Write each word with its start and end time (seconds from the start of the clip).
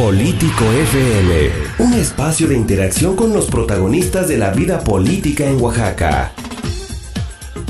Político 0.00 0.64
FM, 0.64 1.50
un 1.80 1.92
espacio 1.92 2.48
de 2.48 2.56
interacción 2.56 3.14
con 3.14 3.34
los 3.34 3.48
protagonistas 3.48 4.28
de 4.28 4.38
la 4.38 4.50
vida 4.50 4.82
política 4.82 5.44
en 5.44 5.60
Oaxaca. 5.60 6.32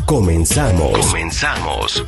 Comenzamos. 0.07 1.09
Comenzamos. 1.09 2.05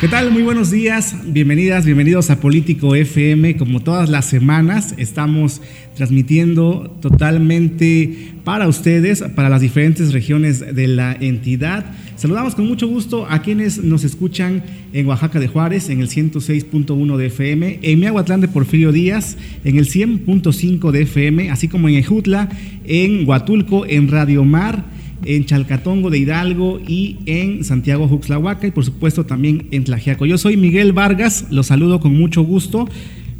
¿Qué 0.00 0.06
tal? 0.06 0.30
Muy 0.30 0.44
buenos 0.44 0.70
días, 0.70 1.16
bienvenidas, 1.26 1.84
bienvenidos 1.84 2.30
a 2.30 2.38
Político 2.38 2.94
FM. 2.94 3.56
Como 3.56 3.80
todas 3.80 4.08
las 4.08 4.26
semanas, 4.26 4.94
estamos 4.96 5.60
transmitiendo 5.96 6.96
totalmente 7.00 8.30
para 8.44 8.68
ustedes, 8.68 9.24
para 9.34 9.48
las 9.48 9.60
diferentes 9.60 10.12
regiones 10.12 10.60
de 10.60 10.86
la 10.86 11.16
entidad. 11.18 11.84
Saludamos 12.14 12.54
con 12.54 12.68
mucho 12.68 12.86
gusto 12.86 13.26
a 13.28 13.42
quienes 13.42 13.82
nos 13.82 14.04
escuchan 14.04 14.62
en 14.92 15.04
Oaxaca 15.08 15.40
de 15.40 15.48
Juárez, 15.48 15.88
en 15.88 16.00
el 16.00 16.08
106.1 16.08 17.16
de 17.16 17.26
FM, 17.26 17.80
en 17.82 17.98
Miahuatlán 17.98 18.40
de 18.40 18.46
Porfirio 18.46 18.92
Díaz, 18.92 19.36
en 19.64 19.78
el 19.78 19.88
100.5 19.88 20.92
de 20.92 21.02
FM, 21.02 21.50
así 21.50 21.66
como 21.66 21.88
en 21.88 21.96
Ejutla, 21.96 22.48
en 22.84 23.28
Huatulco, 23.28 23.84
en 23.84 24.06
Radio 24.06 24.44
Mar 24.44 24.96
en 25.24 25.44
Chalcatongo 25.44 26.10
de 26.10 26.18
Hidalgo 26.18 26.80
y 26.86 27.18
en 27.26 27.64
Santiago 27.64 28.08
Juxlahuaca 28.08 28.66
y 28.66 28.70
por 28.70 28.84
supuesto 28.84 29.26
también 29.26 29.68
en 29.70 29.84
Tlajiaco. 29.84 30.26
Yo 30.26 30.38
soy 30.38 30.56
Miguel 30.56 30.92
Vargas, 30.92 31.46
los 31.50 31.66
saludo 31.66 32.00
con 32.00 32.16
mucho 32.16 32.42
gusto. 32.42 32.88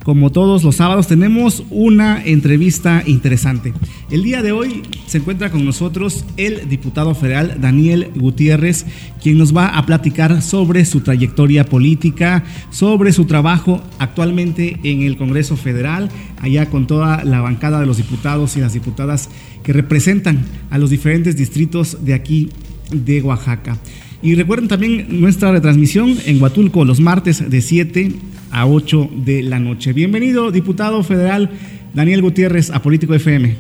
Como 0.09 0.33
todos 0.33 0.65
los 0.65 0.77
sábados 0.77 1.07
tenemos 1.07 1.65
una 1.69 2.25
entrevista 2.25 3.03
interesante. 3.05 3.75
El 4.11 4.23
día 4.23 4.41
de 4.41 4.53
hoy 4.53 4.81
se 5.07 5.19
encuentra 5.19 5.51
con 5.51 5.67
nosotros 5.67 6.25
el 6.39 6.67
diputado 6.67 7.15
federal 7.15 7.59
Daniel 7.61 8.11
Gutiérrez, 8.17 8.87
quien 9.23 9.37
nos 9.37 9.55
va 9.55 9.67
a 9.67 9.85
platicar 9.85 10.41
sobre 10.41 10.87
su 10.87 11.03
trayectoria 11.03 11.67
política, 11.67 12.43
sobre 12.71 13.13
su 13.13 13.27
trabajo 13.27 13.83
actualmente 13.99 14.81
en 14.83 15.03
el 15.03 15.19
Congreso 15.19 15.59
Federal, 15.59 16.09
allá 16.41 16.71
con 16.71 16.87
toda 16.87 17.23
la 17.25 17.43
bancada 17.43 17.79
de 17.79 17.85
los 17.85 17.99
diputados 17.99 18.57
y 18.57 18.61
las 18.61 18.73
diputadas 18.73 19.29
que 19.63 19.75
representan 19.75 20.43
a 20.71 20.79
los 20.79 20.89
diferentes 20.89 21.37
distritos 21.37 22.03
de 22.07 22.15
aquí 22.15 22.49
de 22.91 23.21
Oaxaca. 23.21 23.77
Y 24.23 24.37
recuerden 24.37 24.69
también 24.69 25.21
nuestra 25.21 25.53
retransmisión 25.53 26.17
en 26.25 26.41
Huatulco 26.41 26.87
los 26.87 26.99
martes 26.99 27.51
de 27.51 27.61
7 27.61 28.13
a 28.51 28.67
8 28.67 29.11
de 29.25 29.43
la 29.43 29.59
noche. 29.59 29.93
Bienvenido, 29.93 30.51
diputado 30.51 31.03
federal 31.03 31.51
Daniel 31.95 32.23
Gutiérrez, 32.23 32.71
a 32.71 32.83
Político 32.83 33.15
FM. 33.15 33.57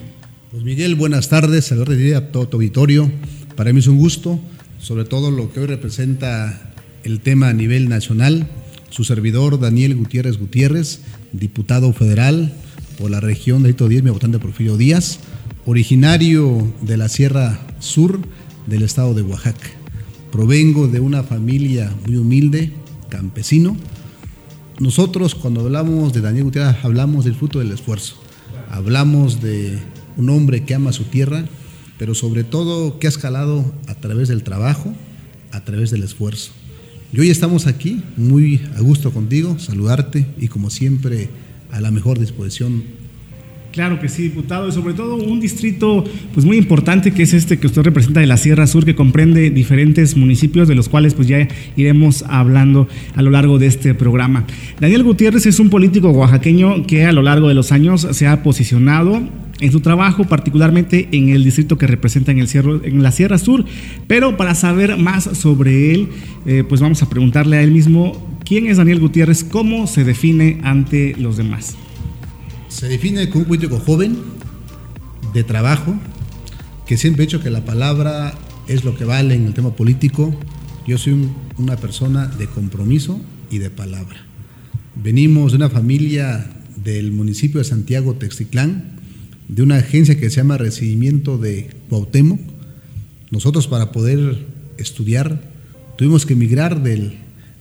Pues 0.50 0.62
Miguel, 0.62 0.94
buenas 0.94 1.28
tardes, 1.28 1.66
saludos 1.66 1.96
a 2.14 2.32
todo 2.32 2.48
tu 2.48 2.56
auditorio. 2.56 3.10
Para 3.56 3.72
mí 3.72 3.80
es 3.80 3.86
un 3.86 3.98
gusto, 3.98 4.40
sobre 4.78 5.04
todo 5.04 5.30
lo 5.30 5.52
que 5.52 5.60
hoy 5.60 5.66
representa 5.66 6.72
el 7.04 7.20
tema 7.20 7.48
a 7.48 7.52
nivel 7.52 7.88
nacional. 7.88 8.48
Su 8.90 9.04
servidor, 9.04 9.60
Daniel 9.60 9.94
Gutiérrez 9.94 10.38
Gutiérrez, 10.38 11.00
diputado 11.32 11.92
federal 11.92 12.54
por 12.98 13.10
la 13.10 13.20
región 13.20 13.62
de 13.62 13.70
Hito 13.70 13.88
10, 13.88 14.02
mi 14.02 14.10
votante 14.10 14.38
Porfirio 14.38 14.76
Díaz, 14.76 15.20
originario 15.66 16.72
de 16.82 16.96
la 16.96 17.08
Sierra 17.08 17.60
Sur 17.78 18.20
del 18.66 18.82
estado 18.82 19.14
de 19.14 19.22
Oaxaca. 19.22 19.68
Provengo 20.32 20.88
de 20.88 21.00
una 21.00 21.22
familia 21.22 21.92
muy 22.06 22.16
humilde, 22.16 22.72
campesino, 23.08 23.76
nosotros 24.80 25.34
cuando 25.34 25.60
hablamos 25.60 26.12
de 26.12 26.20
Daniel 26.20 26.44
Gutiérrez 26.44 26.84
hablamos 26.84 27.24
del 27.24 27.34
fruto 27.34 27.58
del 27.58 27.72
esfuerzo, 27.72 28.14
hablamos 28.70 29.40
de 29.40 29.78
un 30.16 30.30
hombre 30.30 30.64
que 30.64 30.74
ama 30.74 30.92
su 30.92 31.04
tierra, 31.04 31.44
pero 31.98 32.14
sobre 32.14 32.44
todo 32.44 32.98
que 32.98 33.06
ha 33.06 33.10
escalado 33.10 33.72
a 33.88 33.94
través 33.94 34.28
del 34.28 34.44
trabajo, 34.44 34.94
a 35.50 35.64
través 35.64 35.90
del 35.90 36.04
esfuerzo. 36.04 36.52
Y 37.12 37.20
hoy 37.20 37.30
estamos 37.30 37.66
aquí 37.66 38.02
muy 38.16 38.60
a 38.76 38.80
gusto 38.80 39.12
contigo, 39.12 39.58
saludarte 39.58 40.26
y 40.38 40.48
como 40.48 40.70
siempre 40.70 41.28
a 41.72 41.80
la 41.80 41.90
mejor 41.90 42.18
disposición 42.18 42.84
Claro 43.72 44.00
que 44.00 44.08
sí, 44.08 44.22
diputado, 44.22 44.68
y 44.68 44.72
sobre 44.72 44.94
todo 44.94 45.16
un 45.16 45.40
distrito 45.40 46.02
pues 46.32 46.46
muy 46.46 46.56
importante 46.56 47.12
que 47.12 47.22
es 47.22 47.34
este 47.34 47.58
que 47.58 47.66
usted 47.66 47.82
representa 47.82 48.20
de 48.20 48.26
la 48.26 48.38
Sierra 48.38 48.66
Sur, 48.66 48.84
que 48.84 48.94
comprende 48.94 49.50
diferentes 49.50 50.16
municipios 50.16 50.68
de 50.68 50.74
los 50.74 50.88
cuales 50.88 51.14
pues 51.14 51.28
ya 51.28 51.46
iremos 51.76 52.24
hablando 52.28 52.88
a 53.14 53.22
lo 53.22 53.30
largo 53.30 53.58
de 53.58 53.66
este 53.66 53.94
programa. 53.94 54.46
Daniel 54.80 55.04
Gutiérrez 55.04 55.46
es 55.46 55.60
un 55.60 55.68
político 55.68 56.10
oaxaqueño 56.10 56.86
que 56.86 57.04
a 57.04 57.12
lo 57.12 57.22
largo 57.22 57.48
de 57.48 57.54
los 57.54 57.70
años 57.70 58.08
se 58.10 58.26
ha 58.26 58.42
posicionado 58.42 59.20
en 59.60 59.72
su 59.72 59.80
trabajo, 59.80 60.24
particularmente 60.24 61.08
en 61.12 61.28
el 61.28 61.44
distrito 61.44 61.76
que 61.76 61.86
representa 61.86 62.32
en, 62.32 62.38
el 62.38 62.48
en 62.84 63.02
la 63.02 63.12
Sierra 63.12 63.38
Sur. 63.38 63.64
Pero 64.06 64.36
para 64.36 64.54
saber 64.54 64.96
más 64.96 65.24
sobre 65.24 65.92
él, 65.92 66.08
eh, 66.46 66.64
pues 66.66 66.80
vamos 66.80 67.02
a 67.02 67.10
preguntarle 67.10 67.58
a 67.58 67.62
él 67.62 67.72
mismo 67.72 68.38
quién 68.44 68.66
es 68.66 68.78
Daniel 68.78 69.00
Gutiérrez, 69.00 69.44
cómo 69.44 69.86
se 69.86 70.04
define 70.04 70.58
ante 70.62 71.14
los 71.18 71.36
demás. 71.36 71.76
Se 72.68 72.88
define 72.88 73.28
como 73.30 73.42
un 73.42 73.48
político 73.48 73.78
joven, 73.78 74.16
de 75.32 75.44
trabajo, 75.44 75.94
que 76.86 76.96
siempre 76.96 77.24
he 77.24 77.26
dicho 77.26 77.42
que 77.42 77.50
la 77.50 77.64
palabra 77.64 78.34
es 78.66 78.84
lo 78.84 78.94
que 78.96 79.04
vale 79.04 79.34
en 79.34 79.46
el 79.46 79.54
tema 79.54 79.74
político. 79.74 80.34
Yo 80.86 80.98
soy 80.98 81.28
una 81.58 81.76
persona 81.76 82.26
de 82.26 82.46
compromiso 82.46 83.20
y 83.50 83.58
de 83.58 83.70
palabra. 83.70 84.16
Venimos 84.94 85.52
de 85.52 85.56
una 85.56 85.70
familia 85.70 86.50
del 86.76 87.12
municipio 87.12 87.58
de 87.58 87.64
Santiago 87.64 88.14
Texticlán, 88.14 88.96
de 89.48 89.62
una 89.62 89.76
agencia 89.76 90.18
que 90.18 90.30
se 90.30 90.36
llama 90.36 90.58
Recibimiento 90.58 91.38
de 91.38 91.70
Cuauhtémoc. 91.88 92.40
Nosotros 93.30 93.66
para 93.66 93.92
poder 93.92 94.46
estudiar 94.78 95.42
tuvimos 95.96 96.26
que 96.26 96.34
emigrar 96.34 96.82
del, 96.82 97.18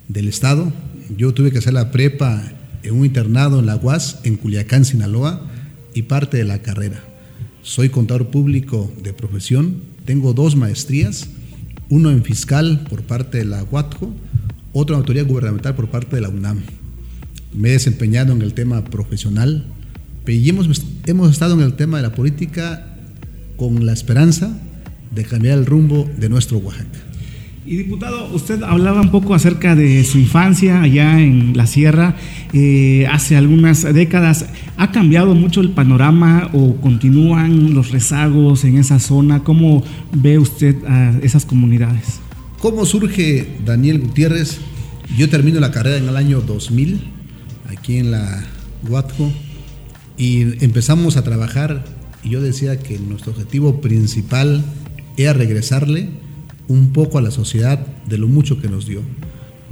del 0.08 0.28
estado. 0.28 0.72
Yo 1.18 1.34
tuve 1.34 1.52
que 1.52 1.60
hacer 1.60 1.74
la 1.74 1.92
prepa 1.92 2.52
en 2.88 2.96
un 2.96 3.06
internado 3.06 3.60
en 3.60 3.66
la 3.66 3.76
UAS, 3.76 4.20
en 4.24 4.38
Culiacán, 4.38 4.86
Sinaloa, 4.86 5.42
y 5.94 6.04
parte 6.04 6.38
de 6.38 6.44
la 6.44 6.62
carrera. 6.62 7.04
Soy 7.62 7.90
contador 7.90 8.28
público 8.28 8.92
de 9.04 9.14
profesión, 9.14 9.82
tengo 10.06 10.34
dos 10.34 10.56
maestrías, 10.56 11.28
uno 11.90 12.12
en 12.12 12.24
fiscal 12.24 12.86
por 12.90 13.04
parte 13.04 13.40
de 13.40 13.46
la 13.46 13.64
UATCO, 13.64 14.14
otro 14.74 14.96
en 14.96 15.00
autoridad 15.00 15.26
gubernamental 15.26 15.76
por 15.76 15.90
parte 15.90 16.16
de 16.16 16.22
la 16.22 16.30
UNAM. 16.30 16.62
Me 17.54 17.70
he 17.70 17.74
desempeñado 17.74 18.34
en 18.34 18.42
el 18.42 18.54
tema 18.54 18.84
profesional 18.86 19.66
y 20.26 20.50
hemos, 20.50 20.68
hemos 21.06 21.32
estado 21.32 21.56
en 21.56 21.62
el 21.62 21.74
tema 21.74 21.98
de 21.98 22.04
la 22.04 22.14
política 22.14 22.86
con 23.56 23.86
la 23.86 23.94
esperanza 23.94 24.56
de 25.12 25.24
cambiar 25.24 25.58
el 25.58 25.66
rumbo 25.66 26.10
de 26.18 26.30
nuestro 26.30 26.58
Oaxaca. 26.60 27.07
Y 27.68 27.76
diputado, 27.76 28.34
usted 28.34 28.64
hablaba 28.64 29.02
un 29.02 29.12
poco 29.12 29.34
acerca 29.34 29.76
de 29.76 30.06
su 30.06 30.20
infancia 30.20 30.82
allá 30.82 31.20
en 31.20 31.58
la 31.58 31.68
sierra, 31.68 32.16
eh, 32.54 33.06
hace 33.12 33.36
algunas 33.36 33.82
décadas. 33.94 34.46
¿Ha 34.78 34.94
cambiado 34.94 35.36
mucho 35.36 35.60
el 35.60 35.72
panorama 35.72 36.50
o 36.54 36.78
continúan 36.78 37.74
los 37.74 37.92
rezagos 37.92 38.64
en 38.64 38.78
esa 38.78 39.00
zona? 39.00 39.44
¿Cómo 39.44 39.84
ve 40.14 40.40
usted 40.40 40.78
a 40.86 41.20
esas 41.22 41.46
comunidades? 41.46 42.22
¿Cómo 42.60 42.86
surge 42.86 43.46
Daniel 43.66 44.00
Gutiérrez? 44.00 44.60
Yo 45.18 45.28
termino 45.28 45.60
la 45.60 45.72
carrera 45.72 45.98
en 45.98 46.08
el 46.08 46.16
año 46.16 46.40
2000, 46.40 47.02
aquí 47.68 47.98
en 47.98 48.12
la 48.12 48.46
Huatco, 48.88 49.30
y 50.18 50.64
empezamos 50.64 51.18
a 51.18 51.26
trabajar 51.26 51.84
y 52.24 52.30
yo 52.30 52.42
decía 52.42 52.80
que 52.80 52.98
nuestro 52.98 53.34
objetivo 53.34 53.82
principal 53.82 54.64
era 55.18 55.34
regresarle 55.34 56.27
un 56.68 56.92
poco 56.92 57.18
a 57.18 57.22
la 57.22 57.32
sociedad 57.32 57.80
de 58.08 58.18
lo 58.18 58.28
mucho 58.28 58.62
que 58.62 58.70
nos 58.70 58.86
dio. 58.86 59.02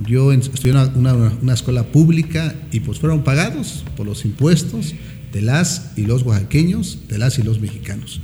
Yo 0.05 0.31
estudié 0.33 0.73
en 0.73 0.97
una, 0.97 1.53
escuela 1.53 1.83
pública 1.83 2.53
y 2.71 2.81
pues 2.81 2.99
fueron 2.99 3.23
pagados 3.23 3.85
por 3.95 4.05
los 4.05 4.25
impuestos 4.25 4.93
de 5.31 5.41
las 5.41 5.91
y 5.95 6.05
los 6.05 6.23
oaxaqueños, 6.23 6.99
de 7.07 7.17
las 7.17 7.39
y 7.39 7.43
los 7.43 7.59
mexicanos. 7.59 8.19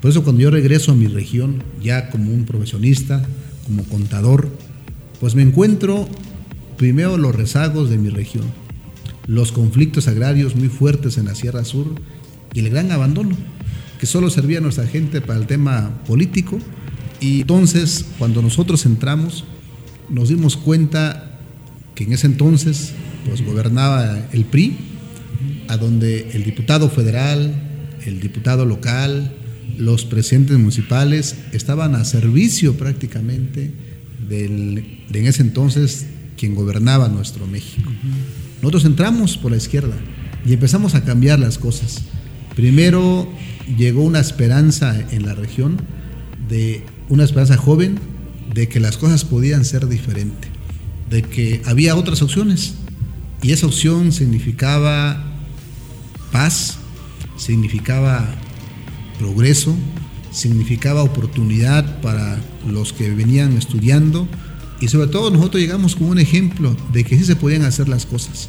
Por 0.00 0.10
eso 0.10 0.22
cuando 0.22 0.42
yo 0.42 0.50
regreso 0.50 0.92
a 0.92 0.94
mi 0.94 1.06
región, 1.06 1.62
ya 1.82 2.10
como 2.10 2.32
un 2.32 2.44
profesionista, 2.44 3.24
como 3.66 3.84
contador, 3.84 4.48
pues 5.20 5.34
me 5.34 5.42
encuentro 5.42 6.08
primero 6.76 7.16
los 7.16 7.34
rezagos 7.34 7.90
de 7.90 7.98
mi 7.98 8.10
región, 8.10 8.44
los 9.26 9.52
conflictos 9.52 10.08
agrarios 10.08 10.56
muy 10.56 10.68
fuertes 10.68 11.16
en 11.16 11.26
la 11.26 11.34
Sierra 11.34 11.64
Sur 11.64 11.94
y 12.52 12.60
el 12.60 12.70
gran 12.70 12.90
abandono, 12.92 13.36
que 13.98 14.06
solo 14.06 14.30
servía 14.30 14.58
a 14.58 14.60
nuestra 14.60 14.86
gente 14.86 15.20
para 15.20 15.38
el 15.38 15.46
tema 15.46 16.02
político 16.06 16.58
y 17.24 17.40
entonces, 17.40 18.04
cuando 18.18 18.42
nosotros 18.42 18.84
entramos, 18.84 19.44
nos 20.10 20.28
dimos 20.28 20.58
cuenta 20.58 21.38
que 21.94 22.04
en 22.04 22.12
ese 22.12 22.26
entonces 22.26 22.92
pues, 23.26 23.42
gobernaba 23.42 24.28
el 24.32 24.44
PRI, 24.44 24.76
a 25.68 25.78
donde 25.78 26.32
el 26.34 26.44
diputado 26.44 26.90
federal, 26.90 27.54
el 28.04 28.20
diputado 28.20 28.66
local, 28.66 29.34
los 29.78 30.04
presidentes 30.04 30.58
municipales 30.58 31.36
estaban 31.52 31.94
a 31.94 32.04
servicio 32.04 32.74
prácticamente 32.74 33.72
del, 34.28 35.06
de 35.08 35.20
en 35.20 35.26
ese 35.26 35.40
entonces 35.40 36.04
quien 36.36 36.54
gobernaba 36.54 37.08
nuestro 37.08 37.46
México. 37.46 37.90
Nosotros 38.60 38.84
entramos 38.84 39.38
por 39.38 39.50
la 39.50 39.56
izquierda 39.56 39.96
y 40.44 40.52
empezamos 40.52 40.94
a 40.94 41.04
cambiar 41.04 41.38
las 41.38 41.56
cosas. 41.56 42.02
Primero 42.54 43.26
llegó 43.78 44.04
una 44.04 44.20
esperanza 44.20 44.94
en 45.10 45.24
la 45.24 45.34
región 45.34 45.78
de 46.50 46.84
una 47.08 47.24
esperanza 47.24 47.56
joven 47.56 47.98
de 48.52 48.68
que 48.68 48.80
las 48.80 48.96
cosas 48.96 49.24
podían 49.24 49.64
ser 49.64 49.88
diferentes, 49.88 50.50
de 51.10 51.22
que 51.22 51.62
había 51.66 51.96
otras 51.96 52.22
opciones. 52.22 52.74
Y 53.42 53.52
esa 53.52 53.66
opción 53.66 54.12
significaba 54.12 55.22
paz, 56.32 56.78
significaba 57.36 58.26
progreso, 59.18 59.74
significaba 60.30 61.02
oportunidad 61.02 62.00
para 62.00 62.40
los 62.68 62.92
que 62.92 63.10
venían 63.10 63.56
estudiando 63.56 64.28
y 64.80 64.88
sobre 64.88 65.06
todo 65.06 65.30
nosotros 65.30 65.62
llegamos 65.62 65.94
como 65.94 66.10
un 66.10 66.18
ejemplo 66.18 66.76
de 66.92 67.04
que 67.04 67.16
sí 67.16 67.24
se 67.24 67.36
podían 67.36 67.62
hacer 67.62 67.88
las 67.88 68.06
cosas, 68.06 68.48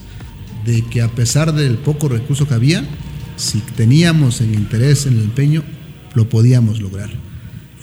de 0.65 0.81
que 0.83 1.01
a 1.01 1.07
pesar 1.09 1.53
del 1.53 1.77
poco 1.77 2.09
recurso 2.09 2.47
que 2.47 2.55
había, 2.55 2.83
si 3.37 3.59
teníamos 3.59 4.41
el 4.41 4.53
interés 4.53 5.05
en 5.05 5.13
el 5.13 5.23
empeño, 5.23 5.63
lo 6.13 6.27
podíamos 6.27 6.81
lograr. 6.81 7.24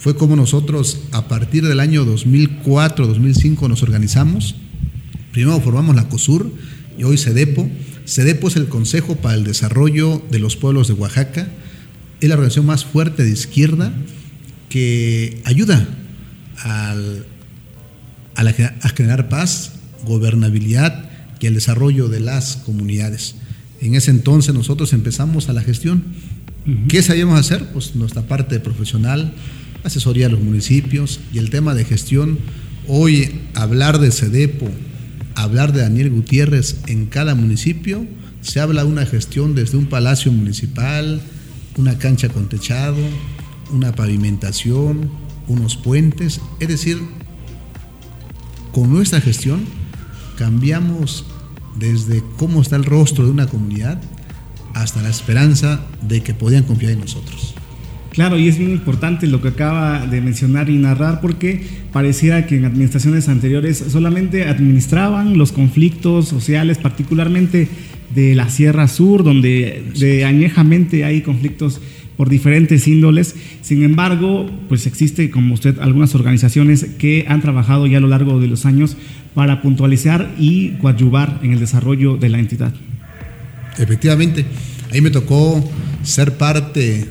Fue 0.03 0.17
como 0.17 0.35
nosotros 0.35 0.99
a 1.13 1.29
partir 1.29 1.65
del 1.65 1.79
año 1.79 2.05
2004-2005 2.05 3.69
nos 3.69 3.83
organizamos. 3.83 4.53
Primero 5.31 5.61
formamos 5.61 5.95
la 5.95 6.09
COSUR 6.09 6.51
y 6.97 7.05
hoy 7.05 7.17
CEDEPO. 7.17 7.69
CEDEPO 8.05 8.49
es 8.49 8.57
el 8.57 8.67
Consejo 8.67 9.15
para 9.15 9.35
el 9.35 9.45
Desarrollo 9.45 10.21
de 10.29 10.39
los 10.39 10.57
Pueblos 10.57 10.89
de 10.89 10.95
Oaxaca. 10.95 11.47
Es 12.19 12.27
la 12.27 12.35
organización 12.35 12.65
más 12.65 12.83
fuerte 12.83 13.23
de 13.23 13.31
izquierda 13.31 13.93
que 14.67 15.41
ayuda 15.45 15.87
al, 16.57 17.25
a, 18.35 18.41
a 18.41 18.89
generar 18.89 19.29
paz, 19.29 19.75
gobernabilidad 20.05 21.09
y 21.39 21.47
el 21.47 21.53
desarrollo 21.53 22.09
de 22.09 22.19
las 22.19 22.57
comunidades. 22.57 23.35
En 23.79 23.95
ese 23.95 24.11
entonces 24.11 24.53
nosotros 24.53 24.91
empezamos 24.91 25.47
a 25.47 25.53
la 25.53 25.61
gestión. 25.61 26.03
¿Qué 26.89 27.01
sabíamos 27.01 27.39
hacer? 27.39 27.71
Pues 27.71 27.95
nuestra 27.95 28.23
parte 28.23 28.59
profesional, 28.59 29.33
asesoría 29.83 30.27
a 30.27 30.29
los 30.29 30.41
municipios 30.41 31.19
y 31.33 31.37
el 31.37 31.49
tema 31.49 31.73
de 31.73 31.85
gestión. 31.85 32.39
Hoy 32.87 33.41
hablar 33.53 33.99
de 33.99 34.11
CEDEPO, 34.11 34.69
hablar 35.35 35.73
de 35.73 35.81
Daniel 35.81 36.09
Gutiérrez 36.09 36.77
en 36.87 37.05
cada 37.05 37.35
municipio, 37.35 38.05
se 38.41 38.59
habla 38.59 38.83
de 38.83 38.89
una 38.89 39.05
gestión 39.05 39.55
desde 39.55 39.77
un 39.77 39.87
palacio 39.87 40.31
municipal, 40.31 41.21
una 41.77 41.97
cancha 41.97 42.29
con 42.29 42.49
techado, 42.49 42.97
una 43.71 43.93
pavimentación, 43.93 45.09
unos 45.47 45.77
puentes, 45.77 46.41
es 46.59 46.67
decir, 46.67 46.99
con 48.71 48.91
nuestra 48.91 49.21
gestión 49.21 49.65
cambiamos 50.37 51.25
desde 51.77 52.23
cómo 52.37 52.61
está 52.61 52.75
el 52.75 52.85
rostro 52.85 53.25
de 53.25 53.31
una 53.31 53.47
comunidad 53.47 54.01
hasta 54.73 55.01
la 55.01 55.09
esperanza 55.09 55.81
de 56.01 56.21
que 56.23 56.33
podían 56.33 56.63
confiar 56.63 56.93
en 56.93 57.01
nosotros. 57.01 57.55
Claro, 58.13 58.37
y 58.37 58.47
es 58.47 58.59
bien 58.59 58.69
importante 58.69 59.25
lo 59.25 59.41
que 59.41 59.47
acaba 59.47 60.05
de 60.05 60.21
mencionar 60.21 60.69
y 60.69 60.77
narrar 60.77 61.19
porque 61.19 61.61
pareciera 61.91 62.45
que 62.45 62.57
en 62.57 62.65
administraciones 62.65 63.27
anteriores 63.27 63.83
solamente 63.89 64.45
administraban 64.45 65.35
los 65.35 65.51
conflictos 65.51 66.27
sociales, 66.27 66.77
particularmente 66.77 67.67
de 68.13 68.35
la 68.35 68.49
Sierra 68.49 68.87
Sur, 68.87 69.23
donde 69.23 69.83
de 69.99 70.25
añejamente 70.25 71.05
hay 71.05 71.21
conflictos 71.21 71.81
por 72.15 72.29
diferentes 72.29 72.87
índoles. 72.87 73.35
Sin 73.61 73.81
embargo, 73.81 74.47
pues 74.69 74.85
existe, 74.85 75.31
como 75.31 75.55
usted, 75.55 75.79
algunas 75.79 76.13
organizaciones 76.13 76.85
que 76.99 77.25
han 77.27 77.41
trabajado 77.41 77.87
ya 77.87 77.97
a 77.97 78.01
lo 78.01 78.09
largo 78.09 78.39
de 78.39 78.47
los 78.47 78.67
años 78.67 78.95
para 79.33 79.63
puntualizar 79.63 80.35
y 80.37 80.73
coadyuvar 80.73 81.39
en 81.41 81.53
el 81.53 81.59
desarrollo 81.59 82.17
de 82.17 82.29
la 82.29 82.37
entidad. 82.37 82.75
Efectivamente, 83.79 84.45
ahí 84.91 85.01
me 85.01 85.09
tocó 85.09 85.67
ser 86.03 86.37
parte 86.37 87.07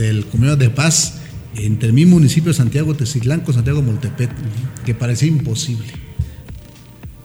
del 0.00 0.24
Comunidad 0.24 0.56
de 0.56 0.70
Paz 0.70 1.18
entre 1.56 1.92
mi 1.92 2.06
municipio 2.06 2.54
Santiago 2.54 2.94
Teciclán 2.94 3.40
con 3.40 3.54
Santiago 3.54 3.82
Moltepet, 3.82 4.30
que 4.84 4.94
parecía 4.94 5.28
imposible. 5.28 5.88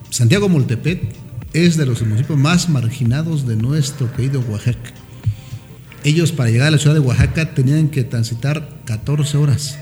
Santiago 0.10 0.50
Moltepet 0.50 1.02
es 1.54 1.78
de 1.78 1.86
los 1.86 2.02
municipios 2.02 2.38
más 2.38 2.68
marginados 2.68 3.48
de 3.48 3.56
nuestro 3.56 4.12
querido 4.14 4.42
Oaxaca. 4.42 4.92
Ellos 6.04 6.34
para 6.34 6.50
llegar 6.50 6.68
a 6.68 6.72
la 6.72 6.78
ciudad 6.78 6.96
de 6.96 7.00
Oaxaca 7.00 7.54
tenían 7.54 7.88
que 7.88 8.04
transitar 8.04 8.82
14 8.86 9.38
horas. 9.38 9.80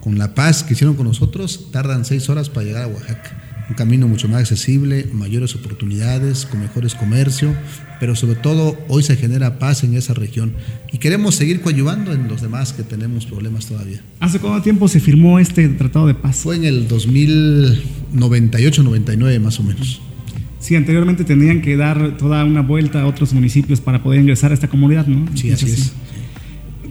Con 0.00 0.18
la 0.18 0.34
paz 0.34 0.62
que 0.62 0.72
hicieron 0.72 0.96
con 0.96 1.06
nosotros, 1.06 1.70
tardan 1.72 2.06
6 2.06 2.28
horas 2.30 2.48
para 2.48 2.66
llegar 2.66 2.84
a 2.84 2.88
Oaxaca 2.88 3.53
un 3.68 3.74
camino 3.74 4.08
mucho 4.08 4.26
más 4.28 4.40
accesible, 4.40 5.06
mayores 5.12 5.54
oportunidades, 5.54 6.46
con 6.46 6.60
mejores 6.60 6.94
comercio, 6.94 7.54
pero 8.00 8.14
sobre 8.14 8.36
todo 8.36 8.78
hoy 8.88 9.02
se 9.02 9.16
genera 9.16 9.58
paz 9.58 9.84
en 9.84 9.94
esa 9.96 10.12
región 10.14 10.52
y 10.92 10.98
queremos 10.98 11.34
seguir 11.36 11.62
coadyuvando 11.62 12.12
en 12.12 12.28
los 12.28 12.42
demás 12.42 12.72
que 12.72 12.82
tenemos 12.82 13.26
problemas 13.26 13.66
todavía. 13.66 14.00
¿Hace 14.20 14.38
cuánto 14.38 14.62
tiempo 14.62 14.88
se 14.88 15.00
firmó 15.00 15.38
este 15.38 15.68
tratado 15.70 16.06
de 16.06 16.14
paz? 16.14 16.36
Fue 16.36 16.56
en 16.56 16.64
el 16.64 16.88
2098-99 16.88 19.40
más 19.40 19.60
o 19.60 19.62
menos. 19.62 20.00
Sí, 20.60 20.76
anteriormente 20.76 21.24
tenían 21.24 21.60
que 21.60 21.76
dar 21.76 22.16
toda 22.16 22.42
una 22.44 22.62
vuelta 22.62 23.02
a 23.02 23.06
otros 23.06 23.34
municipios 23.34 23.82
para 23.82 24.02
poder 24.02 24.20
ingresar 24.20 24.50
a 24.50 24.54
esta 24.54 24.68
comunidad, 24.68 25.06
¿no? 25.06 25.26
Sí, 25.36 25.50
así 25.50 25.66
es. 25.66 25.92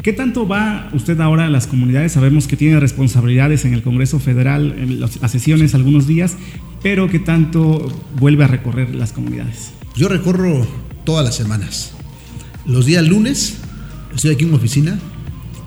¿Qué 0.03 0.11
tanto 0.11 0.45
va 0.45 0.89
usted 0.91 1.21
ahora 1.21 1.45
a 1.45 1.49
las 1.49 1.65
comunidades? 1.65 2.11
Sabemos 2.11 2.45
que 2.45 2.57
tiene 2.57 2.77
responsabilidades 2.77 3.63
en 3.63 3.73
el 3.73 3.81
Congreso 3.81 4.19
Federal, 4.19 4.75
en 4.77 4.99
las 4.99 5.31
sesiones 5.31 5.75
algunos 5.75 6.07
días, 6.07 6.35
pero 6.81 7.09
¿qué 7.09 7.19
tanto 7.19 7.87
vuelve 8.19 8.43
a 8.43 8.47
recorrer 8.47 8.93
las 8.93 9.13
comunidades? 9.13 9.71
Yo 9.95 10.09
recorro 10.09 10.67
todas 11.05 11.23
las 11.23 11.35
semanas. 11.35 11.93
Los 12.65 12.85
días 12.85 13.07
lunes 13.07 13.59
estoy 14.13 14.31
aquí 14.31 14.43
en 14.43 14.49
mi 14.49 14.57
oficina, 14.57 14.99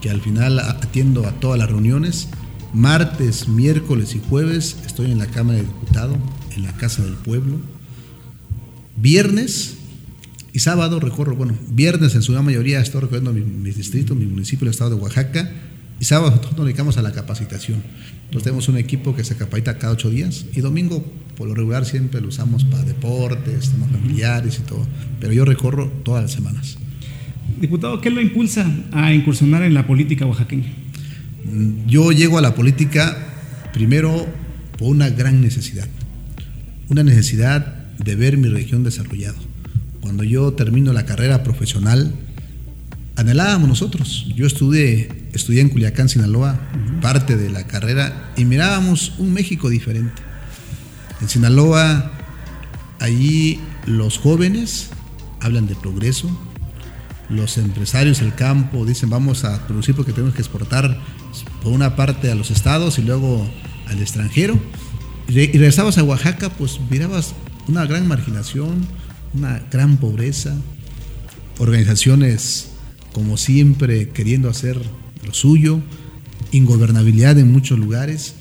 que 0.02 0.10
al 0.10 0.20
final 0.20 0.58
atiendo 0.58 1.26
a 1.26 1.32
todas 1.32 1.58
las 1.58 1.70
reuniones. 1.70 2.28
Martes, 2.74 3.48
miércoles 3.48 4.14
y 4.16 4.20
jueves 4.28 4.76
estoy 4.84 5.12
en 5.12 5.18
la 5.18 5.28
Cámara 5.28 5.60
de 5.60 5.64
Diputados, 5.64 6.18
en 6.54 6.62
la 6.62 6.72
Casa 6.72 7.02
del 7.02 7.14
Pueblo. 7.14 7.56
Viernes 8.96 9.75
y 10.56 10.58
sábado 10.58 11.00
recorro, 11.00 11.36
bueno, 11.36 11.54
viernes 11.68 12.14
en 12.14 12.22
su 12.22 12.32
gran 12.32 12.42
mayoría 12.42 12.80
estoy 12.80 13.02
recorriendo 13.02 13.30
mi, 13.30 13.42
mi 13.42 13.72
distrito, 13.72 14.14
mi 14.14 14.24
municipio, 14.24 14.64
el 14.64 14.70
estado 14.70 14.88
de 14.88 14.96
Oaxaca. 14.96 15.50
Y 16.00 16.06
sábado 16.06 16.30
nosotros 16.30 16.56
nos 16.56 16.64
dedicamos 16.64 16.96
a 16.96 17.02
la 17.02 17.12
capacitación. 17.12 17.82
Nosotros 18.20 18.42
tenemos 18.42 18.68
un 18.70 18.78
equipo 18.78 19.14
que 19.14 19.22
se 19.22 19.36
capacita 19.36 19.76
cada 19.76 19.92
ocho 19.92 20.08
días 20.08 20.46
y 20.54 20.62
domingo, 20.62 21.04
por 21.36 21.46
lo 21.46 21.54
regular, 21.54 21.84
siempre 21.84 22.22
lo 22.22 22.28
usamos 22.28 22.64
para 22.64 22.84
deportes, 22.84 23.68
temas 23.68 23.90
familiares 23.90 24.58
y 24.58 24.62
todo. 24.62 24.86
Pero 25.20 25.34
yo 25.34 25.44
recorro 25.44 25.88
todas 26.02 26.22
las 26.22 26.32
semanas. 26.32 26.78
Diputado, 27.60 28.00
¿qué 28.00 28.08
lo 28.08 28.22
impulsa 28.22 28.66
a 28.92 29.12
incursionar 29.12 29.62
en 29.62 29.74
la 29.74 29.86
política 29.86 30.24
oaxaqueña? 30.24 30.72
Mm, 31.44 31.86
yo 31.86 32.12
llego 32.12 32.38
a 32.38 32.40
la 32.40 32.54
política 32.54 33.14
primero 33.74 34.26
por 34.78 34.88
una 34.88 35.10
gran 35.10 35.42
necesidad. 35.42 35.88
Una 36.88 37.02
necesidad 37.02 37.92
de 37.98 38.14
ver 38.16 38.38
mi 38.38 38.48
región 38.48 38.84
desarrollada 38.84 39.36
cuando 40.06 40.22
yo 40.22 40.52
termino 40.52 40.92
la 40.92 41.04
carrera 41.04 41.42
profesional, 41.42 42.14
anhelábamos 43.16 43.68
nosotros. 43.68 44.24
Yo 44.36 44.46
estudié, 44.46 45.08
estudié 45.32 45.62
en 45.62 45.68
Culiacán, 45.68 46.08
Sinaloa, 46.08 46.60
parte 47.02 47.36
de 47.36 47.50
la 47.50 47.66
carrera, 47.66 48.32
y 48.36 48.44
mirábamos 48.44 49.14
un 49.18 49.32
México 49.32 49.68
diferente. 49.68 50.22
En 51.20 51.28
Sinaloa, 51.28 52.12
allí 53.00 53.58
los 53.84 54.18
jóvenes 54.18 54.90
hablan 55.40 55.66
de 55.66 55.74
progreso, 55.74 56.30
los 57.28 57.58
empresarios 57.58 58.20
del 58.20 58.32
campo 58.32 58.86
dicen 58.86 59.10
vamos 59.10 59.42
a 59.42 59.66
producir 59.66 59.96
porque 59.96 60.12
tenemos 60.12 60.36
que 60.36 60.42
exportar 60.42 61.00
por 61.64 61.72
una 61.72 61.96
parte 61.96 62.30
a 62.30 62.36
los 62.36 62.52
estados 62.52 63.00
y 63.00 63.02
luego 63.02 63.44
al 63.88 64.00
extranjero. 64.00 64.56
Y 65.26 65.32
regresabas 65.32 65.98
a 65.98 66.04
Oaxaca, 66.04 66.48
pues 66.50 66.78
mirabas 66.90 67.34
una 67.66 67.84
gran 67.86 68.06
marginación, 68.06 68.86
una 69.36 69.62
gran 69.70 69.98
pobreza, 69.98 70.54
organizaciones 71.58 72.68
como 73.12 73.36
siempre 73.36 74.08
queriendo 74.10 74.48
hacer 74.48 74.80
lo 75.24 75.34
suyo, 75.34 75.80
ingobernabilidad 76.52 77.38
en 77.38 77.52
muchos 77.52 77.78
lugares, 77.78 78.34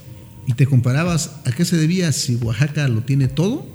y 0.48 0.54
te 0.54 0.68
comparabas 0.68 1.38
a 1.46 1.52
qué 1.52 1.66
se 1.66 1.78
debía 1.78 2.12
si 2.12 2.36
Oaxaca 2.36 2.88
lo 2.88 3.02
tiene 3.02 3.28
todo, 3.28 3.68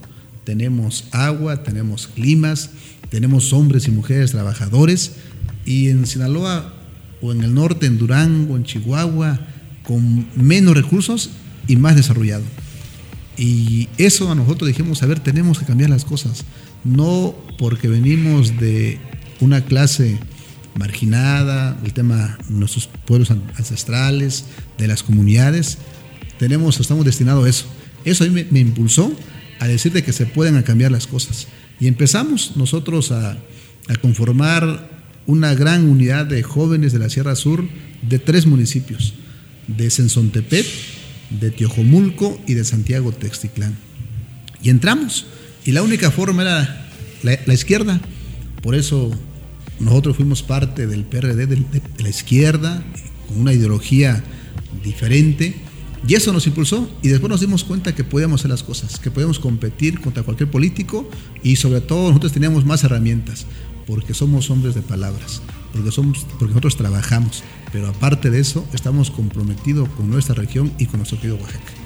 tenemos 0.44 1.04
agua, 1.10 1.62
tenemos 1.62 2.06
climas, 2.06 2.70
tenemos 3.10 3.52
hombres 3.52 3.88
y 3.88 3.90
mujeres 3.90 4.30
trabajadores, 4.30 5.12
y 5.64 5.88
en 5.88 6.06
Sinaloa 6.06 6.74
o 7.20 7.32
en 7.32 7.42
el 7.42 7.54
norte, 7.54 7.86
en 7.86 7.98
Durango, 7.98 8.56
en 8.56 8.64
Chihuahua, 8.64 9.40
con 9.82 10.26
menos 10.36 10.74
recursos 10.74 11.30
y 11.66 11.76
más 11.76 11.96
desarrollado. 11.96 12.44
Y 13.36 13.88
eso 13.96 14.30
a 14.30 14.34
nosotros 14.34 14.68
dijimos, 14.68 15.02
a 15.02 15.06
ver, 15.06 15.20
tenemos 15.20 15.58
que 15.58 15.64
cambiar 15.64 15.90
las 15.90 16.04
cosas 16.04 16.44
no 16.84 17.34
porque 17.58 17.88
venimos 17.88 18.58
de 18.58 18.98
una 19.40 19.64
clase 19.64 20.18
marginada, 20.74 21.78
el 21.84 21.92
tema 21.92 22.38
de 22.48 22.54
nuestros 22.54 22.86
pueblos 22.86 23.30
ancestrales, 23.30 24.46
de 24.78 24.88
las 24.88 25.02
comunidades, 25.02 25.78
tenemos, 26.38 26.80
estamos 26.80 27.04
destinados 27.04 27.44
a 27.44 27.48
eso. 27.48 27.66
Eso 28.04 28.24
a 28.24 28.28
me, 28.28 28.60
impulsó 28.60 29.12
a 29.58 29.66
decirte 29.66 30.02
que 30.02 30.12
se 30.12 30.26
pueden 30.26 30.60
cambiar 30.62 30.90
las 30.90 31.06
cosas. 31.06 31.48
Y 31.80 31.86
empezamos 31.86 32.56
nosotros 32.56 33.12
a, 33.12 33.32
a 33.88 33.96
conformar 34.00 34.88
una 35.26 35.54
gran 35.54 35.86
unidad 35.86 36.26
de 36.26 36.42
jóvenes 36.42 36.92
de 36.92 36.98
la 36.98 37.10
Sierra 37.10 37.36
Sur 37.36 37.68
de 38.02 38.18
tres 38.18 38.46
municipios, 38.46 39.14
de 39.66 39.90
Sensontepet, 39.90 40.66
de 41.28 41.50
Tiojomulco 41.50 42.40
y 42.46 42.54
de 42.54 42.64
Santiago 42.64 43.12
Texticlán. 43.12 43.76
Y 44.62 44.70
entramos 44.70 45.26
y 45.64 45.72
la 45.72 45.82
única 45.82 46.10
forma 46.10 46.42
era 46.42 46.90
la, 47.22 47.54
izquierda. 47.54 48.00
Por 48.62 48.74
eso 48.74 49.10
nosotros 49.78 50.16
fuimos 50.16 50.42
parte 50.42 50.86
del 50.86 51.04
PRD 51.04 51.46
de, 51.46 51.82
la 51.98 52.08
izquierda, 52.08 52.82
con 53.28 53.40
una 53.40 53.52
ideología 53.52 54.22
diferente, 54.84 55.54
y 56.06 56.14
eso 56.14 56.32
nos 56.32 56.46
impulsó 56.46 56.90
y 57.02 57.08
después 57.08 57.28
nos 57.28 57.40
dimos 57.40 57.62
cuenta 57.62 57.94
que 57.94 58.04
podíamos 58.04 58.40
hacer 58.40 58.50
las 58.50 58.62
cosas, 58.62 58.98
que 58.98 59.10
podíamos 59.10 59.38
competir 59.38 60.00
contra 60.00 60.22
cualquier 60.22 60.50
político 60.50 61.08
y 61.42 61.56
sobre 61.56 61.82
todo 61.82 62.08
nosotros 62.08 62.32
teníamos 62.32 62.64
más 62.64 62.84
herramientas, 62.84 63.46
porque 63.86 64.14
somos 64.14 64.48
hombres 64.48 64.74
de 64.74 64.80
palabras, 64.80 65.42
porque, 65.74 65.90
somos, 65.90 66.26
porque 66.38 66.54
nosotros 66.54 66.76
trabajamos, 66.76 67.42
pero 67.70 67.88
aparte 67.88 68.30
de 68.30 68.40
eso 68.40 68.66
estamos 68.72 69.10
comprometidos 69.10 69.90
con 69.90 70.10
nuestra 70.10 70.34
región 70.34 70.72
y 70.78 70.86
con 70.86 71.00
nuestro 71.00 71.18
querido 71.18 71.36
Oaxaca. 71.36 71.79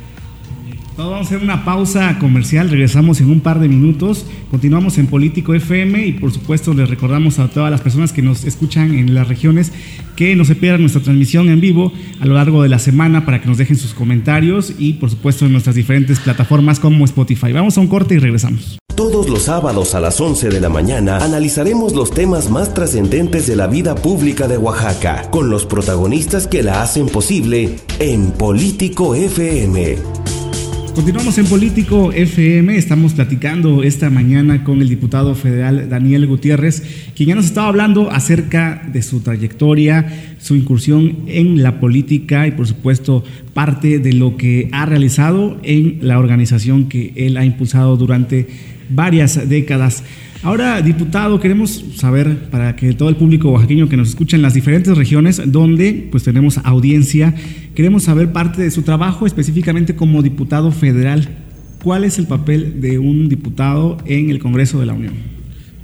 Vamos 0.97 1.15
a 1.15 1.21
hacer 1.23 1.39
una 1.39 1.65
pausa 1.65 2.19
comercial, 2.21 2.71
regresamos 2.71 3.21
en 3.21 3.29
un 3.29 3.41
par 3.41 3.59
de 3.59 3.69
minutos, 3.69 4.27
continuamos 4.49 4.97
en 4.97 5.09
Político 5.09 5.53
FM 5.53 6.07
y 6.07 6.13
por 6.13 6.31
supuesto 6.31 6.73
les 6.73 6.89
recordamos 6.89 7.41
a 7.41 7.49
todas 7.49 7.69
las 7.73 7.81
personas 7.81 8.13
que 8.13 8.23
nos 8.23 8.45
escuchan 8.45 8.95
en 8.95 9.13
las 9.13 9.27
regiones 9.27 9.73
que 10.15 10.37
no 10.37 10.45
se 10.45 10.55
pierdan 10.55 10.83
nuestra 10.83 11.03
transmisión 11.03 11.49
en 11.49 11.61
vivo 11.61 11.93
a 12.21 12.27
lo 12.27 12.35
largo 12.35 12.63
de 12.63 12.69
la 12.69 12.79
semana 12.79 13.25
para 13.25 13.41
que 13.41 13.49
nos 13.49 13.59
dejen 13.59 13.77
sus 13.77 13.93
comentarios 13.93 14.73
y 14.79 14.93
por 14.93 15.11
supuesto 15.11 15.47
en 15.47 15.53
nuestras 15.53 15.75
diferentes 15.75 16.21
plataformas 16.21 16.79
como 16.79 17.05
Spotify. 17.05 17.53
Vamos 17.53 17.77
a 17.77 17.81
un 17.81 17.89
corte 17.89 18.15
y 18.15 18.19
regresamos. 18.19 18.79
Todos 18.95 19.29
los 19.29 19.43
sábados 19.43 19.97
a 19.97 20.01
las 20.01 20.21
11 20.21 20.49
de 20.51 20.61
la 20.61 20.69
mañana 20.69 21.17
analizaremos 21.17 21.95
los 21.95 22.13
temas 22.13 22.51
más 22.51 22.73
trascendentes 22.73 23.49
de 23.49 23.57
la 23.57 23.67
vida 23.67 23.97
pública 23.97 24.47
de 24.47 24.59
Oaxaca 24.59 25.29
con 25.33 25.51
los 25.51 25.67
protagonistas 25.67 26.47
que 26.47 26.63
la 26.63 26.83
hacen 26.83 27.09
posible 27.09 27.81
en 27.99 28.31
Político 28.31 29.17
FM. 29.17 30.34
Continuamos 30.95 31.39
en 31.39 31.47
Político 31.47 32.13
FM, 32.13 32.77
estamos 32.77 33.15
platicando 33.15 33.83
esta 33.83 34.11
mañana 34.11 34.63
con 34.63 34.81
el 34.81 34.89
diputado 34.89 35.35
federal 35.35 35.89
Daniel 35.89 36.29
Gutiérrez, 36.29 36.85
quien 37.17 37.31
ya 37.31 37.35
nos 37.35 37.47
estaba 37.47 37.67
hablando 37.67 38.13
acerca 38.13 38.81
de 38.93 39.03
su 39.03 39.21
trayectoria, 39.21 40.37
su 40.39 40.55
incursión 40.55 41.25
en 41.27 41.65
la 41.65 41.81
política 41.81 42.47
y 42.47 42.53
por 42.53 42.69
supuesto 42.69 43.25
parte 43.55 43.99
de 43.99 44.13
lo 44.13 44.37
que 44.37 44.69
ha 44.71 44.87
realizado 44.87 45.59
en 45.65 45.99
la 46.01 46.21
organización 46.21 46.89
que 46.89 47.13
él 47.17 47.37
ha 47.39 47.45
impulsado 47.45 47.97
durante 47.97 48.47
varias 48.89 49.49
décadas. 49.49 50.05
Ahora, 50.45 50.83
diputado, 50.83 51.41
queremos 51.41 51.83
saber, 51.97 52.51
para 52.51 52.77
que 52.77 52.93
todo 52.93 53.09
el 53.09 53.17
público 53.17 53.49
oaxaqueño 53.49 53.89
que 53.89 53.97
nos 53.97 54.11
escucha 54.11 54.37
en 54.37 54.43
las 54.43 54.53
diferentes 54.53 54.95
regiones 54.95 55.41
donde 55.47 56.07
pues 56.11 56.23
tenemos 56.23 56.59
audiencia, 56.65 57.35
queremos 57.75 58.03
saber 58.03 58.31
parte 58.31 58.61
de 58.61 58.71
su 58.71 58.83
trabajo 58.83 59.27
específicamente 59.27 59.97
como 59.97 60.23
diputado 60.23 60.71
federal. 60.71 61.31
¿Cuál 61.83 62.05
es 62.05 62.19
el 62.19 62.27
papel 62.27 62.83
de 62.83 62.99
un 62.99 63.31
diputado 63.31 63.97
en 64.05 64.29
el 64.29 64.39
Congreso 64.39 64.79
de 64.79 64.85
la 64.85 64.93
Unión? 64.93 65.15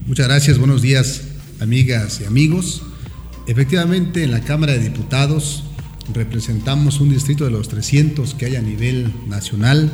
Muchas 0.07 0.29
gracias, 0.29 0.59
buenos 0.59 0.83
días, 0.83 1.29
amigas 1.59 2.21
y 2.21 2.27
amigos. 2.27 2.83
Efectivamente, 3.47 4.25
en 4.25 4.31
la 4.31 4.41
Cámara 4.41 4.75
de 4.75 4.81
Diputados 4.81 5.65
representamos 6.13 7.01
un 7.01 7.09
distrito 7.09 7.47
de 7.47 7.51
los 7.51 7.71
300 7.71 8.35
que 8.35 8.45
hay 8.45 8.57
a 8.57 8.63
nivel 8.63 9.11
nacional. 9.27 9.91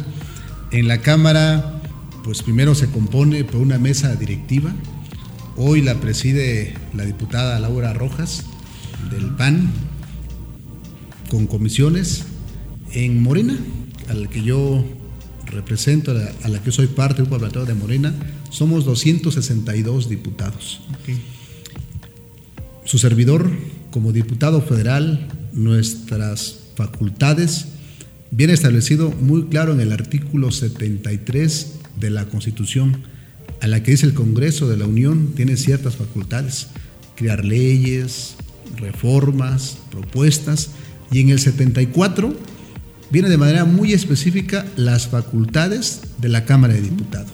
En 0.72 0.88
la 0.88 1.02
Cámara 1.02 1.75
pues 2.26 2.42
primero 2.42 2.74
se 2.74 2.88
compone 2.90 3.44
por 3.44 3.60
una 3.60 3.78
mesa 3.78 4.16
directiva. 4.16 4.74
Hoy 5.56 5.80
la 5.80 6.00
preside 6.00 6.74
la 6.92 7.04
diputada 7.04 7.60
Laura 7.60 7.92
Rojas 7.92 8.44
del 9.12 9.26
PAN 9.36 9.70
con 11.30 11.46
comisiones 11.46 12.24
en 12.90 13.22
Morena, 13.22 13.56
a 14.08 14.14
la 14.14 14.28
que 14.28 14.42
yo 14.42 14.84
represento, 15.46 16.10
a 16.10 16.48
la, 16.48 16.60
que 16.64 16.72
soy 16.72 16.88
parte 16.88 17.22
del 17.22 17.30
grupo 17.30 17.64
de 17.64 17.74
Morena, 17.74 18.12
somos 18.50 18.84
262 18.84 20.08
diputados. 20.08 20.80
Su 22.84 22.98
servidor, 22.98 23.48
como 23.92 24.10
diputado 24.10 24.62
federal, 24.62 25.28
nuestras 25.52 26.58
facultades, 26.74 27.68
viene 28.32 28.52
establecido 28.52 29.12
muy 29.12 29.44
claro 29.44 29.72
en 29.72 29.80
el 29.80 29.92
artículo 29.92 30.50
73 30.50 31.85
de 31.96 32.10
la 32.10 32.26
Constitución, 32.26 33.02
a 33.60 33.66
la 33.66 33.82
que 33.82 33.92
dice 33.92 34.06
el 34.06 34.14
Congreso 34.14 34.68
de 34.68 34.76
la 34.76 34.86
Unión, 34.86 35.32
tiene 35.34 35.56
ciertas 35.56 35.96
facultades, 35.96 36.68
crear 37.14 37.44
leyes, 37.44 38.36
reformas, 38.76 39.78
propuestas, 39.90 40.70
y 41.10 41.20
en 41.20 41.30
el 41.30 41.38
74 41.38 42.34
viene 43.10 43.28
de 43.28 43.38
manera 43.38 43.64
muy 43.64 43.92
específica 43.92 44.66
las 44.76 45.08
facultades 45.08 46.02
de 46.18 46.28
la 46.28 46.44
Cámara 46.44 46.74
de 46.74 46.82
Diputados. 46.82 47.32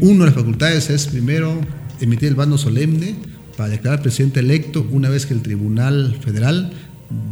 Una 0.00 0.20
de 0.20 0.26
las 0.26 0.34
facultades 0.34 0.90
es 0.90 1.06
primero 1.06 1.60
emitir 2.00 2.28
el 2.28 2.34
bando 2.34 2.58
solemne 2.58 3.16
para 3.56 3.70
declarar 3.70 4.02
presidente 4.02 4.40
electo 4.40 4.86
una 4.90 5.08
vez 5.08 5.26
que 5.26 5.34
el 5.34 5.42
Tribunal 5.42 6.18
Federal 6.22 6.72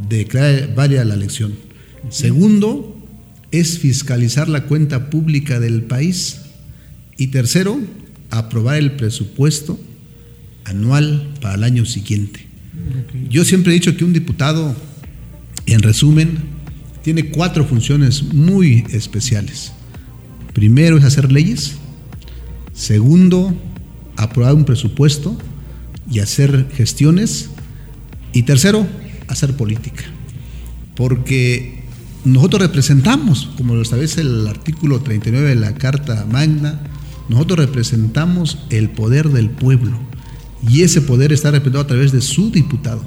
declare 0.08 0.72
válida 0.74 1.04
la 1.04 1.14
elección. 1.14 1.54
Segundo, 2.08 2.91
es 3.52 3.78
fiscalizar 3.78 4.48
la 4.48 4.64
cuenta 4.64 5.10
pública 5.10 5.60
del 5.60 5.82
país. 5.82 6.40
Y 7.16 7.28
tercero, 7.28 7.78
aprobar 8.30 8.78
el 8.78 8.92
presupuesto 8.92 9.78
anual 10.64 11.28
para 11.40 11.54
el 11.54 11.64
año 11.64 11.84
siguiente. 11.84 12.46
Yo 13.28 13.44
siempre 13.44 13.72
he 13.72 13.74
dicho 13.74 13.96
que 13.96 14.04
un 14.04 14.14
diputado, 14.14 14.74
en 15.66 15.82
resumen, 15.82 16.38
tiene 17.02 17.30
cuatro 17.30 17.66
funciones 17.66 18.22
muy 18.22 18.84
especiales. 18.90 19.72
Primero 20.54 20.96
es 20.96 21.04
hacer 21.04 21.30
leyes. 21.30 21.74
Segundo, 22.72 23.54
aprobar 24.16 24.54
un 24.54 24.64
presupuesto 24.64 25.36
y 26.10 26.20
hacer 26.20 26.68
gestiones. 26.74 27.50
Y 28.32 28.44
tercero, 28.44 28.86
hacer 29.28 29.56
política. 29.56 30.04
Porque 30.94 31.81
nosotros 32.24 32.62
representamos, 32.62 33.50
como 33.56 33.74
lo 33.74 33.82
establece 33.82 34.20
el 34.20 34.46
artículo 34.46 35.00
39 35.00 35.48
de 35.48 35.56
la 35.56 35.74
Carta 35.74 36.24
Magna, 36.30 36.80
nosotros 37.28 37.58
representamos 37.58 38.58
el 38.70 38.90
poder 38.90 39.30
del 39.30 39.50
pueblo 39.50 39.98
y 40.68 40.82
ese 40.82 41.00
poder 41.00 41.32
está 41.32 41.50
representado 41.50 41.84
a 41.84 41.88
través 41.88 42.12
de 42.12 42.20
su 42.20 42.50
diputado. 42.50 43.04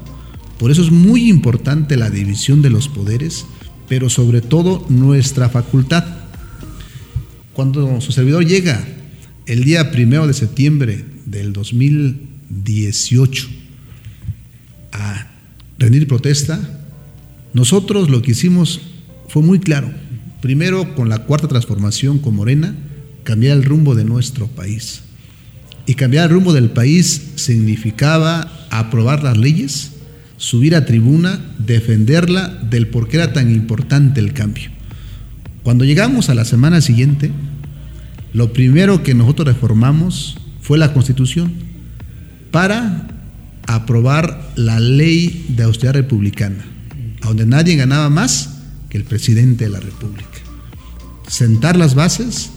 Por 0.58 0.70
eso 0.70 0.82
es 0.82 0.90
muy 0.90 1.28
importante 1.30 1.96
la 1.96 2.10
división 2.10 2.60
de 2.60 2.70
los 2.70 2.88
poderes, 2.88 3.46
pero 3.88 4.10
sobre 4.10 4.40
todo 4.40 4.84
nuestra 4.88 5.48
facultad. 5.48 6.04
Cuando 7.52 8.00
su 8.00 8.12
servidor 8.12 8.44
llega 8.44 8.86
el 9.46 9.64
día 9.64 9.90
primero 9.90 10.26
de 10.26 10.34
septiembre 10.34 11.04
del 11.24 11.52
2018 11.52 13.48
a 14.92 15.30
rendir 15.78 16.06
protesta, 16.06 16.82
nosotros 17.54 18.10
lo 18.10 18.20
que 18.20 18.32
hicimos 18.32 18.80
fue 19.28 19.42
muy 19.42 19.58
claro. 19.58 19.90
Primero, 20.40 20.94
con 20.94 21.08
la 21.08 21.20
cuarta 21.20 21.48
transformación 21.48 22.18
con 22.18 22.36
Morena, 22.36 22.74
cambiar 23.24 23.56
el 23.56 23.64
rumbo 23.64 23.94
de 23.94 24.04
nuestro 24.04 24.46
país. 24.46 25.02
Y 25.86 25.94
cambiar 25.94 26.26
el 26.26 26.34
rumbo 26.34 26.52
del 26.52 26.70
país 26.70 27.32
significaba 27.36 28.50
aprobar 28.70 29.22
las 29.22 29.36
leyes, 29.36 29.92
subir 30.36 30.74
a 30.74 30.84
tribuna, 30.84 31.40
defenderla 31.58 32.48
del 32.48 32.88
por 32.88 33.08
qué 33.08 33.16
era 33.16 33.32
tan 33.32 33.50
importante 33.50 34.20
el 34.20 34.32
cambio. 34.32 34.70
Cuando 35.62 35.84
llegamos 35.84 36.28
a 36.28 36.34
la 36.34 36.44
semana 36.44 36.80
siguiente, 36.80 37.30
lo 38.32 38.52
primero 38.52 39.02
que 39.02 39.14
nosotros 39.14 39.48
reformamos 39.48 40.36
fue 40.60 40.78
la 40.78 40.92
constitución 40.92 41.52
para 42.50 43.08
aprobar 43.66 44.52
la 44.56 44.78
ley 44.78 45.46
de 45.48 45.64
austeridad 45.64 45.94
republicana, 45.94 46.64
donde 47.22 47.46
nadie 47.46 47.76
ganaba 47.76 48.10
más 48.10 48.55
el 48.96 49.04
presidente 49.04 49.64
de 49.64 49.70
la 49.70 49.80
República. 49.80 50.38
Sentar 51.28 51.76
las 51.76 51.94
bases 51.94 52.50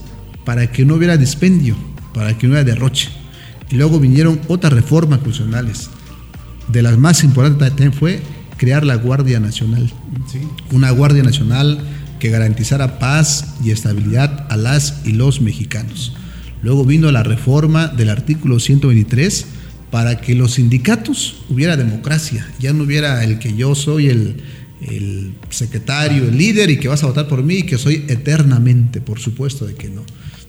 para 0.46 0.72
que 0.72 0.86
no 0.86 0.96
hubiera 0.96 1.18
dispendio, 1.18 1.76
para 2.14 2.38
que 2.38 2.48
no 2.48 2.54
hubiera 2.54 2.70
derroche. 2.70 3.10
Y 3.70 3.76
luego 3.76 4.00
vinieron 4.00 4.40
otras 4.48 4.74
reformas 4.74 5.20
constitucionales. 5.20 5.90
De 6.68 6.82
las 6.82 6.98
más 6.98 7.24
importantes 7.24 7.70
también 7.70 7.94
fue 7.94 8.22
crear 8.58 8.86
la 8.86 8.96
Guardia 8.96 9.40
Nacional. 9.40 9.92
Una 10.72 10.92
Guardia 10.92 11.24
Nacional 11.24 11.80
que 12.20 12.30
garantizara 12.30 13.00
paz 13.00 13.56
y 13.64 13.72
estabilidad 13.72 14.48
a 14.50 14.58
las 14.58 15.02
y 15.06 15.14
los 15.14 15.42
mexicanos. 15.42 16.14
Luego 16.62 16.84
vino 16.84 17.12
la 17.12 17.24
reforma 17.24 17.88
del 17.88 18.10
artículo 18.10 18.60
123 18.60 19.46
para 19.92 20.20
que 20.20 20.36
los 20.36 20.54
sindicatos 20.54 21.44
hubiera 21.50 21.78
democracia, 21.78 22.48
ya 22.60 22.74
no 22.74 22.84
hubiera 22.84 23.24
el 23.24 23.40
que 23.40 23.56
yo 23.56 23.74
soy 23.74 24.08
el, 24.08 24.44
el 24.82 25.34
secretario, 25.50 26.24
el 26.24 26.38
líder 26.38 26.70
y 26.70 26.78
que 26.78 26.88
vas 26.88 27.04
a 27.04 27.08
votar 27.08 27.28
por 27.28 27.44
mí 27.44 27.56
y 27.56 27.64
que 27.64 27.78
soy 27.78 28.06
eternamente, 28.08 29.02
por 29.02 29.20
supuesto 29.20 29.66
de 29.66 29.76
que 29.76 29.90
no. 29.90 30.04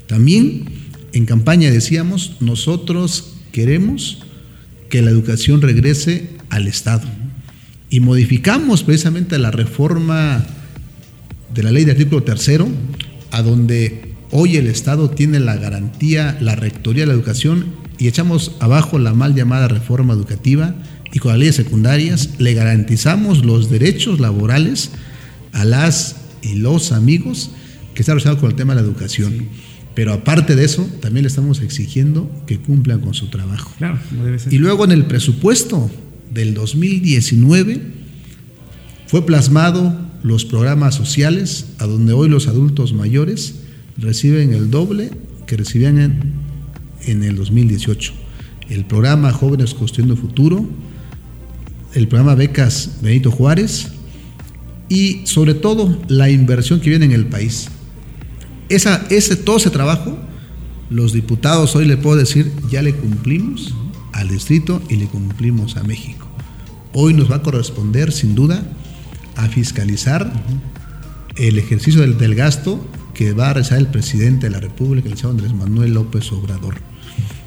También 0.06 0.64
en 1.12 1.26
campaña 1.26 1.70
decíamos, 1.70 2.36
nosotros 2.40 3.36
queremos 3.52 4.22
que 4.88 5.02
la 5.02 5.10
educación 5.10 5.62
regrese 5.62 6.30
al 6.50 6.66
Estado. 6.66 7.06
Y 7.90 8.00
modificamos 8.00 8.84
precisamente 8.84 9.38
la 9.38 9.50
reforma 9.50 10.44
de 11.52 11.62
la 11.62 11.72
ley 11.72 11.84
de 11.84 11.92
artículo 11.92 12.22
tercero, 12.22 12.68
a 13.32 13.42
donde 13.42 14.14
hoy 14.30 14.56
el 14.56 14.68
Estado 14.68 15.10
tiene 15.10 15.40
la 15.40 15.56
garantía, 15.56 16.38
la 16.40 16.54
rectoría 16.54 17.02
de 17.02 17.08
la 17.08 17.14
educación 17.14 17.66
y 17.98 18.08
echamos 18.08 18.52
abajo 18.60 18.98
la 18.98 19.12
mal 19.12 19.34
llamada 19.34 19.68
reforma 19.68 20.14
educativa 20.14 20.74
y 21.12 21.18
con 21.18 21.30
las 21.32 21.38
leyes 21.38 21.56
secundarias 21.56 22.30
le 22.38 22.54
garantizamos 22.54 23.44
los 23.44 23.70
derechos 23.70 24.20
laborales 24.20 24.90
a 25.52 25.64
las 25.64 26.16
y 26.42 26.54
los 26.54 26.92
amigos 26.92 27.50
que 27.94 28.02
están 28.02 28.14
relacionados 28.14 28.40
con 28.40 28.50
el 28.50 28.56
tema 28.56 28.74
de 28.74 28.80
la 28.80 28.86
educación. 28.86 29.48
Pero 29.94 30.12
aparte 30.12 30.54
de 30.54 30.64
eso, 30.64 30.88
también 31.00 31.24
le 31.24 31.28
estamos 31.28 31.60
exigiendo 31.60 32.30
que 32.46 32.58
cumplan 32.58 33.00
con 33.00 33.12
su 33.12 33.28
trabajo. 33.28 33.72
Claro, 33.78 33.98
debe 34.24 34.38
ser. 34.38 34.52
Y 34.52 34.58
luego 34.58 34.84
en 34.84 34.92
el 34.92 35.04
presupuesto 35.06 35.90
del 36.32 36.54
2019 36.54 37.80
fue 39.06 39.26
plasmado 39.26 40.08
los 40.22 40.44
programas 40.44 40.94
sociales 40.94 41.66
a 41.78 41.86
donde 41.86 42.12
hoy 42.12 42.28
los 42.28 42.46
adultos 42.46 42.92
mayores 42.92 43.56
reciben 43.96 44.52
el 44.52 44.70
doble 44.70 45.10
que 45.46 45.56
recibían 45.56 45.98
en, 45.98 46.32
en 47.06 47.24
el 47.24 47.34
2018. 47.34 48.12
El 48.68 48.84
programa 48.84 49.32
Jóvenes 49.32 49.74
Construyendo 49.74 50.16
Futuro, 50.16 50.68
el 51.94 52.08
programa 52.08 52.34
Becas 52.34 52.98
Benito 53.02 53.30
Juárez 53.30 53.88
y 54.88 55.22
sobre 55.24 55.54
todo 55.54 55.96
la 56.08 56.30
inversión 56.30 56.80
que 56.80 56.90
viene 56.90 57.06
en 57.06 57.12
el 57.12 57.26
país. 57.26 57.68
Esa, 58.68 59.06
ese, 59.10 59.36
todo 59.36 59.56
ese 59.56 59.70
trabajo, 59.70 60.18
los 60.90 61.12
diputados 61.12 61.74
hoy 61.76 61.86
le 61.86 61.96
puedo 61.96 62.16
decir, 62.16 62.52
ya 62.70 62.82
le 62.82 62.94
cumplimos 62.94 63.74
al 64.12 64.28
distrito 64.28 64.82
y 64.88 64.96
le 64.96 65.06
cumplimos 65.06 65.76
a 65.76 65.82
México. 65.82 66.26
Hoy 66.92 67.14
nos 67.14 67.30
va 67.30 67.36
a 67.36 67.42
corresponder, 67.42 68.12
sin 68.12 68.34
duda, 68.34 68.62
a 69.36 69.48
fiscalizar 69.48 70.32
el 71.36 71.58
ejercicio 71.58 72.00
del, 72.00 72.18
del, 72.18 72.34
gasto 72.34 72.84
que 73.14 73.32
va 73.32 73.50
a 73.50 73.54
realizar 73.54 73.78
el 73.78 73.86
presidente 73.86 74.46
de 74.46 74.50
la 74.52 74.60
República, 74.60 75.08
el 75.08 75.16
señor 75.16 75.32
Andrés 75.32 75.54
Manuel 75.54 75.94
López 75.94 76.30
Obrador. 76.32 76.89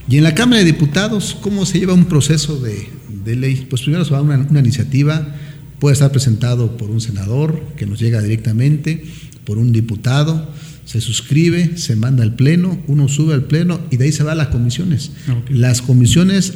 Y 0.10 0.18
en 0.18 0.24
la 0.24 0.36
Cámara 0.36 0.60
de 0.60 0.66
Diputados, 0.66 1.38
¿cómo 1.40 1.66
se 1.66 1.80
lleva 1.80 1.94
un 1.94 2.06
proceso 2.06 2.60
de, 2.60 2.88
de 3.24 3.36
ley? 3.36 3.68
Pues 3.70 3.84
primero 3.84 4.04
se 4.04 4.12
va 4.12 4.18
a 4.18 4.22
una, 4.22 4.38
una 4.38 4.60
iniciativa, 4.60 5.36
puede 5.80 5.94
estar 5.94 6.12
presentado 6.12 6.78
por 6.78 6.90
un 6.90 7.02
senador 7.02 7.62
que 7.78 7.86
nos 7.86 8.00
llega 8.00 8.22
directamente, 8.22 9.06
por 9.46 9.58
un 9.58 9.72
diputado, 9.72 10.50
se 10.86 11.02
suscribe, 11.02 11.78
se 11.78 11.96
manda 11.96 12.24
al 12.24 12.36
pleno, 12.36 12.80
uno 12.88 13.08
sube 13.08 13.34
al 13.34 13.46
pleno 13.46 13.80
y 13.90 13.98
de 13.98 14.06
ahí 14.06 14.12
se 14.12 14.24
va 14.24 14.34
a 14.34 14.36
las 14.36 14.48
comisiones. 14.48 15.12
Okay. 15.44 15.58
Las 15.58 15.82
comisiones 15.82 16.54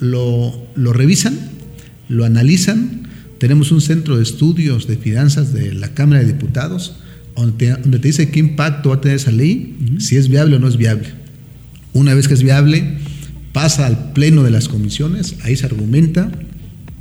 lo, 0.00 0.66
lo, 0.74 0.92
revisan, 0.92 1.38
lo 2.08 2.24
analizan. 2.24 3.08
Tenemos 3.38 3.70
un 3.70 3.80
centro 3.80 4.16
de 4.16 4.24
estudios 4.24 4.88
de 4.88 4.96
finanzas 4.96 5.52
de 5.52 5.72
la 5.74 5.94
Cámara 5.94 6.20
de 6.20 6.32
Diputados 6.32 6.96
donde 7.36 7.52
te, 7.56 7.80
donde 7.80 7.98
te 8.00 8.08
dice 8.08 8.30
qué 8.30 8.40
impacto 8.40 8.88
va 8.88 8.96
a 8.96 9.00
tener 9.00 9.16
esa 9.16 9.30
ley, 9.30 9.76
uh 9.78 9.84
-huh. 9.84 10.00
si 10.00 10.16
es 10.16 10.28
viable 10.28 10.56
o 10.56 10.58
no 10.58 10.66
es 10.68 10.76
viable. 10.76 11.08
Una 11.92 12.14
vez 12.14 12.28
que 12.28 12.34
es 12.34 12.42
viable, 12.42 12.98
pasa 13.52 13.86
al 13.86 14.12
pleno 14.12 14.42
de 14.42 14.50
las 14.50 14.68
comisiones, 14.68 15.36
ahí 15.42 15.56
se 15.56 15.66
argumenta, 15.66 16.30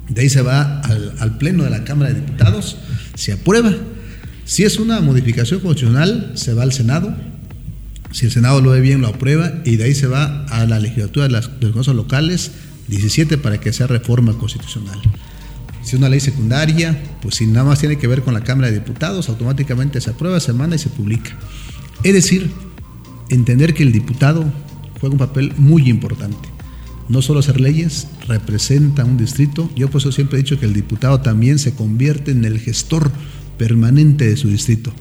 de 0.10 0.22
ahí 0.22 0.30
se 0.30 0.42
va 0.42 0.82
al, 0.82 1.38
pleno 1.38 1.64
de 1.64 1.70
la 1.70 1.84
Cámara 1.84 2.14
de 2.14 2.22
Diputados, 2.22 2.78
se 3.16 3.34
aprueba 3.34 3.76
si 4.46 4.64
es 4.64 4.80
una 4.80 5.02
modificación 5.02 5.60
constitucional, 5.60 6.32
se 6.36 6.54
va 6.54 6.64
al 6.64 6.72
Senado. 6.72 7.14
Si 8.12 8.26
el 8.26 8.32
Senado 8.32 8.62
lo 8.62 8.72
ve 8.72 8.80
bien, 8.80 9.02
lo 9.02 9.10
aprueba 9.10 9.52
y 9.66 9.76
de 9.76 9.84
ahí 9.84 9.94
se 9.94 10.08
va 10.08 10.46
a 10.46 10.66
la 10.66 10.80
legislatura 10.80 11.28
de, 11.28 11.34
las, 11.34 11.48
de 11.48 11.68
los 11.68 11.72
congresos 11.74 11.96
locales 11.96 12.52
17 12.88 13.38
para 13.38 13.60
que 13.60 13.74
sea 13.74 13.88
reforma 13.88 14.38
constitucional. 14.38 14.98
Si 15.84 15.96
es 15.96 16.00
una 16.00 16.10
ley 16.10 16.22
secundaria, 16.22 16.98
pues 17.22 17.36
si 17.36 17.46
nada 17.46 17.66
más 17.66 17.80
tiene 17.80 17.98
que 17.98 18.08
ver 18.08 18.22
con 18.22 18.34
la 18.34 18.42
Cámara 18.42 18.70
de 18.70 18.76
Diputados, 18.76 19.28
automáticamente 19.28 20.00
se 20.00 20.12
aprueba, 20.12 20.40
se 20.40 20.54
manda 20.54 20.78
y 20.78 20.80
se 20.80 20.90
publica. 20.90 21.32
Es 22.04 22.14
decir, 22.14 22.50
entender 23.30 23.74
que 23.74 23.84
el 23.84 23.92
diputado 23.92 24.46
juega 25.00 25.14
un 25.14 25.20
papel 25.20 25.54
muy 25.58 25.90
importante. 25.90 26.50
No 27.10 27.22
solo 27.22 27.40
hacer 27.40 27.62
leyes, 27.62 28.08
representa 28.28 29.06
un 29.06 29.18
distrito. 29.18 29.70
Yo 29.76 29.90
por 29.90 30.02
eso 30.02 30.12
siempre 30.12 30.38
he 30.38 30.44
dicho 30.44 30.60
que 30.60 30.66
el 30.66 30.74
diputado 30.74 31.22
también 31.22 31.58
se 31.58 31.74
convierte 31.74 32.32
en 32.32 32.44
el 32.44 32.60
gestor 32.60 33.12
permanente 33.58 34.28
de 34.28 34.36
su 34.36 34.50
distrito. 34.50 34.92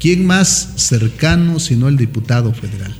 ¿Quién 0.00 0.26
más 0.26 0.74
cercano 0.76 1.60
sino 1.60 1.88
el 1.88 1.96
diputado 1.96 2.52
federal? 2.52 2.94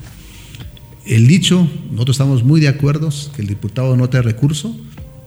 El 1.05 1.27
dicho, 1.27 1.69
nosotros 1.91 2.15
estamos 2.15 2.45
muy 2.45 2.61
de 2.61 2.69
acuerdo 2.69 3.11
que 3.35 3.43
el 3.43 3.49
diputado 3.49 3.97
no 3.97 4.09
trae 4.09 4.23
recurso, 4.23 4.75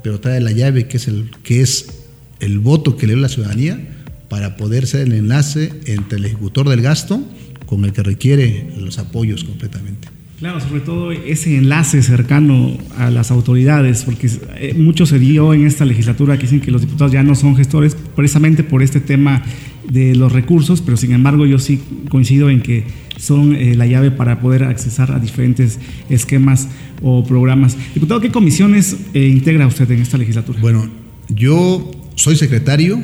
pero 0.01 0.19
trae 0.19 0.39
la 0.39 0.51
llave 0.51 0.87
que 0.87 0.97
es 0.97 1.07
el, 1.07 1.29
que 1.43 1.61
es 1.61 2.05
el 2.39 2.59
voto 2.59 2.97
que 2.97 3.07
le 3.07 3.13
dio 3.13 3.21
la 3.21 3.29
ciudadanía 3.29 4.05
para 4.29 4.55
poder 4.57 4.87
ser 4.87 5.01
el 5.01 5.13
enlace 5.13 5.73
entre 5.85 6.17
el 6.17 6.25
ejecutor 6.25 6.69
del 6.69 6.81
gasto 6.81 7.21
con 7.65 7.83
el 7.85 7.93
que 7.93 8.03
requiere 8.03 8.73
los 8.77 8.97
apoyos 8.97 9.43
completamente. 9.43 10.16
Claro, 10.37 10.61
sobre 10.61 10.81
todo 10.81 11.11
ese 11.11 11.57
enlace 11.57 12.03
cercano 12.03 12.77
a 12.95 13.09
las 13.09 13.31
autoridades, 13.31 14.03
porque 14.03 14.29
mucho 14.75 15.07
se 15.07 15.17
dio 15.17 15.51
en 15.51 15.65
esta 15.65 15.83
legislatura 15.83 16.37
que 16.37 16.43
dicen 16.43 16.61
que 16.61 16.69
los 16.69 16.81
diputados 16.81 17.11
ya 17.11 17.23
no 17.23 17.33
son 17.33 17.55
gestores 17.55 17.97
precisamente 18.15 18.63
por 18.63 18.83
este 18.83 18.99
tema 18.99 19.41
de 19.89 20.13
los 20.13 20.31
recursos, 20.31 20.81
pero 20.81 20.95
sin 20.95 21.13
embargo 21.13 21.47
yo 21.47 21.57
sí 21.57 21.81
coincido 22.09 22.51
en 22.51 22.61
que 22.61 22.83
son 23.17 23.55
eh, 23.55 23.73
la 23.75 23.87
llave 23.87 24.11
para 24.11 24.39
poder 24.39 24.63
accesar 24.63 25.11
a 25.11 25.17
diferentes 25.17 25.79
esquemas 26.07 26.67
o 27.01 27.23
programas. 27.23 27.75
Diputado, 27.95 28.21
¿qué 28.21 28.29
comisiones 28.29 28.95
eh, 29.15 29.27
integra 29.27 29.65
usted 29.65 29.89
en 29.89 30.03
esta 30.03 30.19
legislatura? 30.19 30.59
Bueno, 30.61 30.87
yo 31.29 31.89
soy 32.13 32.35
secretario 32.35 33.01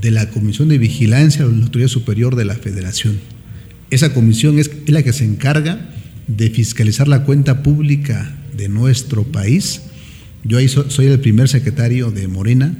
de 0.00 0.10
la 0.10 0.30
Comisión 0.30 0.70
de 0.70 0.78
Vigilancia 0.78 1.44
de 1.44 1.52
la 1.54 1.64
Autoridad 1.64 1.88
Superior 1.88 2.34
de 2.34 2.46
la 2.46 2.54
Federación. 2.54 3.18
Esa 3.90 4.14
comisión 4.14 4.58
es 4.58 4.70
la 4.86 5.02
que 5.02 5.12
se 5.12 5.26
encarga 5.26 5.90
de 6.26 6.50
fiscalizar 6.50 7.08
la 7.08 7.24
cuenta 7.24 7.62
pública 7.62 8.36
de 8.56 8.68
nuestro 8.68 9.24
país. 9.24 9.82
Yo 10.44 10.58
ahí 10.58 10.68
so, 10.68 10.90
soy 10.90 11.06
el 11.06 11.20
primer 11.20 11.48
secretario 11.48 12.10
de 12.10 12.28
Morena 12.28 12.74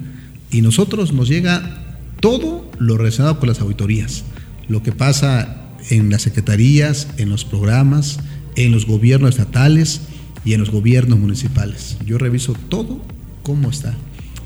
y 0.50 0.62
nosotros 0.62 1.12
nos 1.12 1.28
llega 1.28 1.98
todo 2.20 2.70
lo 2.78 2.96
relacionado 2.96 3.38
con 3.38 3.48
las 3.48 3.60
auditorías, 3.60 4.24
lo 4.68 4.82
que 4.82 4.92
pasa 4.92 5.62
en 5.90 6.10
las 6.10 6.22
secretarías, 6.22 7.08
en 7.18 7.28
los 7.28 7.44
programas, 7.44 8.18
en 8.56 8.72
los 8.72 8.86
gobiernos 8.86 9.30
estatales 9.30 10.00
y 10.44 10.54
en 10.54 10.60
los 10.60 10.70
gobiernos 10.70 11.18
municipales. 11.18 11.96
Yo 12.04 12.18
reviso 12.18 12.54
todo 12.68 13.00
cómo 13.42 13.70
está. 13.70 13.94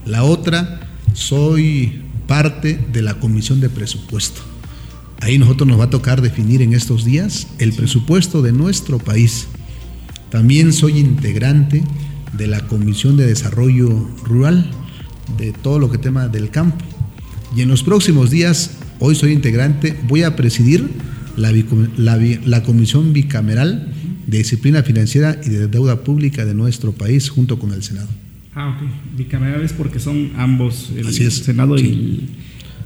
La 0.04 0.24
otra, 0.24 0.88
soy 1.14 2.02
parte 2.26 2.78
de 2.92 3.02
la 3.02 3.14
comisión 3.14 3.60
de 3.60 3.68
presupuesto. 3.68 4.49
Ahí 5.20 5.38
nosotros 5.38 5.68
nos 5.68 5.78
va 5.78 5.84
a 5.84 5.90
tocar 5.90 6.22
definir 6.22 6.62
en 6.62 6.72
estos 6.72 7.04
días 7.04 7.48
el 7.58 7.72
presupuesto 7.72 8.40
de 8.42 8.52
nuestro 8.52 8.98
país. 8.98 9.48
También 10.30 10.72
soy 10.72 10.98
integrante 10.98 11.82
de 12.36 12.46
la 12.46 12.66
Comisión 12.66 13.16
de 13.16 13.26
Desarrollo 13.26 14.08
Rural, 14.24 14.70
de 15.36 15.52
todo 15.52 15.78
lo 15.78 15.90
que 15.90 15.98
tema 15.98 16.28
del 16.28 16.50
campo. 16.50 16.84
Y 17.54 17.62
en 17.62 17.68
los 17.68 17.82
próximos 17.82 18.30
días, 18.30 18.78
hoy 18.98 19.14
soy 19.14 19.32
integrante, 19.32 19.96
voy 20.08 20.22
a 20.22 20.36
presidir 20.36 20.88
la, 21.36 21.52
la, 21.96 22.16
la 22.46 22.62
Comisión 22.62 23.12
Bicameral 23.12 23.92
de 24.26 24.38
Disciplina 24.38 24.82
Financiera 24.82 25.38
y 25.44 25.50
de 25.50 25.66
Deuda 25.66 26.02
Pública 26.04 26.44
de 26.44 26.54
nuestro 26.54 26.92
país 26.92 27.28
junto 27.28 27.58
con 27.58 27.72
el 27.72 27.82
Senado. 27.82 28.08
Ah, 28.54 28.70
ok. 28.76 29.16
Bicamerales 29.18 29.72
porque 29.72 30.00
son 30.00 30.30
ambos, 30.36 30.90
el 30.96 31.06
Así 31.08 31.24
es. 31.24 31.34
Senado 31.34 31.76
Sí. 31.76 31.84
y 31.84 31.88
el... 31.88 32.28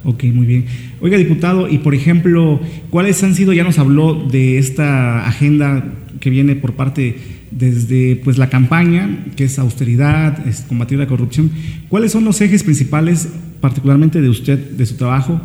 Ok, 0.05 0.23
muy 0.25 0.45
bien. 0.45 0.65
Oiga, 1.01 1.17
diputado, 1.17 1.67
y 1.67 1.79
por 1.79 1.95
ejemplo, 1.95 2.61
¿cuáles 2.91 3.21
han 3.23 3.33
sido, 3.33 3.53
ya 3.53 3.63
nos 3.63 3.79
habló 3.79 4.13
de 4.13 4.59
esta 4.59 5.27
agenda 5.27 5.83
que 6.19 6.29
viene 6.29 6.55
por 6.55 6.73
parte 6.73 7.17
desde 7.49 8.15
pues 8.17 8.37
la 8.37 8.49
campaña, 8.49 9.25
que 9.35 9.45
es 9.45 9.57
austeridad, 9.57 10.47
es 10.47 10.61
combatir 10.61 10.99
la 10.99 11.07
corrupción? 11.07 11.51
¿Cuáles 11.89 12.11
son 12.11 12.23
los 12.23 12.39
ejes 12.39 12.63
principales, 12.63 13.29
particularmente 13.61 14.21
de 14.21 14.29
usted, 14.29 14.59
de 14.59 14.85
su 14.85 14.95
trabajo, 14.95 15.41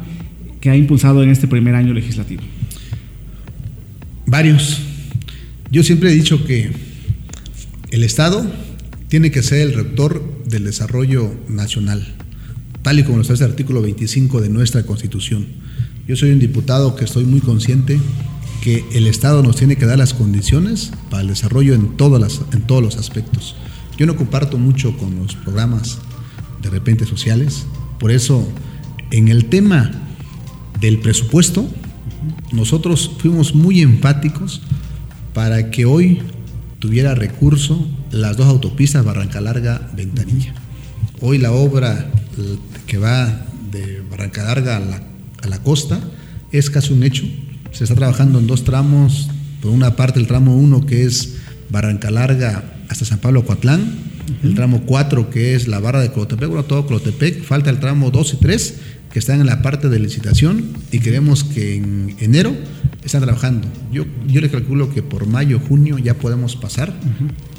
que 0.60 0.68
ha 0.68 0.76
impulsado 0.76 1.22
en 1.22 1.30
este 1.30 1.48
primer 1.48 1.74
año 1.74 1.94
legislativo? 1.94 2.42
Varios. 4.26 4.82
Yo 5.70 5.82
siempre 5.82 6.10
he 6.10 6.14
dicho 6.14 6.44
que 6.44 6.70
el 7.90 8.04
Estado 8.04 8.44
tiene 9.08 9.30
que 9.30 9.42
ser 9.42 9.62
el 9.62 9.74
rector 9.74 10.44
del 10.46 10.64
desarrollo 10.64 11.34
nacional, 11.48 12.06
tal 12.82 12.98
y 12.98 13.04
como 13.04 13.16
lo 13.16 13.22
establece 13.22 13.44
el 13.44 13.50
artículo 13.50 13.82
25 13.82 14.40
de 14.40 14.48
nuestra 14.48 14.84
Constitución. 14.84 15.46
Yo 16.06 16.16
soy 16.16 16.30
un 16.30 16.38
diputado 16.38 16.96
que 16.96 17.04
estoy 17.04 17.24
muy 17.24 17.40
consciente 17.40 18.00
que 18.60 18.84
el 18.92 19.06
Estado 19.06 19.42
nos 19.42 19.56
tiene 19.56 19.76
que 19.76 19.86
dar 19.86 19.98
las 19.98 20.12
condiciones 20.12 20.92
para 21.08 21.22
el 21.22 21.28
desarrollo 21.28 21.74
en, 21.74 21.96
todas 21.96 22.20
las, 22.20 22.40
en 22.52 22.62
todos 22.62 22.82
los 22.82 22.96
aspectos. 22.96 23.56
Yo 23.96 24.06
no 24.06 24.16
comparto 24.16 24.58
mucho 24.58 24.96
con 24.96 25.16
los 25.16 25.34
programas 25.34 25.98
de 26.62 26.70
repente 26.70 27.06
sociales, 27.06 27.66
por 27.98 28.10
eso 28.10 28.46
en 29.10 29.28
el 29.28 29.46
tema 29.46 29.90
del 30.80 30.98
presupuesto, 30.98 31.68
nosotros 32.52 33.10
fuimos 33.18 33.54
muy 33.54 33.80
enfáticos 33.80 34.62
para 35.34 35.70
que 35.70 35.84
hoy 35.84 36.20
tuviera 36.78 37.14
recurso 37.14 37.86
las 38.10 38.36
dos 38.36 38.46
autopistas 38.46 39.04
Barranca 39.04 39.40
Larga 39.40 39.90
Ventanilla. 39.94 40.54
Hoy 41.20 41.38
la 41.38 41.52
obra 41.52 42.10
que 42.86 42.98
va 42.98 43.46
de 43.70 44.02
Barranca 44.10 44.42
Larga 44.44 44.76
a 44.76 44.80
la, 44.80 45.02
a 45.42 45.48
la 45.48 45.62
costa 45.62 46.00
es 46.52 46.70
casi 46.70 46.92
un 46.92 47.02
hecho. 47.02 47.24
Se 47.72 47.84
está 47.84 47.94
trabajando 47.94 48.38
en 48.38 48.46
dos 48.46 48.64
tramos. 48.64 49.28
Por 49.62 49.70
una 49.70 49.94
parte 49.94 50.18
el 50.18 50.26
tramo 50.26 50.56
1 50.56 50.86
que 50.86 51.04
es 51.04 51.36
Barranca 51.70 52.10
Larga 52.10 52.64
hasta 52.88 53.04
San 53.04 53.18
Pablo 53.18 53.44
Coatlán, 53.44 53.94
el 54.42 54.54
tramo 54.54 54.82
4 54.86 55.30
que 55.30 55.54
es 55.54 55.68
la 55.68 55.80
barra 55.80 56.00
de 56.00 56.10
Clotepec, 56.10 56.48
bueno, 56.48 56.64
todo 56.64 56.86
Clotepec, 56.86 57.44
falta 57.44 57.70
el 57.70 57.78
tramo 57.78 58.10
2 58.10 58.34
y 58.34 58.36
3 58.38 58.74
que 59.12 59.18
están 59.18 59.40
en 59.40 59.46
la 59.46 59.62
parte 59.62 59.88
de 59.88 59.98
licitación 59.98 60.72
y 60.90 61.00
queremos 61.00 61.44
que 61.44 61.76
en 61.76 62.16
enero 62.20 62.54
están 63.04 63.22
trabajando. 63.22 63.66
Yo, 63.92 64.04
yo 64.26 64.40
le 64.40 64.50
calculo 64.50 64.92
que 64.92 65.02
por 65.02 65.26
mayo, 65.26 65.58
junio 65.58 65.98
ya 65.98 66.14
podemos 66.14 66.56
pasar, 66.56 66.94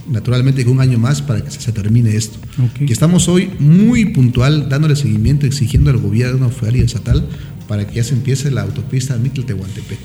naturalmente 0.09 0.63
con 0.63 0.73
un 0.73 0.81
año 0.81 0.99
más 0.99 1.21
para 1.21 1.43
que 1.43 1.51
se, 1.51 1.71
termine 1.71 2.15
esto. 2.15 2.39
Que 2.77 2.91
estamos 2.91 3.27
hoy 3.27 3.49
muy 3.59 4.05
puntual, 4.05 4.69
dándole 4.69 4.95
seguimiento, 4.95 5.45
exigiendo 5.45 5.89
al 5.89 5.97
gobierno 5.97 6.49
federal 6.49 6.77
y 6.77 6.81
estatal 6.81 7.27
para 7.67 7.87
que 7.87 7.95
ya 7.95 8.03
se 8.03 8.13
empiece 8.13 8.51
la 8.51 8.61
autopista 8.61 9.17
Mittel-Tehuantepec. 9.17 9.99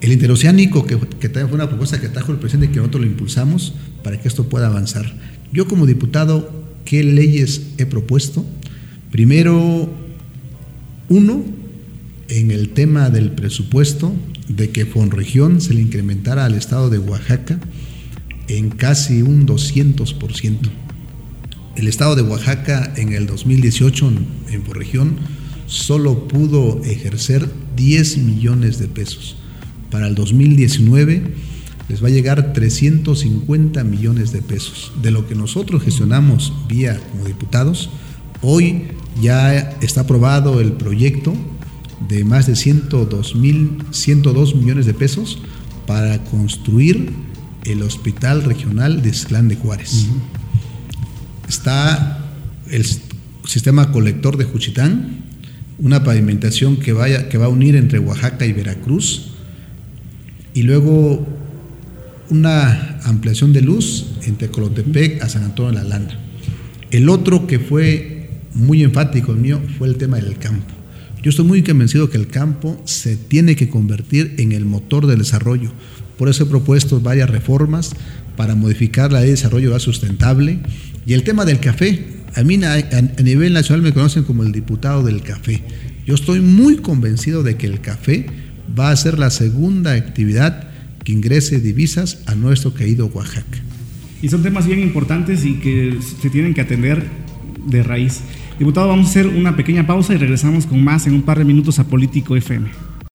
El 0.00 0.12
interoceánico, 0.12 0.84
que, 0.86 0.98
que 0.98 1.28
también 1.28 1.48
fue 1.48 1.54
una 1.54 1.68
propuesta 1.68 2.00
que 2.00 2.08
trajo 2.08 2.32
el 2.32 2.38
presidente 2.38 2.66
y 2.66 2.68
que 2.70 2.78
nosotros 2.78 3.02
lo 3.02 3.06
impulsamos 3.06 3.74
para 4.02 4.20
que 4.20 4.26
esto 4.26 4.48
pueda 4.48 4.66
avanzar. 4.66 5.14
Yo 5.52 5.68
como 5.68 5.86
diputado, 5.86 6.64
¿qué 6.84 7.04
leyes 7.04 7.62
he 7.78 7.86
propuesto? 7.86 8.44
Primero, 9.12 9.90
uno, 11.08 11.44
en 12.28 12.50
el 12.50 12.70
tema 12.70 13.10
del 13.10 13.32
presupuesto, 13.32 14.14
de 14.48 14.70
que 14.70 14.86
Fonregión 14.86 15.60
se 15.60 15.74
le 15.74 15.80
incrementara 15.80 16.44
al 16.44 16.54
estado 16.54 16.90
de 16.90 16.98
Oaxaca 16.98 17.58
en 18.48 18.70
casi 18.70 19.22
un 19.22 19.46
200%. 19.46 20.58
El 21.76 21.88
estado 21.88 22.16
de 22.16 22.22
Oaxaca 22.22 22.92
en 22.96 23.12
el 23.12 23.26
2018 23.26 24.12
en 24.50 24.62
Fonregión 24.62 25.16
solo 25.66 26.28
pudo 26.28 26.82
ejercer 26.84 27.48
10 27.76 28.18
millones 28.18 28.78
de 28.78 28.88
pesos. 28.88 29.36
Para 29.90 30.06
el 30.06 30.14
2019 30.14 31.22
les 31.88 32.02
va 32.02 32.08
a 32.08 32.10
llegar 32.10 32.52
350 32.52 33.84
millones 33.84 34.32
de 34.32 34.42
pesos. 34.42 34.92
De 35.02 35.10
lo 35.10 35.26
que 35.26 35.34
nosotros 35.34 35.82
gestionamos 35.82 36.52
vía 36.68 37.00
como 37.10 37.24
diputados, 37.24 37.90
hoy 38.42 38.84
ya 39.20 39.76
está 39.80 40.02
aprobado 40.02 40.60
el 40.60 40.72
proyecto 40.72 41.34
de 42.08 42.24
más 42.24 42.46
de 42.46 42.56
102, 42.56 43.36
mil, 43.36 43.78
102 43.90 44.54
millones 44.54 44.86
de 44.86 44.94
pesos 44.94 45.38
para 45.86 46.22
construir 46.24 47.10
el 47.64 47.82
Hospital 47.82 48.42
Regional 48.44 49.02
de 49.02 49.10
Esclán 49.10 49.48
de 49.48 49.56
Juárez. 49.56 50.06
Está 51.48 52.18
el 52.70 52.84
sistema 53.44 53.92
colector 53.92 54.36
de 54.36 54.44
Juchitán, 54.44 55.22
una 55.78 56.04
pavimentación 56.04 56.76
que, 56.76 56.92
vaya, 56.92 57.28
que 57.28 57.38
va 57.38 57.46
a 57.46 57.48
unir 57.48 57.76
entre 57.76 57.98
Oaxaca 57.98 58.46
y 58.46 58.52
Veracruz, 58.52 59.32
y 60.54 60.62
luego 60.62 61.26
una 62.30 63.00
ampliación 63.04 63.52
de 63.52 63.60
luz 63.60 64.06
entre 64.24 64.48
Colotepec 64.48 65.22
a 65.22 65.28
San 65.28 65.44
Antonio 65.44 65.72
de 65.72 65.78
la 65.78 65.84
Lana. 65.84 66.18
El 66.90 67.08
otro 67.08 67.46
que 67.46 67.58
fue 67.58 68.30
muy 68.54 68.82
enfático 68.82 69.32
el 69.32 69.38
mío 69.38 69.60
fue 69.78 69.88
el 69.88 69.96
tema 69.96 70.16
del 70.16 70.36
campo. 70.36 70.81
Yo 71.22 71.30
estoy 71.30 71.44
muy 71.44 71.62
convencido 71.62 72.10
que 72.10 72.18
el 72.18 72.26
campo 72.26 72.82
se 72.84 73.16
tiene 73.16 73.54
que 73.54 73.68
convertir 73.68 74.34
en 74.38 74.50
el 74.50 74.64
motor 74.64 75.06
del 75.06 75.20
desarrollo. 75.20 75.70
Por 76.18 76.28
eso 76.28 76.42
he 76.42 76.46
propuesto 76.46 77.00
varias 77.00 77.30
reformas 77.30 77.92
para 78.36 78.56
modificar 78.56 79.12
la 79.12 79.20
ley 79.20 79.28
de 79.28 79.36
desarrollo 79.36 79.78
sustentable. 79.78 80.58
Y 81.06 81.12
el 81.12 81.22
tema 81.22 81.44
del 81.44 81.60
café, 81.60 82.06
a 82.34 82.42
mí 82.42 82.58
a, 82.64 83.22
nivel 83.22 83.52
nacional 83.52 83.82
me 83.82 83.92
conocen 83.92 84.24
como 84.24 84.42
el 84.42 84.50
diputado 84.50 85.04
del 85.04 85.22
café. 85.22 85.62
Yo 86.04 86.16
estoy 86.16 86.40
muy 86.40 86.78
convencido 86.78 87.44
de 87.44 87.56
que 87.56 87.68
el 87.68 87.80
café 87.80 88.26
va 88.76 88.90
a 88.90 88.96
ser 88.96 89.16
la 89.16 89.30
segunda 89.30 89.92
actividad 89.92 90.70
que 91.04 91.12
ingrese 91.12 91.60
divisas 91.60 92.18
a 92.26 92.34
nuestro 92.34 92.74
querido 92.74 93.06
Oaxaca. 93.06 93.58
Y 94.22 94.28
son 94.28 94.42
temas 94.42 94.66
bien 94.66 94.80
importantes 94.80 95.44
y 95.44 95.54
que 95.54 95.98
se 96.20 96.30
tienen 96.30 96.52
que 96.52 96.62
atender 96.62 97.04
de 97.66 97.84
raíz. 97.84 98.22
Diputado, 98.58 98.88
vamos 98.88 99.06
a 99.06 99.10
hacer 99.10 99.26
una 99.26 99.56
pequeña 99.56 99.86
pausa 99.86 100.14
y 100.14 100.16
regresamos 100.16 100.66
con 100.66 100.82
más 100.82 101.06
en 101.06 101.14
un 101.14 101.22
par 101.22 101.38
de 101.38 101.44
minutos 101.44 101.78
a 101.78 101.84
Político 101.84 102.36
FM. 102.36 102.70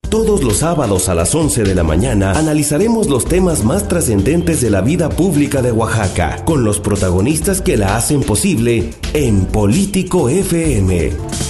Todos 0.09 0.41
los 0.41 0.57
sábados 0.57 1.09
a 1.09 1.15
las 1.15 1.35
11 1.35 1.63
de 1.63 1.75
la 1.75 1.83
mañana 1.83 2.31
analizaremos 2.31 3.09
los 3.09 3.25
temas 3.25 3.65
más 3.65 3.89
trascendentes 3.89 4.61
de 4.61 4.69
la 4.69 4.81
vida 4.81 5.09
pública 5.09 5.61
de 5.61 5.73
Oaxaca, 5.73 6.43
con 6.45 6.63
los 6.63 6.79
protagonistas 6.79 7.61
que 7.61 7.75
la 7.75 7.97
hacen 7.97 8.21
posible 8.21 8.91
en 9.13 9.45
Político 9.45 10.29
FM. 10.29 11.46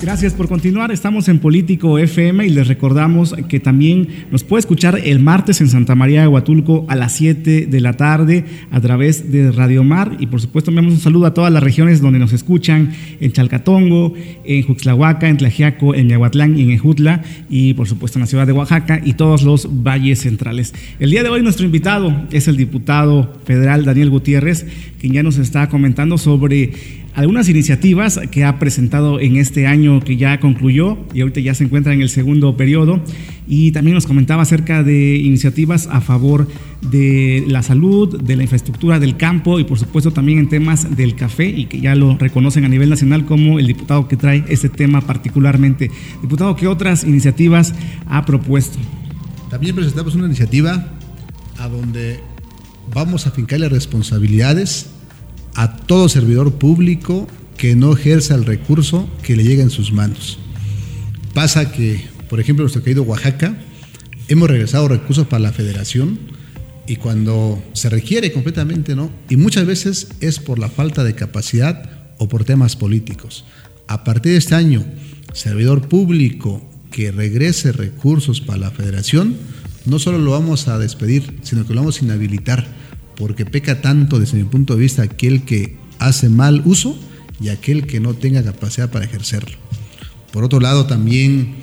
Gracias 0.00 0.32
por 0.32 0.46
continuar. 0.46 0.92
Estamos 0.92 1.28
en 1.28 1.40
Político 1.40 1.98
FM 1.98 2.46
y 2.46 2.50
les 2.50 2.68
recordamos 2.68 3.34
que 3.48 3.58
también 3.58 4.06
nos 4.30 4.44
puede 4.44 4.60
escuchar 4.60 5.00
el 5.02 5.18
martes 5.18 5.60
en 5.60 5.68
Santa 5.68 5.96
María 5.96 6.20
de 6.20 6.28
Huatulco 6.28 6.86
a 6.88 6.94
las 6.94 7.12
7 7.16 7.66
de 7.66 7.80
la 7.80 7.94
tarde 7.94 8.44
a 8.70 8.80
través 8.80 9.32
de 9.32 9.50
Radio 9.50 9.82
Mar. 9.82 10.16
Y 10.20 10.28
por 10.28 10.40
supuesto, 10.40 10.70
enviamos 10.70 10.94
un 10.94 11.00
saludo 11.00 11.26
a 11.26 11.34
todas 11.34 11.52
las 11.52 11.64
regiones 11.64 12.00
donde 12.00 12.20
nos 12.20 12.32
escuchan: 12.32 12.92
en 13.20 13.32
Chalcatongo, 13.32 14.14
en 14.44 14.62
Juxlahuaca, 14.62 15.28
en 15.28 15.36
Tlajiaco, 15.36 15.96
en 15.96 16.08
Yahuatlán 16.08 16.56
y 16.56 16.62
en 16.62 16.70
Ejutla. 16.70 17.24
Y 17.50 17.74
por 17.74 17.88
supuesto 17.88 18.18
en 18.18 18.20
la 18.20 18.26
ciudad 18.28 18.46
de 18.46 18.52
Oaxaca 18.52 19.00
y 19.04 19.14
todos 19.14 19.42
los 19.42 19.68
valles 19.82 20.20
centrales. 20.20 20.74
El 21.00 21.10
día 21.10 21.24
de 21.24 21.28
hoy, 21.28 21.42
nuestro 21.42 21.66
invitado 21.66 22.14
es 22.30 22.46
el 22.46 22.56
diputado 22.56 23.34
federal 23.44 23.84
Daniel 23.84 24.10
Gutiérrez, 24.10 24.64
quien 25.00 25.12
ya 25.12 25.24
nos 25.24 25.38
está 25.38 25.68
comentando 25.68 26.18
sobre 26.18 26.70
algunas 27.18 27.48
iniciativas 27.48 28.20
que 28.30 28.44
ha 28.44 28.60
presentado 28.60 29.18
en 29.18 29.38
este 29.38 29.66
año 29.66 29.98
que 29.98 30.16
ya 30.16 30.38
concluyó 30.38 30.96
y 31.12 31.22
ahorita 31.22 31.40
ya 31.40 31.52
se 31.52 31.64
encuentra 31.64 31.92
en 31.92 32.00
el 32.00 32.10
segundo 32.10 32.56
periodo 32.56 33.02
y 33.48 33.72
también 33.72 33.96
nos 33.96 34.06
comentaba 34.06 34.42
acerca 34.42 34.84
de 34.84 35.16
iniciativas 35.16 35.88
a 35.90 36.00
favor 36.00 36.46
de 36.80 37.42
la 37.48 37.64
salud, 37.64 38.22
de 38.22 38.36
la 38.36 38.44
infraestructura 38.44 39.00
del 39.00 39.16
campo 39.16 39.58
y 39.58 39.64
por 39.64 39.80
supuesto 39.80 40.12
también 40.12 40.38
en 40.38 40.48
temas 40.48 40.96
del 40.96 41.16
café 41.16 41.46
y 41.48 41.64
que 41.64 41.80
ya 41.80 41.96
lo 41.96 42.16
reconocen 42.16 42.64
a 42.64 42.68
nivel 42.68 42.88
nacional 42.88 43.26
como 43.26 43.58
el 43.58 43.66
diputado 43.66 44.06
que 44.06 44.16
trae 44.16 44.44
este 44.46 44.68
tema 44.68 45.00
particularmente. 45.00 45.90
Diputado, 46.22 46.54
¿qué 46.54 46.68
otras 46.68 47.02
iniciativas 47.02 47.74
ha 48.06 48.24
propuesto? 48.26 48.78
También 49.50 49.74
presentamos 49.74 50.14
una 50.14 50.26
iniciativa 50.26 50.92
a 51.58 51.68
donde 51.68 52.20
vamos 52.94 53.26
a 53.26 53.32
fincarle 53.32 53.68
responsabilidades 53.68 54.92
a 55.58 55.76
todo 55.76 56.08
servidor 56.08 56.54
público 56.54 57.26
que 57.56 57.74
no 57.74 57.92
ejerza 57.92 58.36
el 58.36 58.44
recurso 58.44 59.10
que 59.24 59.34
le 59.34 59.42
llega 59.42 59.60
en 59.60 59.70
sus 59.70 59.92
manos. 59.92 60.38
Pasa 61.34 61.72
que, 61.72 62.00
por 62.30 62.38
ejemplo, 62.38 62.62
nuestro 62.62 62.84
querido 62.84 63.02
Oaxaca, 63.02 63.58
hemos 64.28 64.48
regresado 64.48 64.86
recursos 64.86 65.26
para 65.26 65.40
la 65.40 65.52
federación 65.52 66.16
y 66.86 66.94
cuando 66.94 67.60
se 67.72 67.90
requiere 67.90 68.32
completamente, 68.32 68.94
¿no? 68.94 69.10
Y 69.28 69.36
muchas 69.36 69.66
veces 69.66 70.06
es 70.20 70.38
por 70.38 70.60
la 70.60 70.68
falta 70.68 71.02
de 71.02 71.16
capacidad 71.16 71.90
o 72.18 72.28
por 72.28 72.44
temas 72.44 72.76
políticos. 72.76 73.44
A 73.88 74.04
partir 74.04 74.32
de 74.32 74.38
este 74.38 74.54
año, 74.54 74.84
servidor 75.32 75.88
público 75.88 76.62
que 76.92 77.10
regrese 77.10 77.72
recursos 77.72 78.40
para 78.40 78.60
la 78.60 78.70
federación, 78.70 79.36
no 79.86 79.98
solo 79.98 80.18
lo 80.18 80.30
vamos 80.30 80.68
a 80.68 80.78
despedir, 80.78 81.40
sino 81.42 81.66
que 81.66 81.74
lo 81.74 81.80
vamos 81.80 82.00
a 82.00 82.04
inhabilitar 82.04 82.77
porque 83.18 83.44
peca 83.44 83.82
tanto 83.82 84.20
desde 84.20 84.38
mi 84.38 84.44
punto 84.44 84.74
de 84.74 84.80
vista 84.80 85.02
aquel 85.02 85.42
que 85.42 85.76
hace 85.98 86.28
mal 86.28 86.62
uso 86.64 86.98
y 87.40 87.48
aquel 87.48 87.86
que 87.86 88.00
no 88.00 88.14
tenga 88.14 88.42
capacidad 88.42 88.90
para 88.90 89.04
ejercerlo. 89.04 89.58
Por 90.32 90.44
otro 90.44 90.60
lado, 90.60 90.86
también 90.86 91.56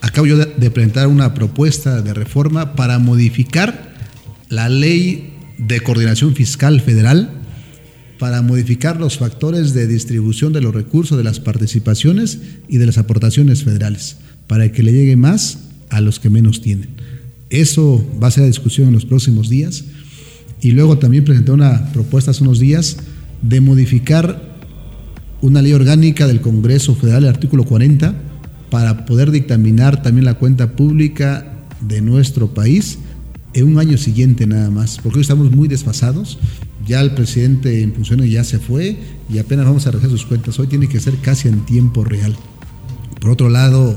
acabo 0.00 0.26
yo 0.26 0.36
de 0.36 0.70
presentar 0.70 1.06
una 1.06 1.32
propuesta 1.32 2.02
de 2.02 2.12
reforma 2.12 2.74
para 2.74 2.98
modificar 2.98 3.94
la 4.48 4.68
ley 4.68 5.32
de 5.58 5.80
coordinación 5.80 6.34
fiscal 6.34 6.80
federal, 6.80 7.30
para 8.18 8.42
modificar 8.42 8.98
los 8.98 9.18
factores 9.18 9.74
de 9.74 9.86
distribución 9.86 10.52
de 10.52 10.60
los 10.60 10.74
recursos 10.74 11.16
de 11.16 11.24
las 11.24 11.38
participaciones 11.38 12.40
y 12.68 12.78
de 12.78 12.86
las 12.86 12.98
aportaciones 12.98 13.62
federales, 13.62 14.16
para 14.48 14.72
que 14.72 14.82
le 14.82 14.92
llegue 14.92 15.16
más 15.16 15.58
a 15.88 16.00
los 16.00 16.18
que 16.18 16.30
menos 16.30 16.62
tienen. 16.62 16.88
Eso 17.50 18.04
va 18.20 18.28
a 18.28 18.30
ser 18.32 18.42
la 18.42 18.48
discusión 18.48 18.88
en 18.88 18.94
los 18.94 19.06
próximos 19.06 19.48
días. 19.48 19.84
Y 20.66 20.72
luego 20.72 20.98
también 20.98 21.22
presenté 21.22 21.52
una 21.52 21.92
propuesta 21.92 22.32
hace 22.32 22.42
unos 22.42 22.58
días 22.58 22.96
de 23.40 23.60
modificar 23.60 24.42
una 25.40 25.62
ley 25.62 25.72
orgánica 25.72 26.26
del 26.26 26.40
Congreso 26.40 26.96
Federal, 26.96 27.22
el 27.22 27.28
artículo 27.28 27.62
40, 27.62 28.16
para 28.68 29.06
poder 29.06 29.30
dictaminar 29.30 30.02
también 30.02 30.24
la 30.24 30.34
cuenta 30.34 30.72
pública 30.72 31.46
de 31.80 32.02
nuestro 32.02 32.52
país 32.52 32.98
en 33.54 33.68
un 33.68 33.78
año 33.78 33.96
siguiente 33.96 34.44
nada 34.44 34.68
más, 34.68 34.98
porque 35.00 35.20
hoy 35.20 35.22
estamos 35.22 35.52
muy 35.52 35.68
desfasados. 35.68 36.36
Ya 36.84 37.00
el 37.00 37.14
presidente 37.14 37.82
en 37.82 37.94
funciones 37.94 38.28
ya 38.28 38.42
se 38.42 38.58
fue 38.58 38.98
y 39.32 39.38
apenas 39.38 39.66
vamos 39.66 39.86
a 39.86 39.92
regresar 39.92 40.10
sus 40.10 40.26
cuentas. 40.26 40.58
Hoy 40.58 40.66
tiene 40.66 40.88
que 40.88 40.98
ser 40.98 41.14
casi 41.18 41.46
en 41.46 41.60
tiempo 41.60 42.02
real. 42.02 42.34
Por 43.20 43.30
otro 43.30 43.50
lado, 43.50 43.96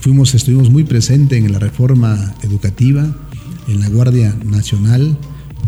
fuimos, 0.00 0.34
estuvimos 0.34 0.70
muy 0.70 0.84
presentes 0.84 1.44
en 1.44 1.52
la 1.52 1.58
reforma 1.58 2.34
educativa, 2.42 3.14
en 3.68 3.80
la 3.80 3.88
Guardia 3.88 4.34
Nacional. 4.44 5.16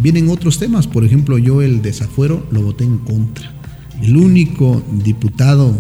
Vienen 0.03 0.29
otros 0.29 0.59
temas, 0.59 0.87
por 0.87 1.05
ejemplo, 1.05 1.39
yo 1.39 1.63
el 1.63 1.83
desafuero 1.83 2.47
lo 2.51 2.63
voté 2.63 2.85
en 2.85 2.99
contra. 2.99 3.53
El 4.03 4.17
único 4.17 4.83
diputado 5.05 5.77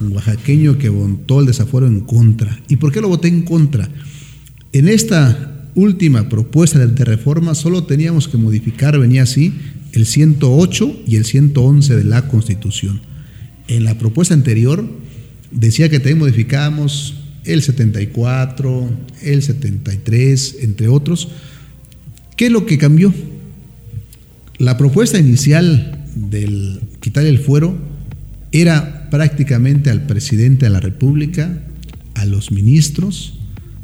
oaxaqueño 0.00 0.78
que 0.78 0.88
votó 0.88 1.40
el 1.40 1.46
desafuero 1.46 1.86
en 1.86 2.00
contra. 2.00 2.58
¿Y 2.68 2.76
por 2.76 2.92
qué 2.92 3.00
lo 3.00 3.08
voté 3.08 3.28
en 3.28 3.42
contra? 3.42 3.88
En 4.72 4.88
esta 4.88 5.68
última 5.74 6.28
propuesta 6.28 6.78
de, 6.84 7.04
reforma 7.04 7.54
solo 7.54 7.84
teníamos 7.84 8.28
que 8.28 8.36
modificar, 8.36 8.98
venía 8.98 9.22
así, 9.22 9.52
el 9.92 10.06
108 10.06 11.02
y 11.06 11.16
el 11.16 11.24
111 11.24 11.96
de 11.96 12.04
la 12.04 12.28
Constitución. 12.28 13.00
En 13.68 13.84
la 13.84 13.98
propuesta 13.98 14.34
anterior 14.34 14.84
decía 15.50 15.88
que 15.88 15.98
también 15.98 16.18
modificábamos 16.18 17.14
el 17.44 17.62
74, 17.62 18.90
el 19.22 19.42
73, 19.42 20.56
entre 20.60 20.88
otros. 20.88 21.28
¿Qué 22.40 22.46
es 22.46 22.52
lo 22.52 22.64
que 22.64 22.78
cambió? 22.78 23.12
La 24.56 24.78
propuesta 24.78 25.18
inicial 25.18 26.06
del 26.14 26.80
quitar 27.00 27.26
el 27.26 27.38
fuero 27.38 27.76
era 28.50 29.10
prácticamente 29.10 29.90
al 29.90 30.06
presidente 30.06 30.64
de 30.64 30.70
la 30.70 30.80
República, 30.80 31.62
a 32.14 32.24
los 32.24 32.50
ministros, 32.50 33.34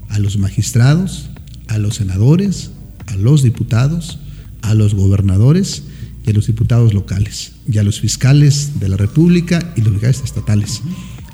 a 0.08 0.18
los 0.20 0.38
magistrados, 0.38 1.28
a 1.68 1.76
los 1.76 1.96
senadores, 1.96 2.70
a 3.08 3.16
los 3.16 3.42
diputados, 3.42 4.20
a 4.62 4.72
los 4.72 4.94
gobernadores 4.94 5.82
y 6.26 6.30
a 6.30 6.32
los 6.32 6.46
diputados 6.46 6.94
locales, 6.94 7.52
y 7.70 7.76
a 7.76 7.82
los 7.82 8.00
fiscales 8.00 8.80
de 8.80 8.88
la 8.88 8.96
República 8.96 9.74
y 9.76 9.82
los 9.82 9.92
fiscales 9.92 10.22
estatales. 10.24 10.80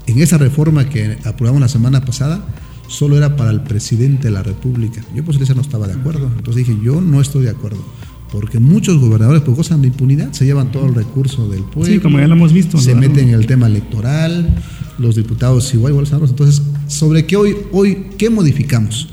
En 0.08 0.20
esa 0.20 0.38
reforma 0.38 0.88
que 0.88 1.18
aprobamos 1.22 1.60
la 1.60 1.68
semana 1.68 2.04
pasada, 2.04 2.44
solo 2.92 3.16
era 3.16 3.36
para 3.36 3.50
el 3.50 3.62
presidente 3.62 4.28
de 4.28 4.30
la 4.30 4.42
República. 4.42 5.02
Yo 5.14 5.24
por 5.24 5.34
eso 5.34 5.54
no 5.54 5.62
estaba 5.62 5.86
de 5.86 5.94
acuerdo. 5.94 6.30
Entonces 6.36 6.66
dije, 6.66 6.78
yo 6.84 7.00
no 7.00 7.20
estoy 7.20 7.44
de 7.44 7.50
acuerdo. 7.50 7.82
Porque 8.30 8.58
muchos 8.58 8.98
gobernadores 8.98 9.42
pues, 9.42 9.56
gozan 9.56 9.82
de 9.82 9.88
impunidad, 9.88 10.32
se 10.32 10.44
llevan 10.44 10.70
todo 10.70 10.86
el 10.86 10.94
recurso 10.94 11.48
del 11.48 11.62
pueblo. 11.64 11.92
Sí, 11.92 12.00
como 12.00 12.18
ya 12.18 12.28
lo 12.28 12.34
hemos 12.34 12.52
visto. 12.52 12.78
Se 12.78 12.94
meten 12.94 13.28
en 13.28 13.34
el 13.34 13.46
tema 13.46 13.66
electoral, 13.66 14.62
los 14.98 15.16
diputados 15.16 15.72
igual, 15.74 15.92
igual 15.92 16.06
Entonces, 16.28 16.62
¿sobre 16.86 17.26
qué 17.26 17.36
hoy, 17.36 17.56
hoy, 17.72 18.10
qué 18.18 18.30
modificamos? 18.30 19.08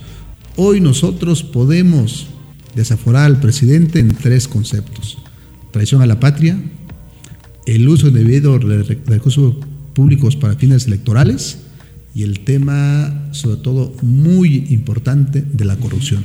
Hoy 0.56 0.82
nosotros 0.82 1.44
podemos 1.44 2.28
desaforar 2.76 3.26
al 3.26 3.40
presidente 3.40 4.00
en 4.00 4.10
tres 4.10 4.48
conceptos. 4.48 5.18
Traición 5.72 6.02
a 6.02 6.06
la 6.06 6.20
patria, 6.20 6.62
el 7.66 7.88
uso 7.88 8.08
indebido 8.08 8.60
de 8.60 8.84
recursos 9.06 9.56
públicos 9.94 10.36
para 10.36 10.56
fines 10.56 10.88
electorales 10.88 11.60
y 12.14 12.24
el 12.24 12.42
tema, 12.42 13.30
sobre 13.32 13.58
todo, 13.58 13.96
muy 14.02 14.68
importante 14.70 15.42
de 15.42 15.66
la 15.66 15.76
corrupción. 15.76 16.24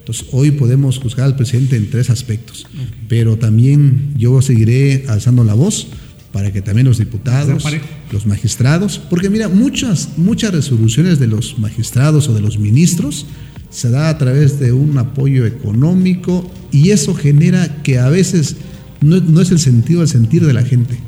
Entonces, 0.00 0.26
hoy 0.32 0.50
podemos 0.50 0.98
juzgar 0.98 1.26
al 1.26 1.36
presidente 1.36 1.76
en 1.76 1.90
tres 1.90 2.10
aspectos, 2.10 2.66
pero 3.08 3.36
también 3.36 4.14
yo 4.16 4.42
seguiré 4.42 5.04
alzando 5.08 5.44
la 5.44 5.54
voz 5.54 5.86
para 6.32 6.52
que 6.52 6.62
también 6.62 6.86
los 6.86 6.98
diputados, 6.98 7.64
los 8.12 8.26
magistrados, 8.26 9.00
porque 9.10 9.30
mira, 9.30 9.48
muchas, 9.48 10.10
muchas 10.16 10.52
resoluciones 10.52 11.18
de 11.18 11.26
los 11.26 11.58
magistrados 11.58 12.28
o 12.28 12.34
de 12.34 12.40
los 12.40 12.58
ministros 12.58 13.26
se 13.68 13.90
da 13.90 14.08
a 14.08 14.18
través 14.18 14.58
de 14.58 14.72
un 14.72 14.98
apoyo 14.98 15.46
económico 15.46 16.50
y 16.72 16.90
eso 16.90 17.14
genera 17.14 17.82
que 17.82 17.98
a 17.98 18.08
veces 18.08 18.56
no, 19.00 19.20
no 19.20 19.40
es 19.40 19.50
el 19.50 19.58
sentido, 19.58 20.02
el 20.02 20.08
sentir 20.08 20.44
de 20.44 20.52
la 20.52 20.62
gente. 20.62 20.98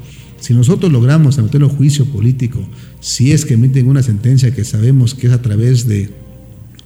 Si 0.42 0.55
nosotros 0.55 0.90
logramos 0.90 1.38
meter 1.38 1.62
un 1.62 1.70
juicio 1.70 2.05
político, 2.07 2.59
si 2.98 3.31
es 3.31 3.44
que 3.44 3.55
emiten 3.55 3.87
una 3.87 4.02
sentencia 4.02 4.52
que 4.52 4.64
sabemos 4.64 5.14
que 5.14 5.28
es 5.28 5.33
a 5.33 5.40
través 5.40 5.87
de 5.87 6.11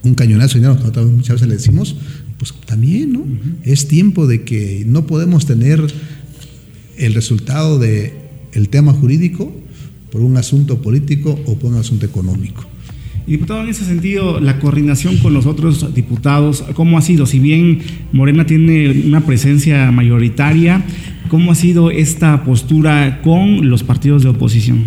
un 0.03 0.15
cañonazo 0.15 0.59
de 0.59 0.61
dinero, 0.61 0.93
que 0.93 1.01
muchas 1.01 1.37
veces 1.37 1.49
le 1.49 1.55
decimos, 1.55 1.97
pues 2.39 2.53
también, 2.67 3.15
¿no? 3.15 3.25
Es 3.63 3.89
tiempo 3.89 4.27
de 4.27 4.45
que 4.45 4.85
no 4.87 5.07
podemos 5.07 5.47
tener 5.47 5.83
el 6.99 7.15
resultado 7.15 7.79
del 7.79 8.13
el 8.53 8.69
tema 8.69 8.93
jurídico 8.93 9.51
por 10.13 10.21
un 10.21 10.37
asunto 10.37 10.83
político 10.83 11.41
o 11.47 11.59
por 11.59 11.73
un 11.73 11.79
asunto 11.79 12.05
económico. 12.05 12.67
Diputado, 13.27 13.63
en 13.63 13.69
ese 13.69 13.85
sentido, 13.85 14.39
la 14.39 14.61
coordinación 14.61 15.17
con 15.17 15.35
los 15.35 15.47
otros 15.47 15.93
diputados, 15.93 16.63
¿cómo 16.75 16.97
ha 16.97 17.03
sido? 17.03 17.27
Si 17.27 17.41
bien 17.41 17.81
Morena 18.13 18.47
tiene 18.47 18.89
una 19.05 19.27
presencia 19.27 19.91
mayoritaria, 19.91 20.85
¿cómo 21.29 21.51
ha 21.51 21.57
sido 21.57 21.91
esta 21.91 22.45
postura 22.45 23.21
con 23.23 23.69
los 23.69 23.83
partidos 23.83 24.23
de 24.23 24.29
oposición? 24.29 24.85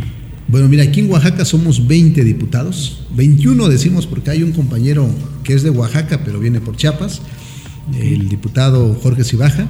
Bueno, 0.48 0.70
mira, 0.70 0.84
aquí 0.84 1.02
en 1.02 1.12
Oaxaca 1.12 1.44
somos 1.44 1.86
20 1.86 2.24
diputados, 2.24 3.06
21 3.14 3.68
decimos 3.68 4.08
porque 4.08 4.32
hay 4.32 4.42
un 4.42 4.54
compañero 4.54 5.10
que 5.44 5.54
es 5.54 5.62
de 5.62 5.72
Oaxaca, 5.72 6.22
pero 6.24 6.40
viene 6.40 6.62
por 6.62 6.78
Chiapas, 6.78 7.22
el 8.00 8.30
diputado 8.30 8.98
Jorge 9.04 9.26
Cibaja, 9.26 9.68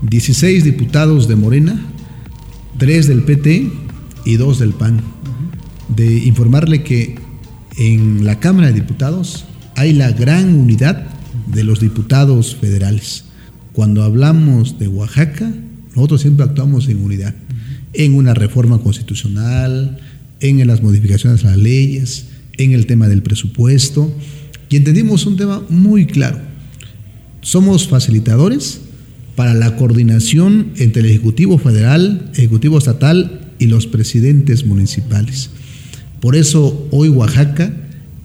16 0.00 0.64
diputados 0.64 1.28
de 1.28 1.36
Morena, 1.36 1.78
3 2.78 3.06
del 3.06 3.22
PT 3.24 3.70
y 4.24 4.36
2 4.36 4.58
del 4.60 4.72
PAN. 4.72 5.02
De 5.94 6.24
informarle 6.24 6.82
que 6.82 7.27
en 7.78 8.24
la 8.24 8.40
Cámara 8.40 8.68
de 8.68 8.74
Diputados 8.74 9.44
hay 9.76 9.92
la 9.92 10.10
gran 10.10 10.52
unidad 10.52 11.06
de 11.46 11.62
los 11.62 11.80
diputados 11.80 12.56
federales. 12.56 13.24
Cuando 13.72 14.02
hablamos 14.02 14.80
de 14.80 14.88
Oaxaca, 14.88 15.52
nosotros 15.94 16.20
siempre 16.20 16.44
actuamos 16.44 16.88
en 16.88 17.02
unidad, 17.02 17.34
en 17.92 18.14
una 18.14 18.34
reforma 18.34 18.78
constitucional, 18.78 19.98
en 20.40 20.66
las 20.66 20.82
modificaciones 20.82 21.44
a 21.44 21.50
las 21.50 21.58
leyes, 21.58 22.26
en 22.56 22.72
el 22.72 22.86
tema 22.86 23.08
del 23.08 23.22
presupuesto, 23.22 24.12
y 24.68 24.76
entendimos 24.76 25.24
un 25.26 25.36
tema 25.36 25.62
muy 25.68 26.06
claro. 26.06 26.40
Somos 27.40 27.86
facilitadores 27.86 28.80
para 29.36 29.54
la 29.54 29.76
coordinación 29.76 30.72
entre 30.76 31.02
el 31.02 31.06
Ejecutivo 31.06 31.58
Federal, 31.58 32.28
Ejecutivo 32.34 32.78
Estatal 32.78 33.52
y 33.60 33.66
los 33.66 33.86
presidentes 33.86 34.66
municipales. 34.66 35.50
Por 36.20 36.36
eso 36.36 36.88
hoy 36.90 37.08
Oaxaca 37.08 37.72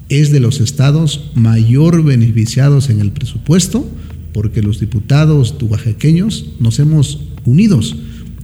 es 0.09 0.31
de 0.31 0.39
los 0.39 0.59
estados 0.59 1.31
mayor 1.35 2.03
beneficiados 2.03 2.89
en 2.89 2.99
el 2.99 3.11
presupuesto, 3.11 3.87
porque 4.33 4.61
los 4.61 4.79
diputados 4.79 5.55
oaxaqueños 5.61 6.53
nos 6.59 6.79
hemos 6.79 7.21
unidos 7.45 7.95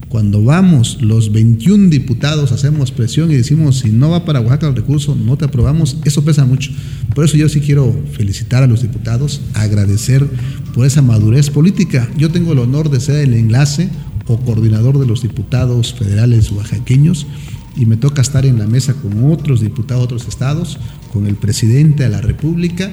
cuando 0.10 0.44
vamos 0.44 0.98
los 1.02 1.32
21 1.32 1.90
diputados, 1.90 2.52
hacemos 2.52 2.92
presión 2.92 3.32
y 3.32 3.36
decimos, 3.36 3.78
si 3.78 3.90
no 3.92 4.10
va 4.10 4.26
para 4.26 4.42
Oaxaca 4.42 4.68
el 4.68 4.76
recurso, 4.76 5.14
no 5.16 5.38
te 5.38 5.46
aprobamos, 5.46 5.98
eso 6.04 6.26
pesa 6.26 6.46
mucho. 6.46 6.72
Por 7.14 7.26
eso 7.26 7.38
yo 7.38 7.48
sí 7.48 7.62
quiero 7.62 7.96
felicitar 8.14 8.64
a 8.64 8.68
los 8.68 8.82
diputados, 8.82 9.40
agradecer 9.54 10.26
por 10.74 10.88
esa 10.88 11.04
madurez 11.04 11.52
política. 11.52 12.10
Yo 12.18 12.32
tengo 12.32 12.54
el 12.54 12.60
honor 12.60 12.90
de 12.90 13.00
ser 13.00 13.18
el 13.18 13.36
enlace 13.36 13.90
o 14.26 14.38
coordinador 14.40 15.00
de 15.00 15.06
los 15.06 15.22
diputados 15.22 15.94
federales 15.94 16.52
oaxaqueños 16.52 17.28
y 17.75 17.86
me 17.86 17.97
toca 17.97 18.21
estar 18.21 18.45
en 18.45 18.60
la 18.60 18.67
mesa 18.67 18.93
con 18.93 19.32
otros 19.32 19.62
diputados 19.62 20.01
de 20.01 20.05
otros 20.05 20.27
estados, 20.27 20.79
con 21.13 21.27
el 21.27 21.36
presidente 21.36 22.03
de 22.03 22.10
la 22.10 22.21
República, 22.21 22.91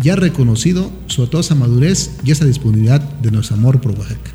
ya 0.00 0.16
reconocido 0.16 0.90
sobre 1.06 1.30
todo 1.30 1.40
esa 1.40 1.54
madurez 1.54 2.18
y 2.24 2.30
esa 2.30 2.44
disponibilidad 2.44 3.00
de 3.00 3.30
nuestro 3.30 3.56
amor 3.56 3.80
por 3.80 3.92
Oaxaca. 3.92 4.32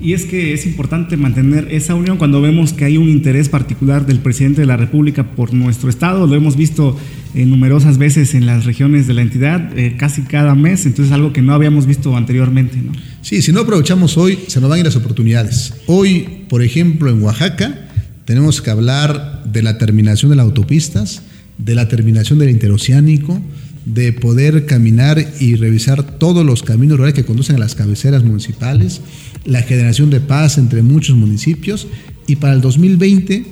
Y 0.00 0.14
es 0.14 0.24
que 0.24 0.54
es 0.54 0.64
importante 0.64 1.18
mantener 1.18 1.68
esa 1.70 1.94
unión 1.94 2.16
cuando 2.16 2.40
vemos 2.40 2.72
que 2.72 2.86
hay 2.86 2.96
un 2.96 3.10
interés 3.10 3.50
particular 3.50 4.06
del 4.06 4.20
presidente 4.20 4.62
de 4.62 4.66
la 4.66 4.78
República 4.78 5.34
por 5.36 5.52
nuestro 5.52 5.90
Estado. 5.90 6.26
Lo 6.26 6.34
hemos 6.34 6.56
visto 6.56 6.96
en 7.34 7.50
numerosas 7.50 7.98
veces 7.98 8.34
en 8.34 8.46
las 8.46 8.64
regiones 8.64 9.06
de 9.06 9.14
la 9.14 9.20
entidad, 9.20 9.78
eh, 9.78 9.96
casi 9.98 10.22
cada 10.22 10.54
mes, 10.54 10.86
entonces 10.86 11.12
algo 11.12 11.34
que 11.34 11.42
no 11.42 11.52
habíamos 11.52 11.84
visto 11.84 12.16
anteriormente. 12.16 12.78
¿no? 12.78 12.92
Sí, 13.20 13.42
si 13.42 13.52
no 13.52 13.60
aprovechamos 13.60 14.16
hoy, 14.16 14.38
se 14.46 14.58
nos 14.60 14.70
van 14.70 14.78
a 14.78 14.80
ir 14.80 14.86
las 14.86 14.96
oportunidades. 14.96 15.74
Hoy, 15.86 16.44
por 16.48 16.62
ejemplo, 16.62 17.10
en 17.10 17.22
Oaxaca, 17.22 17.89
tenemos 18.30 18.62
que 18.62 18.70
hablar 18.70 19.42
de 19.44 19.60
la 19.60 19.76
terminación 19.76 20.30
de 20.30 20.36
las 20.36 20.44
autopistas, 20.44 21.22
de 21.58 21.74
la 21.74 21.88
terminación 21.88 22.38
del 22.38 22.50
interoceánico, 22.50 23.40
de 23.84 24.12
poder 24.12 24.66
caminar 24.66 25.18
y 25.40 25.56
revisar 25.56 26.16
todos 26.16 26.46
los 26.46 26.62
caminos 26.62 26.98
rurales 26.98 27.16
que 27.16 27.24
conducen 27.24 27.56
a 27.56 27.58
las 27.58 27.74
cabeceras 27.74 28.22
municipales, 28.22 29.00
la 29.44 29.62
generación 29.62 30.10
de 30.10 30.20
paz 30.20 30.58
entre 30.58 30.82
muchos 30.82 31.16
municipios 31.16 31.88
y 32.28 32.36
para 32.36 32.52
el 32.52 32.60
2020 32.60 33.46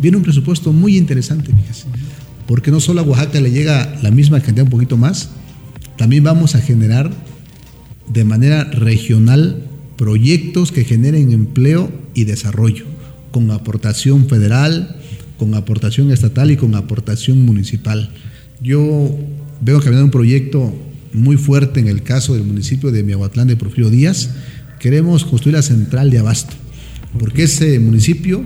viene 0.00 0.16
un 0.16 0.24
presupuesto 0.24 0.72
muy 0.72 0.96
interesante, 0.96 1.52
fíjese, 1.52 1.84
porque 2.48 2.72
no 2.72 2.80
solo 2.80 3.02
a 3.02 3.04
Oaxaca 3.04 3.40
le 3.40 3.52
llega 3.52 4.00
la 4.02 4.10
misma 4.10 4.40
cantidad, 4.40 4.64
un 4.64 4.70
poquito 4.70 4.96
más, 4.96 5.28
también 5.96 6.24
vamos 6.24 6.56
a 6.56 6.60
generar 6.60 7.12
de 8.12 8.24
manera 8.24 8.64
regional 8.64 9.62
proyectos 9.96 10.72
que 10.72 10.82
generen 10.82 11.30
empleo 11.30 11.92
y 12.14 12.24
desarrollo, 12.24 12.93
con 13.34 13.50
aportación 13.50 14.28
federal, 14.28 14.94
con 15.38 15.54
aportación 15.54 16.12
estatal 16.12 16.52
y 16.52 16.56
con 16.56 16.76
aportación 16.76 17.44
municipal. 17.44 18.10
Yo 18.62 19.10
veo 19.60 19.80
caminando 19.80 20.04
un 20.04 20.10
proyecto 20.12 20.72
muy 21.12 21.36
fuerte 21.36 21.80
en 21.80 21.88
el 21.88 22.04
caso 22.04 22.34
del 22.34 22.44
municipio 22.44 22.92
de 22.92 23.02
Miahuatlán 23.02 23.48
de 23.48 23.56
Porfirio 23.56 23.90
Díaz, 23.90 24.30
queremos 24.78 25.24
construir 25.24 25.56
la 25.56 25.62
central 25.62 26.12
de 26.12 26.20
abasto, 26.20 26.54
porque 27.18 27.42
ese 27.42 27.80
municipio 27.80 28.44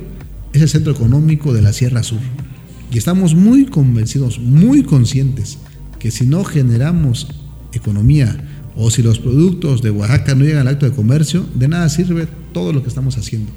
es 0.54 0.62
el 0.62 0.70
centro 0.70 0.92
económico 0.92 1.52
de 1.52 1.60
la 1.60 1.74
Sierra 1.74 2.02
Sur. 2.02 2.20
Y 2.90 2.96
estamos 2.96 3.34
muy 3.34 3.66
convencidos, 3.66 4.38
muy 4.38 4.84
conscientes, 4.84 5.58
que 5.98 6.10
si 6.10 6.24
no 6.24 6.44
generamos 6.44 7.28
economía 7.74 8.42
o 8.74 8.90
si 8.90 9.02
los 9.02 9.18
productos 9.18 9.82
de 9.82 9.90
Oaxaca 9.90 10.34
no 10.34 10.46
llegan 10.46 10.62
al 10.62 10.68
acto 10.68 10.88
de 10.88 10.96
comercio, 10.96 11.44
de 11.54 11.68
nada 11.68 11.90
sirve 11.90 12.26
todo 12.54 12.72
lo 12.72 12.82
que 12.82 12.88
estamos 12.88 13.18
haciendo. 13.18 13.52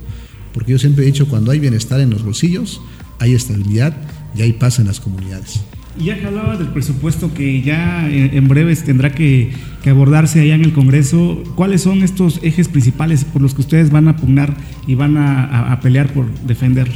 Porque 0.54 0.72
yo 0.72 0.80
siempre 0.80 1.04
he 1.04 1.08
dicho, 1.08 1.28
cuando 1.28 1.52
hay 1.52 1.60
bienestar 1.60 2.00
en 2.00 2.10
los 2.10 2.24
bolsillos, 2.24 2.82
hay 3.20 3.34
estabilidad 3.34 3.96
y 4.36 4.42
hay 4.42 4.54
paz 4.54 4.80
en 4.80 4.88
las 4.88 5.00
comunidades. 5.00 5.62
Ya 6.00 6.18
que 6.18 6.26
hablaba 6.26 6.58
del 6.58 6.70
presupuesto 6.70 7.34
que 7.34 7.62
ya 7.62 8.10
en 8.10 8.48
breves 8.48 8.84
tendrá 8.84 9.14
que, 9.14 9.52
abordarse 9.86 10.40
allá 10.40 10.56
en 10.56 10.64
el 10.64 10.74
Congreso, 10.74 11.44
¿cuáles 11.56 11.82
son 11.82 12.02
estos 12.02 12.40
ejes 12.44 12.70
principales 12.70 13.26
por 13.26 13.42
los 13.42 13.54
que 13.54 13.62
ustedes 13.62 13.90
van 13.92 14.08
a 14.08 14.16
pugnar 14.16 14.56
y 14.88 14.96
van 14.96 15.18
a, 15.18 15.78
pelear 15.82 16.14
por 16.14 16.32
defenderlo? 16.46 16.96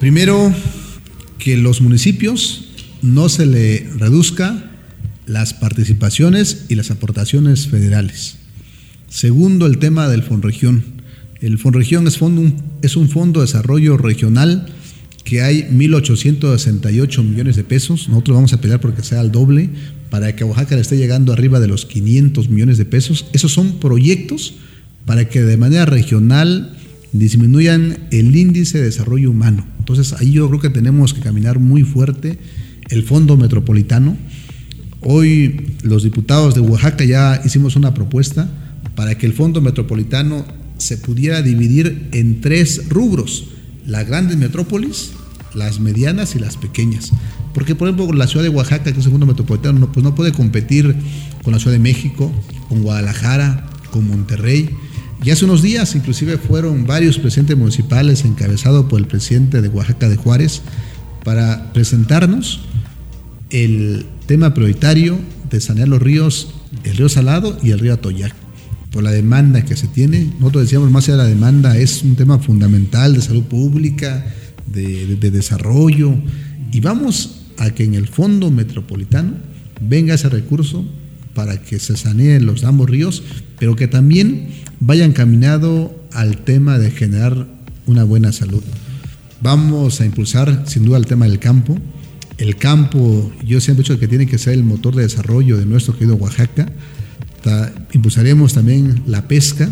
Primero, 0.00 0.52
que 1.38 1.56
los 1.56 1.80
municipios 1.80 2.68
no 3.02 3.28
se 3.28 3.46
le 3.46 3.88
reduzca 3.96 4.70
las 5.26 5.52
participaciones 5.52 6.64
y 6.68 6.76
las 6.76 6.90
aportaciones 6.90 7.68
federales. 7.68 8.38
Segundo, 9.08 9.66
el 9.66 9.78
tema 9.78 10.08
del 10.08 10.22
Fonregión. 10.22 10.97
El 11.40 11.58
Fonregión 11.58 12.06
es, 12.06 12.18
es 12.82 12.96
un 12.96 13.08
fondo 13.08 13.40
de 13.40 13.46
desarrollo 13.46 13.96
regional 13.96 14.66
que 15.22 15.42
hay 15.42 15.62
1.868 15.70 17.22
millones 17.22 17.54
de 17.54 17.62
pesos. 17.62 18.08
Nosotros 18.08 18.34
vamos 18.34 18.52
a 18.54 18.60
pelear 18.60 18.80
porque 18.80 19.02
sea 19.02 19.20
el 19.20 19.30
doble 19.30 19.70
para 20.10 20.34
que 20.34 20.42
Oaxaca 20.42 20.74
le 20.74 20.80
esté 20.80 20.96
llegando 20.96 21.32
arriba 21.32 21.60
de 21.60 21.68
los 21.68 21.86
500 21.86 22.48
millones 22.48 22.78
de 22.78 22.86
pesos. 22.86 23.26
Esos 23.32 23.52
son 23.52 23.78
proyectos 23.78 24.54
para 25.04 25.28
que 25.28 25.42
de 25.42 25.56
manera 25.56 25.84
regional 25.84 26.74
disminuyan 27.12 27.98
el 28.10 28.34
índice 28.34 28.78
de 28.78 28.84
desarrollo 28.84 29.30
humano. 29.30 29.66
Entonces 29.78 30.14
ahí 30.14 30.32
yo 30.32 30.48
creo 30.48 30.60
que 30.60 30.70
tenemos 30.70 31.14
que 31.14 31.20
caminar 31.20 31.58
muy 31.58 31.82
fuerte 31.82 32.38
el 32.88 33.04
fondo 33.04 33.36
metropolitano. 33.36 34.16
Hoy 35.02 35.74
los 35.82 36.02
diputados 36.02 36.54
de 36.54 36.62
Oaxaca 36.62 37.04
ya 37.04 37.40
hicimos 37.44 37.76
una 37.76 37.94
propuesta 37.94 38.50
para 38.96 39.16
que 39.16 39.26
el 39.26 39.34
fondo 39.34 39.60
metropolitano 39.60 40.44
se 40.78 40.96
pudiera 40.96 41.42
dividir 41.42 42.08
en 42.12 42.40
tres 42.40 42.88
rubros 42.88 43.48
las 43.86 44.06
grandes 44.06 44.36
metrópolis, 44.36 45.10
las 45.54 45.80
medianas 45.80 46.34
y 46.34 46.38
las 46.38 46.56
pequeñas. 46.56 47.10
Porque, 47.52 47.74
por 47.74 47.88
ejemplo, 47.88 48.12
la 48.12 48.26
ciudad 48.26 48.44
de 48.44 48.50
Oaxaca, 48.50 48.84
que 48.84 48.90
es 48.90 48.96
el 48.96 49.02
segundo 49.02 49.26
metropolitano, 49.26 49.78
no, 49.78 49.92
pues 49.92 50.04
no 50.04 50.14
puede 50.14 50.32
competir 50.32 50.94
con 51.42 51.52
la 51.52 51.58
Ciudad 51.58 51.72
de 51.72 51.80
México, 51.80 52.32
con 52.68 52.82
Guadalajara, 52.82 53.66
con 53.90 54.06
Monterrey. 54.06 54.70
Y 55.24 55.30
hace 55.30 55.44
unos 55.44 55.62
días, 55.62 55.94
inclusive, 55.96 56.38
fueron 56.38 56.86
varios 56.86 57.18
presidentes 57.18 57.56
municipales 57.56 58.24
encabezados 58.24 58.86
por 58.86 59.00
el 59.00 59.06
presidente 59.06 59.60
de 59.60 59.68
Oaxaca 59.68 60.08
de 60.08 60.16
Juárez 60.16 60.62
para 61.24 61.72
presentarnos 61.72 62.60
el 63.50 64.06
tema 64.26 64.54
prioritario 64.54 65.18
de 65.50 65.60
sanear 65.60 65.88
los 65.88 66.00
ríos, 66.00 66.54
el 66.84 66.96
río 66.96 67.08
Salado 67.08 67.58
y 67.62 67.70
el 67.70 67.80
río 67.80 67.94
Atoyac 67.94 68.47
por 68.90 69.02
la 69.02 69.10
demanda 69.10 69.64
que 69.64 69.76
se 69.76 69.86
tiene. 69.86 70.30
Nosotros 70.38 70.64
decíamos, 70.64 70.90
más 70.90 71.08
allá 71.08 71.18
de 71.18 71.22
la 71.24 71.28
demanda, 71.28 71.76
es 71.76 72.02
un 72.02 72.16
tema 72.16 72.38
fundamental 72.38 73.14
de 73.14 73.22
salud 73.22 73.44
pública, 73.44 74.24
de, 74.66 75.16
desarrollo, 75.30 76.14
y 76.72 76.80
vamos 76.80 77.42
a 77.58 77.70
que 77.70 77.84
en 77.84 77.94
el 77.94 78.06
fondo 78.06 78.50
metropolitano 78.50 79.32
venga 79.80 80.14
ese 80.14 80.28
recurso 80.28 80.84
para 81.34 81.60
que 81.60 81.78
se 81.78 81.96
saneen 81.96 82.46
los 82.46 82.64
ambos 82.64 82.88
ríos, 82.88 83.22
pero 83.58 83.76
que 83.76 83.88
también 83.88 84.48
vaya 84.80 85.04
encaminado 85.04 85.94
al 86.12 86.38
tema 86.38 86.78
de 86.78 86.90
generar 86.90 87.46
una 87.86 88.04
buena 88.04 88.32
salud. 88.32 88.62
Vamos 89.40 90.00
a 90.00 90.06
impulsar 90.06 90.64
sin 90.66 90.84
duda 90.84 90.98
el 90.98 91.06
tema 91.06 91.26
del 91.26 91.38
campo. 91.38 91.78
El 92.38 92.56
campo, 92.56 93.32
yo 93.44 93.60
siempre 93.60 93.82
he 93.82 93.84
dicho 93.84 93.98
que 93.98 94.08
tiene 94.08 94.26
que 94.26 94.38
ser 94.38 94.54
el 94.54 94.64
motor 94.64 94.94
de 94.94 95.02
desarrollo 95.02 95.56
de 95.56 95.66
nuestro 95.66 95.94
querido 95.94 96.16
Oaxaca 96.16 96.66
impulsaremos 97.92 98.54
también 98.54 99.02
la 99.06 99.28
pesca, 99.28 99.68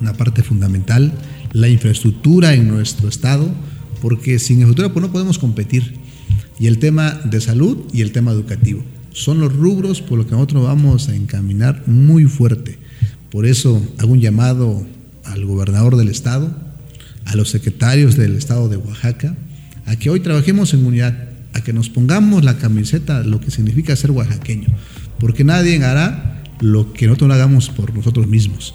una 0.00 0.12
parte 0.12 0.42
fundamental, 0.42 1.12
la 1.52 1.68
infraestructura 1.68 2.54
en 2.54 2.68
nuestro 2.68 3.08
estado, 3.08 3.48
porque 4.00 4.38
sin 4.38 4.60
infraestructura 4.60 4.92
pues 4.92 5.02
no 5.02 5.12
podemos 5.12 5.38
competir. 5.38 5.94
Y 6.58 6.66
el 6.66 6.78
tema 6.78 7.20
de 7.24 7.40
salud 7.40 7.84
y 7.92 8.00
el 8.00 8.12
tema 8.12 8.32
educativo. 8.32 8.82
Son 9.12 9.40
los 9.40 9.54
rubros 9.54 10.02
por 10.02 10.18
los 10.18 10.26
que 10.26 10.32
nosotros 10.32 10.64
vamos 10.64 11.08
a 11.08 11.16
encaminar 11.16 11.82
muy 11.86 12.24
fuerte. 12.24 12.78
Por 13.30 13.46
eso 13.46 13.82
hago 13.98 14.12
un 14.12 14.20
llamado 14.20 14.86
al 15.24 15.44
gobernador 15.44 15.96
del 15.96 16.08
estado, 16.08 16.54
a 17.24 17.34
los 17.34 17.50
secretarios 17.50 18.16
del 18.16 18.36
estado 18.36 18.68
de 18.68 18.76
Oaxaca, 18.76 19.34
a 19.86 19.96
que 19.96 20.10
hoy 20.10 20.20
trabajemos 20.20 20.74
en 20.74 20.84
unidad, 20.84 21.28
a 21.52 21.62
que 21.62 21.72
nos 21.72 21.88
pongamos 21.88 22.44
la 22.44 22.58
camiseta, 22.58 23.22
lo 23.22 23.40
que 23.40 23.50
significa 23.50 23.96
ser 23.96 24.10
oaxaqueño, 24.10 24.68
porque 25.18 25.44
nadie 25.44 25.82
hará 25.82 26.35
lo 26.60 26.92
que 26.92 27.06
nosotros 27.06 27.32
hagamos 27.32 27.70
por 27.70 27.94
nosotros 27.94 28.26
mismos. 28.26 28.74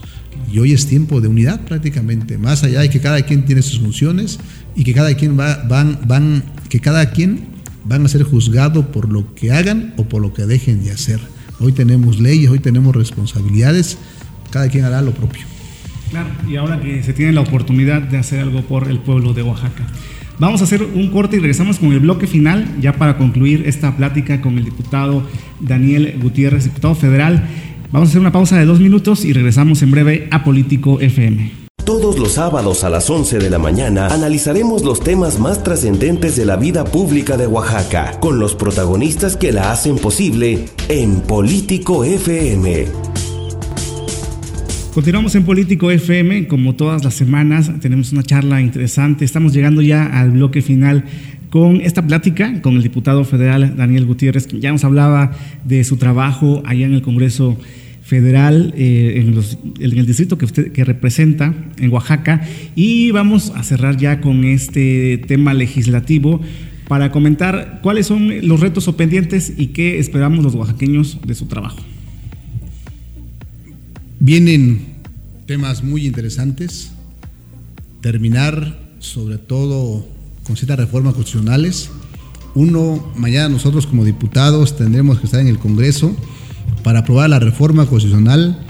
Y 0.51 0.59
hoy 0.59 0.73
es 0.73 0.87
tiempo 0.87 1.21
de 1.21 1.27
unidad 1.27 1.61
prácticamente, 1.61 2.37
más 2.37 2.63
allá 2.63 2.81
de 2.81 2.89
que 2.89 2.99
cada 2.99 3.21
quien 3.21 3.45
tiene 3.45 3.61
sus 3.61 3.79
funciones 3.79 4.39
y 4.75 4.83
que 4.83 4.93
cada 4.93 5.13
quien 5.15 5.39
va, 5.39 5.63
van, 5.67 5.99
van, 6.05 6.43
que 6.69 6.79
cada 6.79 7.11
quien 7.11 7.45
van 7.85 8.05
a 8.05 8.07
ser 8.07 8.23
juzgado 8.23 8.91
por 8.91 9.11
lo 9.11 9.33
que 9.33 9.51
hagan 9.51 9.93
o 9.97 10.05
por 10.05 10.21
lo 10.21 10.33
que 10.33 10.45
dejen 10.45 10.83
de 10.83 10.91
hacer. 10.91 11.19
Hoy 11.59 11.71
tenemos 11.71 12.19
leyes, 12.19 12.49
hoy 12.49 12.59
tenemos 12.59 12.95
responsabilidades, 12.95 13.97
cada 14.49 14.67
quien 14.69 14.83
hará 14.83 15.01
lo 15.01 15.11
propio. 15.11 15.43
Claro, 16.09 16.29
y 16.49 16.57
ahora 16.57 16.81
que 16.81 17.01
se 17.03 17.13
tiene 17.13 17.31
la 17.31 17.41
oportunidad 17.41 18.01
de 18.01 18.17
hacer 18.17 18.41
algo 18.41 18.63
por 18.63 18.89
el 18.89 18.99
pueblo 18.99 19.33
de 19.33 19.43
Oaxaca. 19.43 19.87
Vamos 20.39 20.59
a 20.61 20.63
hacer 20.63 20.81
un 20.83 21.11
corte 21.11 21.35
y 21.35 21.39
regresamos 21.39 21.77
con 21.77 21.93
el 21.93 21.99
bloque 21.99 22.25
final, 22.25 22.65
ya 22.81 22.93
para 22.93 23.15
concluir 23.17 23.63
esta 23.67 23.95
plática 23.95 24.41
con 24.41 24.57
el 24.57 24.65
diputado 24.65 25.23
Daniel 25.59 26.17
Gutiérrez, 26.21 26.63
diputado 26.63 26.95
federal. 26.95 27.47
Vamos 27.91 28.07
a 28.07 28.11
hacer 28.11 28.21
una 28.21 28.31
pausa 28.31 28.57
de 28.57 28.65
dos 28.65 28.79
minutos 28.79 29.25
y 29.25 29.33
regresamos 29.33 29.81
en 29.81 29.91
breve 29.91 30.29
a 30.31 30.45
Político 30.45 31.01
FM. 31.01 31.51
Todos 31.83 32.17
los 32.17 32.33
sábados 32.33 32.85
a 32.85 32.89
las 32.89 33.09
11 33.09 33.39
de 33.39 33.49
la 33.49 33.59
mañana 33.59 34.07
analizaremos 34.07 34.85
los 34.85 35.01
temas 35.01 35.39
más 35.39 35.61
trascendentes 35.61 36.37
de 36.37 36.45
la 36.45 36.55
vida 36.55 36.85
pública 36.85 37.35
de 37.35 37.47
Oaxaca, 37.47 38.17
con 38.21 38.39
los 38.39 38.55
protagonistas 38.55 39.35
que 39.35 39.51
la 39.51 39.73
hacen 39.73 39.97
posible 39.97 40.67
en 40.87 41.19
Político 41.19 42.05
FM. 42.05 42.85
Continuamos 44.93 45.35
en 45.35 45.43
Político 45.43 45.91
FM, 45.91 46.47
como 46.47 46.75
todas 46.75 47.03
las 47.03 47.15
semanas 47.15 47.69
tenemos 47.81 48.13
una 48.13 48.23
charla 48.23 48.61
interesante, 48.61 49.25
estamos 49.25 49.51
llegando 49.51 49.81
ya 49.81 50.05
al 50.05 50.31
bloque 50.31 50.61
final 50.61 51.03
con 51.49 51.81
esta 51.81 52.07
plática 52.07 52.61
con 52.61 52.77
el 52.77 52.83
diputado 52.83 53.25
federal 53.25 53.75
Daniel 53.75 54.05
Gutiérrez, 54.05 54.47
que 54.47 54.61
ya 54.61 54.71
nos 54.71 54.85
hablaba 54.85 55.31
de 55.65 55.83
su 55.83 55.97
trabajo 55.97 56.63
allá 56.65 56.85
en 56.85 56.93
el 56.93 57.01
Congreso 57.01 57.57
federal 58.11 58.73
eh, 58.75 59.23
en, 59.23 59.41
el 59.79 60.05
distrito 60.05 60.37
que 60.37 60.43
usted 60.43 60.73
que 60.73 60.83
representa 60.83 61.55
en 61.77 61.93
Oaxaca 61.93 62.45
y 62.75 63.09
vamos 63.11 63.53
a 63.55 63.63
cerrar 63.63 63.95
ya 63.95 64.19
con 64.19 64.43
este 64.43 65.17
tema 65.29 65.53
legislativo 65.53 66.41
para 66.89 67.09
comentar 67.13 67.79
cuáles 67.81 68.07
son 68.07 68.45
los 68.45 68.59
retos 68.59 68.89
o 68.89 68.97
pendientes 68.97 69.53
y 69.55 69.67
qué 69.67 69.97
esperamos 69.97 70.43
los 70.43 70.55
oaxaqueños 70.55 71.19
de 71.25 71.35
su 71.35 71.45
trabajo. 71.45 71.77
Vienen 74.19 74.81
temas 75.45 75.81
muy 75.81 76.05
interesantes, 76.05 76.91
terminar 78.01 78.77
sobre 78.99 79.37
todo 79.37 80.05
con 80.43 80.57
ciertas 80.57 80.79
reformas 80.79 81.13
constitucionales. 81.13 81.91
Uno, 82.55 83.13
mañana 83.15 83.47
nosotros 83.47 83.87
como 83.87 84.03
diputados 84.03 84.75
tendremos 84.75 85.17
que 85.17 85.27
estar 85.27 85.39
en 85.39 85.47
el 85.47 85.59
Congreso 85.59 86.13
para 86.83 86.99
aprobar 86.99 87.29
la 87.29 87.39
reforma 87.39 87.85
constitucional 87.85 88.65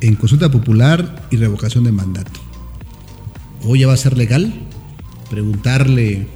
en 0.00 0.14
consulta 0.16 0.50
popular 0.50 1.26
y 1.30 1.36
revocación 1.36 1.84
de 1.84 1.92
mandato. 1.92 2.40
Hoy 3.64 3.80
ya 3.80 3.86
va 3.86 3.94
a 3.94 3.98
ser 3.98 4.16
legal 4.16 4.52
preguntarle 5.30 6.26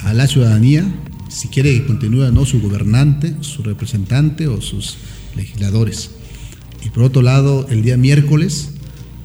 a 0.00 0.14
la 0.14 0.26
ciudadanía 0.26 0.84
si 1.28 1.48
quiere 1.48 1.72
que 1.72 1.86
continúe 1.86 2.22
o 2.22 2.30
no 2.30 2.46
su 2.46 2.60
gobernante, 2.60 3.34
su 3.40 3.62
representante 3.62 4.46
o 4.46 4.60
sus 4.60 4.96
legisladores. 5.34 6.10
Y 6.84 6.90
por 6.90 7.02
otro 7.02 7.22
lado, 7.22 7.66
el 7.68 7.82
día 7.82 7.96
miércoles 7.96 8.70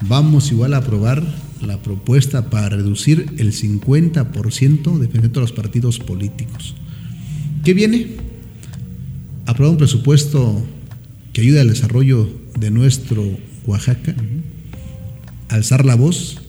vamos 0.08 0.50
igual 0.50 0.74
a 0.74 0.78
aprobar 0.78 1.22
la 1.60 1.80
propuesta 1.80 2.50
para 2.50 2.70
reducir 2.70 3.26
el 3.38 3.52
50% 3.52 4.98
de 4.98 5.06
de 5.06 5.40
los 5.40 5.52
partidos 5.52 5.98
políticos. 6.00 6.74
¿Qué 7.64 7.72
viene? 7.72 8.16
Aprobar 9.46 9.72
un 9.72 9.78
presupuesto 9.78 10.62
que 11.32 11.40
ayude 11.40 11.60
al 11.60 11.68
desarrollo 11.68 12.28
de 12.58 12.70
nuestro 12.70 13.24
Oaxaca, 13.66 14.14
alzar 15.48 15.84
la 15.84 15.94
voz, 15.94 16.40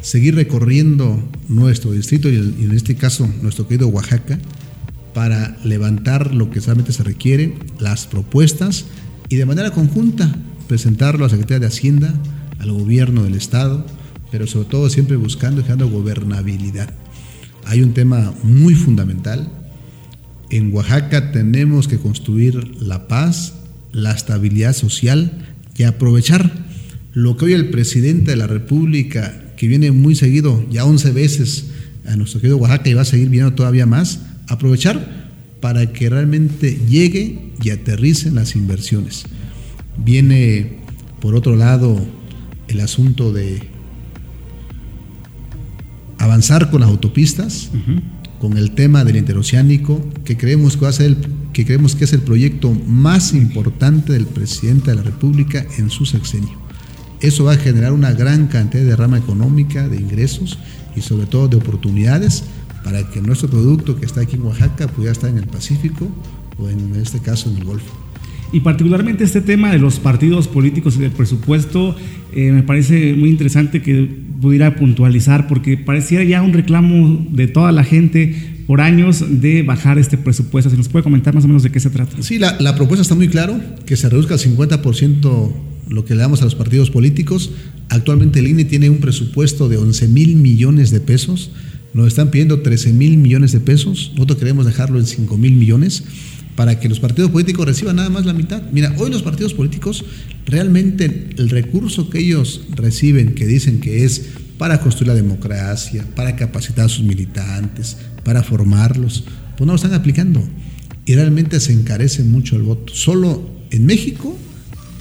seguir 0.00 0.34
recorriendo 0.34 1.22
nuestro 1.48 1.92
distrito 1.92 2.28
y 2.28 2.36
en 2.36 2.72
este 2.72 2.94
caso 2.94 3.28
nuestro 3.42 3.66
querido 3.66 3.88
Oaxaca 3.88 4.38
para 5.14 5.56
levantar 5.64 6.34
lo 6.34 6.50
que 6.50 6.60
realmente 6.60 6.92
se 6.92 7.02
requiere, 7.02 7.56
las 7.80 8.06
propuestas 8.06 8.84
y 9.28 9.36
de 9.36 9.46
manera 9.46 9.70
conjunta 9.72 10.34
presentarlo 10.68 11.24
a 11.24 11.28
la 11.28 11.30
Secretaría 11.30 11.60
de 11.60 11.66
Hacienda, 11.66 12.14
al 12.60 12.72
gobierno 12.72 13.24
del 13.24 13.34
Estado, 13.34 13.84
pero 14.30 14.46
sobre 14.46 14.68
todo 14.68 14.90
siempre 14.90 15.16
buscando 15.16 15.60
y 15.60 15.62
dejando 15.64 15.88
gobernabilidad. 15.88 16.90
Hay 17.64 17.82
un 17.82 17.94
tema 17.94 18.32
muy 18.42 18.74
fundamental. 18.74 19.50
En 20.50 20.72
Oaxaca 20.72 21.32
tenemos 21.32 21.88
que 21.88 21.98
construir 21.98 22.80
la 22.80 23.08
paz, 23.08 23.54
la 24.02 24.12
estabilidad 24.12 24.72
social 24.72 25.32
y 25.76 25.84
aprovechar 25.84 26.50
lo 27.12 27.36
que 27.36 27.46
hoy 27.46 27.52
el 27.52 27.70
presidente 27.70 28.32
de 28.32 28.36
la 28.36 28.46
República, 28.46 29.52
que 29.56 29.66
viene 29.66 29.90
muy 29.90 30.14
seguido, 30.14 30.64
ya 30.70 30.84
11 30.84 31.12
veces 31.12 31.66
a 32.06 32.16
nuestro 32.16 32.40
querido 32.40 32.58
Oaxaca 32.58 32.88
y 32.88 32.94
va 32.94 33.02
a 33.02 33.04
seguir 33.04 33.28
viniendo 33.28 33.54
todavía 33.54 33.86
más, 33.86 34.20
aprovechar 34.46 35.28
para 35.60 35.92
que 35.92 36.08
realmente 36.08 36.78
llegue 36.88 37.52
y 37.62 37.70
aterricen 37.70 38.34
las 38.34 38.54
inversiones. 38.54 39.24
Viene, 39.96 40.78
por 41.20 41.34
otro 41.34 41.56
lado, 41.56 41.98
el 42.68 42.80
asunto 42.80 43.32
de 43.32 43.62
avanzar 46.18 46.70
con 46.70 46.80
las 46.80 46.90
autopistas, 46.90 47.70
con 48.40 48.56
el 48.56 48.72
tema 48.72 49.04
del 49.04 49.16
interoceánico, 49.16 50.08
que 50.24 50.36
creemos 50.36 50.76
que 50.76 50.82
va 50.82 50.90
a 50.90 50.92
ser 50.92 51.16
que 51.58 51.64
creemos 51.64 51.96
que 51.96 52.04
es 52.04 52.12
el 52.12 52.20
proyecto 52.20 52.72
más 52.86 53.34
importante 53.34 54.12
del 54.12 54.26
presidente 54.26 54.92
de 54.92 54.96
la 54.98 55.02
República 55.02 55.66
en 55.76 55.90
su 55.90 56.06
sexenio. 56.06 56.56
Eso 57.20 57.42
va 57.46 57.54
a 57.54 57.56
generar 57.56 57.92
una 57.92 58.12
gran 58.12 58.46
cantidad 58.46 58.84
de 58.84 58.94
rama 58.94 59.18
económica, 59.18 59.88
de 59.88 59.96
ingresos 59.96 60.56
y 60.94 61.00
sobre 61.00 61.26
todo 61.26 61.48
de 61.48 61.56
oportunidades 61.56 62.44
para 62.84 63.10
que 63.10 63.20
nuestro 63.20 63.50
producto 63.50 63.96
que 63.96 64.06
está 64.06 64.20
aquí 64.20 64.36
en 64.36 64.42
Oaxaca 64.42 64.86
pudiera 64.86 65.10
estar 65.10 65.30
en 65.30 65.36
el 65.36 65.48
Pacífico 65.48 66.06
o 66.58 66.68
en 66.68 66.94
este 66.94 67.18
caso 67.18 67.50
en 67.50 67.56
el 67.56 67.64
Golfo. 67.64 67.92
Y 68.52 68.60
particularmente 68.60 69.24
este 69.24 69.40
tema 69.40 69.72
de 69.72 69.78
los 69.78 69.98
partidos 69.98 70.46
políticos 70.46 70.94
y 70.94 71.00
del 71.00 71.10
presupuesto, 71.10 71.96
eh, 72.32 72.52
me 72.52 72.62
parece 72.62 73.14
muy 73.14 73.30
interesante 73.30 73.82
que 73.82 74.08
pudiera 74.40 74.76
puntualizar, 74.76 75.48
porque 75.48 75.76
pareciera 75.76 76.22
ya 76.22 76.40
un 76.40 76.52
reclamo 76.52 77.26
de 77.32 77.48
toda 77.48 77.72
la 77.72 77.82
gente 77.82 78.57
por 78.68 78.82
años 78.82 79.24
de 79.40 79.62
bajar 79.62 79.98
este 79.98 80.18
presupuesto. 80.18 80.68
¿Se 80.68 80.76
nos 80.76 80.90
puede 80.90 81.02
comentar 81.02 81.34
más 81.34 81.42
o 81.44 81.48
menos 81.48 81.62
de 81.62 81.70
qué 81.70 81.80
se 81.80 81.88
trata? 81.88 82.22
Sí, 82.22 82.38
la, 82.38 82.74
propuesta 82.76 83.00
está 83.00 83.14
muy 83.14 83.28
claro, 83.28 83.58
que 83.86 83.96
se 83.96 84.10
reduzca 84.10 84.34
al 84.34 84.40
50% 84.40 85.52
lo 85.88 86.04
que 86.04 86.14
le 86.14 86.20
damos 86.20 86.42
a 86.42 86.44
los 86.44 86.54
partidos 86.54 86.90
políticos. 86.90 87.50
Actualmente 87.88 88.40
el 88.40 88.46
INE 88.46 88.66
tiene 88.66 88.90
un 88.90 88.98
presupuesto 88.98 89.70
de 89.70 89.78
11 89.78 90.08
mil 90.08 90.36
millones 90.36 90.90
de 90.90 91.00
pesos. 91.00 91.50
Nos 91.94 92.08
están 92.08 92.30
pidiendo 92.30 92.60
13 92.60 92.92
mil 92.92 93.16
millones 93.16 93.52
de 93.52 93.60
pesos. 93.60 94.12
Nosotros 94.14 94.38
queremos 94.38 94.66
dejarlo 94.66 94.98
en 94.98 95.06
5 95.06 95.38
mil 95.38 95.54
millones 95.54 96.04
para 96.54 96.78
que 96.78 96.90
los 96.90 97.00
partidos 97.00 97.30
políticos 97.30 97.64
reciban 97.64 97.96
nada 97.96 98.10
más 98.10 98.26
la 98.26 98.34
mitad. 98.34 98.62
Mira, 98.70 98.94
hoy 98.98 99.10
los 99.10 99.22
partidos 99.22 99.54
políticos 99.54 100.04
realmente 100.44 101.30
el 101.38 101.48
recurso 101.48 102.10
que 102.10 102.18
ellos 102.18 102.60
reciben, 102.76 103.34
que 103.34 103.46
dicen 103.46 103.80
que 103.80 104.04
es 104.04 104.26
para 104.58 104.80
construir 104.80 105.08
la 105.08 105.14
democracia, 105.14 106.04
para 106.14 106.36
capacitar 106.36 106.86
a 106.86 106.88
sus 106.88 107.04
militantes, 107.04 107.96
para 108.24 108.42
formarlos, 108.42 109.24
pues 109.56 109.66
no 109.66 109.72
lo 109.72 109.76
están 109.76 109.94
aplicando. 109.94 110.42
Y 111.06 111.14
realmente 111.14 111.60
se 111.60 111.72
encarece 111.72 112.24
mucho 112.24 112.56
el 112.56 112.62
voto. 112.62 112.92
Solo 112.94 113.42
en 113.70 113.86
México 113.86 114.36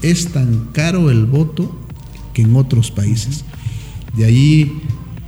es 0.01 0.27
tan 0.27 0.69
caro 0.71 1.09
el 1.09 1.25
voto 1.25 1.87
que 2.33 2.43
en 2.43 2.55
otros 2.55 2.91
países. 2.91 3.43
De 4.15 4.25
ahí, 4.25 4.71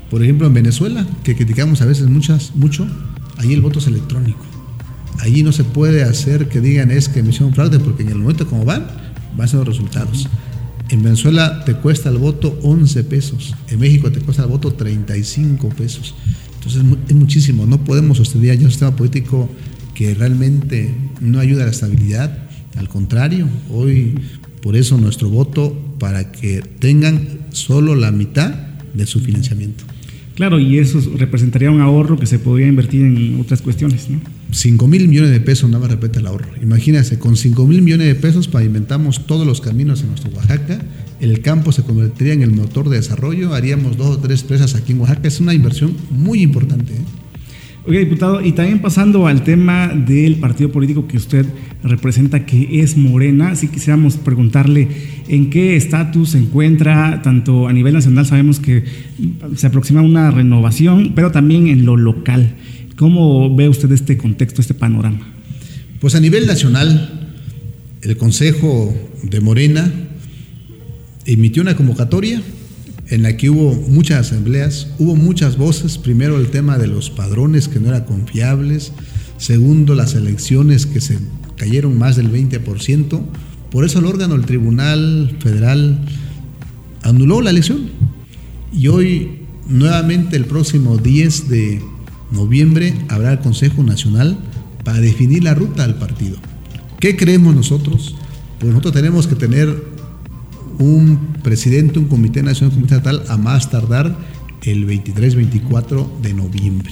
por 0.09 0.23
ejemplo, 0.23 0.47
en 0.47 0.53
Venezuela, 0.53 1.05
que 1.23 1.35
criticamos 1.35 1.81
a 1.81 1.85
veces 1.85 2.07
muchas, 2.07 2.55
mucho, 2.55 2.87
ahí 3.37 3.53
el 3.53 3.61
voto 3.61 3.79
es 3.79 3.87
electrónico. 3.87 4.45
Allí 5.19 5.43
no 5.43 5.51
se 5.51 5.63
puede 5.63 6.03
hacer 6.03 6.47
que 6.47 6.61
digan 6.61 6.91
es 6.91 7.09
que 7.09 7.21
me 7.21 7.29
hicieron 7.29 7.53
fraude, 7.53 7.79
porque 7.79 8.03
en 8.03 8.09
el 8.09 8.19
momento 8.19 8.47
como 8.47 8.63
van, 8.63 8.87
van 9.35 9.45
a 9.45 9.47
ser 9.47 9.59
los 9.59 9.67
resultados. 9.67 10.29
En 10.89 11.03
Venezuela 11.03 11.63
te 11.65 11.75
cuesta 11.75 12.09
el 12.09 12.17
voto 12.17 12.59
11 12.63 13.03
pesos, 13.03 13.55
en 13.69 13.79
México 13.79 14.11
te 14.11 14.19
cuesta 14.21 14.43
el 14.43 14.49
voto 14.49 14.73
35 14.73 15.69
pesos. 15.69 16.15
Entonces 16.55 16.83
es 17.07 17.15
muchísimo, 17.15 17.67
no 17.67 17.83
podemos 17.83 18.17
sostener 18.17 18.57
ya 18.57 18.65
un 18.65 18.71
sistema 18.71 18.95
político 18.95 19.49
que 19.93 20.15
realmente 20.15 20.93
no 21.21 21.39
ayuda 21.39 21.61
a 21.61 21.65
la 21.65 21.71
estabilidad, 21.71 22.49
al 22.75 22.89
contrario, 22.89 23.47
hoy 23.69 24.15
por 24.61 24.75
eso 24.75 24.97
nuestro 24.97 25.29
voto 25.29 25.77
para 25.99 26.31
que 26.31 26.61
tengan 26.79 27.47
solo 27.51 27.95
la 27.95 28.11
mitad 28.11 28.51
de 28.93 29.05
su 29.05 29.19
financiamiento. 29.19 29.83
Claro, 30.39 30.57
y 30.57 30.79
eso 30.79 31.01
representaría 31.17 31.69
un 31.69 31.81
ahorro 31.81 32.17
que 32.17 32.25
se 32.25 32.39
podría 32.39 32.65
invertir 32.65 33.01
en 33.01 33.41
otras 33.41 33.61
cuestiones, 33.61 34.09
¿no? 34.09 34.21
5 34.51 34.87
mil 34.87 35.09
millones 35.09 35.31
de 35.31 35.41
pesos, 35.41 35.69
nada 35.69 35.81
más 35.81 35.91
repete 35.91 36.19
el 36.19 36.27
ahorro. 36.27 36.47
Imagínense, 36.61 37.19
con 37.19 37.35
5 37.35 37.67
mil 37.67 37.81
millones 37.81 38.07
de 38.07 38.15
pesos 38.15 38.47
pavimentamos 38.47 39.27
todos 39.27 39.45
los 39.45 39.59
caminos 39.59 39.99
en 39.99 40.07
nuestro 40.07 40.31
Oaxaca, 40.31 40.79
el 41.19 41.41
campo 41.41 41.73
se 41.73 41.83
convertiría 41.83 42.31
en 42.31 42.41
el 42.41 42.51
motor 42.51 42.87
de 42.87 42.95
desarrollo, 42.95 43.53
haríamos 43.53 43.97
dos 43.97 44.15
o 44.15 44.19
tres 44.19 44.43
presas 44.43 44.75
aquí 44.75 44.93
en 44.93 45.01
Oaxaca, 45.01 45.27
es 45.27 45.41
una 45.41 45.53
inversión 45.53 45.93
muy 46.09 46.41
importante. 46.41 46.93
¿eh? 46.93 47.03
Oiga, 47.87 48.01
diputado, 48.01 48.43
y 48.43 48.51
también 48.51 48.79
pasando 48.79 49.25
al 49.25 49.43
tema 49.43 49.87
del 49.87 50.35
partido 50.35 50.69
político 50.69 51.07
que 51.07 51.15
usted 51.15 51.45
representa, 51.81 52.45
que 52.45 52.81
es 52.81 52.97
Morena, 52.97 53.55
si 53.55 53.69
quisiéramos 53.69 54.17
preguntarle 54.17 54.89
en 55.29 55.49
qué 55.49 55.77
estatus 55.77 56.31
se 56.31 56.39
encuentra, 56.39 57.21
tanto 57.21 57.69
a 57.69 57.73
nivel 57.73 57.93
nacional 57.93 58.25
sabemos 58.25 58.59
que 58.59 58.83
se 59.55 59.65
aproxima 59.65 60.01
una 60.01 60.29
renovación, 60.29 61.13
pero 61.15 61.31
también 61.31 61.67
en 61.67 61.85
lo 61.85 61.95
local. 61.95 62.53
¿Cómo 62.97 63.55
ve 63.55 63.69
usted 63.69 63.89
este 63.93 64.17
contexto, 64.17 64.59
este 64.59 64.73
panorama? 64.73 65.25
Pues 66.01 66.15
a 66.15 66.19
nivel 66.19 66.47
nacional, 66.47 67.31
el 68.01 68.17
Consejo 68.17 68.93
de 69.23 69.39
Morena 69.39 69.89
emitió 71.25 71.61
una 71.61 71.77
convocatoria 71.77 72.41
en 73.09 73.23
la 73.23 73.37
que 73.37 73.49
hubo 73.49 73.73
muchas 73.73 74.27
asambleas, 74.27 74.87
hubo 74.99 75.15
muchas 75.15 75.57
voces, 75.57 75.97
primero 75.97 76.37
el 76.37 76.47
tema 76.47 76.77
de 76.77 76.87
los 76.87 77.09
padrones 77.09 77.67
que 77.67 77.79
no 77.79 77.89
eran 77.89 78.05
confiables, 78.05 78.91
segundo 79.37 79.95
las 79.95 80.13
elecciones 80.13 80.85
que 80.85 81.01
se 81.01 81.17
cayeron 81.57 81.97
más 81.97 82.15
del 82.15 82.31
20%, 82.31 83.21
por 83.71 83.85
eso 83.85 83.99
el 83.99 84.05
órgano, 84.05 84.35
el 84.35 84.45
Tribunal 84.45 85.35
Federal, 85.39 85.99
anuló 87.03 87.41
la 87.41 87.51
elección. 87.51 87.89
Y 88.73 88.87
hoy, 88.87 89.43
nuevamente, 89.67 90.35
el 90.37 90.45
próximo 90.45 90.97
10 90.97 91.49
de 91.49 91.81
noviembre, 92.31 92.93
habrá 93.09 93.31
el 93.31 93.39
Consejo 93.39 93.83
Nacional 93.83 94.37
para 94.83 94.99
definir 94.99 95.43
la 95.43 95.53
ruta 95.53 95.85
del 95.85 95.95
partido. 95.95 96.37
¿Qué 96.99 97.15
creemos 97.15 97.55
nosotros? 97.55 98.15
Pues 98.59 98.69
nosotros 98.71 98.93
tenemos 98.93 99.27
que 99.27 99.35
tener 99.35 99.83
un 100.79 101.28
presidente, 101.41 101.99
un 101.99 102.07
comité 102.07 102.43
nacional, 102.43 102.71
un 102.73 102.81
comité 102.81 102.95
estatal, 102.95 103.23
a 103.27 103.37
más 103.37 103.69
tardar 103.69 104.15
el 104.63 104.87
23-24 104.87 106.21
de 106.21 106.33
noviembre. 106.33 106.91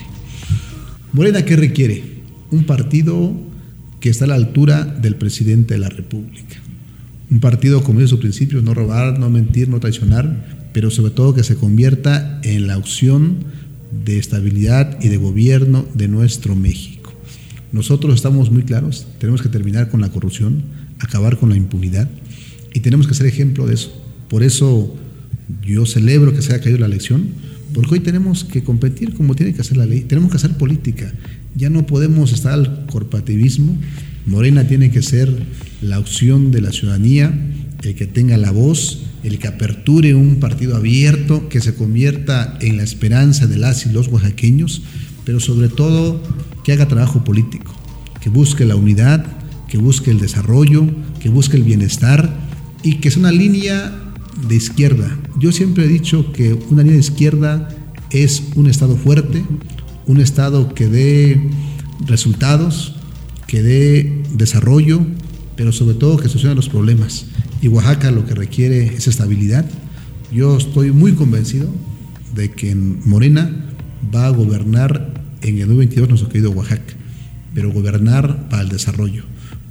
Morena, 1.13 1.45
¿qué 1.45 1.55
requiere? 1.55 2.03
Un 2.51 2.65
partido 2.65 3.33
que 3.99 4.09
está 4.09 4.25
a 4.25 4.27
la 4.29 4.35
altura 4.35 4.85
del 4.85 5.15
presidente 5.15 5.73
de 5.73 5.79
la 5.79 5.89
República. 5.89 6.57
Un 7.29 7.39
partido, 7.39 7.83
como 7.83 7.99
dice 7.99 8.11
su 8.11 8.19
principio, 8.19 8.61
no 8.61 8.73
robar, 8.73 9.19
no 9.19 9.29
mentir, 9.29 9.67
no 9.67 9.79
traicionar, 9.79 10.69
pero 10.73 10.91
sobre 10.91 11.11
todo 11.11 11.33
que 11.33 11.43
se 11.43 11.55
convierta 11.55 12.39
en 12.43 12.67
la 12.67 12.77
opción 12.77 13.45
de 14.05 14.17
estabilidad 14.17 14.97
y 15.01 15.09
de 15.09 15.17
gobierno 15.17 15.85
de 15.93 16.07
nuestro 16.07 16.55
México. 16.55 17.13
Nosotros 17.71 18.15
estamos 18.15 18.51
muy 18.51 18.63
claros, 18.63 19.07
tenemos 19.19 19.41
que 19.41 19.49
terminar 19.49 19.89
con 19.89 20.01
la 20.01 20.09
corrupción, 20.09 20.63
acabar 20.99 21.37
con 21.37 21.49
la 21.49 21.57
impunidad, 21.57 22.09
y 22.73 22.79
tenemos 22.79 23.07
que 23.07 23.13
ser 23.13 23.25
ejemplo 23.25 23.65
de 23.65 23.73
eso. 23.73 24.06
Por 24.29 24.43
eso 24.43 24.95
yo 25.65 25.85
celebro 25.85 26.33
que 26.33 26.41
se 26.41 26.53
haya 26.53 26.63
caído 26.63 26.79
la 26.79 26.87
elección, 26.87 27.27
porque 27.73 27.95
hoy 27.95 27.99
tenemos 27.99 28.43
que 28.43 28.63
competir 28.63 29.13
como 29.13 29.35
tiene 29.35 29.53
que 29.53 29.61
hacer 29.61 29.77
la 29.77 29.85
ley, 29.85 30.01
tenemos 30.01 30.31
que 30.31 30.37
hacer 30.37 30.51
política. 30.57 31.13
Ya 31.55 31.69
no 31.69 31.85
podemos 31.85 32.33
estar 32.33 32.53
al 32.53 32.85
corporativismo. 32.87 33.77
Morena 34.25 34.67
tiene 34.67 34.91
que 34.91 35.01
ser 35.01 35.31
la 35.81 35.99
opción 35.99 36.51
de 36.51 36.61
la 36.61 36.71
ciudadanía, 36.71 37.33
el 37.83 37.95
que 37.95 38.07
tenga 38.07 38.37
la 38.37 38.51
voz, 38.51 39.03
el 39.23 39.39
que 39.39 39.47
aperture 39.47 40.15
un 40.15 40.39
partido 40.39 40.75
abierto, 40.75 41.49
que 41.49 41.61
se 41.61 41.75
convierta 41.75 42.57
en 42.61 42.77
la 42.77 42.83
esperanza 42.83 43.47
de 43.47 43.57
las 43.57 43.85
y 43.85 43.91
los 43.91 44.07
oaxaqueños, 44.07 44.81
pero 45.25 45.39
sobre 45.39 45.69
todo 45.69 46.21
que 46.63 46.73
haga 46.73 46.87
trabajo 46.87 47.23
político, 47.23 47.73
que 48.21 48.29
busque 48.29 48.65
la 48.65 48.75
unidad, 48.75 49.25
que 49.67 49.77
busque 49.77 50.11
el 50.11 50.19
desarrollo, 50.19 50.85
que 51.19 51.29
busque 51.29 51.57
el 51.57 51.63
bienestar 51.63 52.33
y 52.83 52.95
que 52.95 53.09
es 53.09 53.17
una 53.17 53.31
línea 53.31 54.06
de 54.47 54.55
izquierda. 54.55 55.17
Yo 55.39 55.51
siempre 55.51 55.85
he 55.85 55.87
dicho 55.87 56.31
que 56.31 56.53
una 56.53 56.83
línea 56.83 56.93
de 56.95 56.99
izquierda 56.99 57.69
es 58.11 58.43
un 58.55 58.67
Estado 58.67 58.95
fuerte, 58.95 59.43
un 60.05 60.19
Estado 60.21 60.73
que 60.73 60.87
dé 60.87 61.49
resultados, 62.05 62.95
que 63.47 63.61
dé 63.61 64.23
desarrollo, 64.33 65.01
pero 65.55 65.71
sobre 65.71 65.95
todo 65.95 66.17
que 66.17 66.27
solucione 66.27 66.55
los 66.55 66.69
problemas. 66.69 67.25
Y 67.61 67.67
Oaxaca 67.67 68.11
lo 68.11 68.25
que 68.25 68.35
requiere 68.35 68.85
es 68.85 69.07
estabilidad. 69.07 69.65
Yo 70.31 70.57
estoy 70.57 70.91
muy 70.91 71.13
convencido 71.13 71.69
de 72.35 72.51
que 72.51 72.75
Morena 72.75 73.51
va 74.13 74.27
a 74.27 74.29
gobernar 74.29 75.13
en 75.41 75.55
el 75.55 75.67
2022 75.67 76.09
nuestro 76.09 76.29
querido 76.29 76.51
Oaxaca, 76.51 76.93
pero 77.53 77.71
gobernar 77.71 78.49
para 78.49 78.61
el 78.61 78.69
desarrollo, 78.69 79.23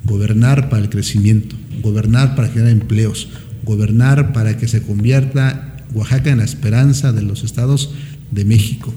gobernar 0.05 0.69
para 0.69 0.83
el 0.83 0.91
crecimiento, 0.91 1.55
gobernar 1.83 2.35
para 2.35 2.49
generar 2.49 2.73
empleos, 2.73 3.29
gobernar 3.67 4.33
para 4.33 4.57
que 4.57 4.69
se 4.69 4.81
convierta 4.81 5.77
Oaxaca 5.93 6.31
en 6.31 6.39
la 6.39 6.45
esperanza 6.45 7.13
de 7.13 7.23
los 7.23 7.45
estados 7.45 7.91
de 8.31 8.45
México. 8.45 8.95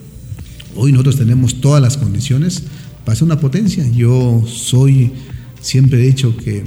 Hoy 0.76 0.92
nosotros 0.92 1.18
tenemos 1.18 1.60
todas 1.60 1.82
las 1.82 1.98
condiciones 1.98 2.64
para 3.04 3.16
ser 3.16 3.26
una 3.26 3.40
potencia. 3.40 3.86
Yo 3.90 4.46
soy, 4.48 5.12
siempre 5.60 6.00
he 6.00 6.06
dicho 6.06 6.38
que 6.38 6.64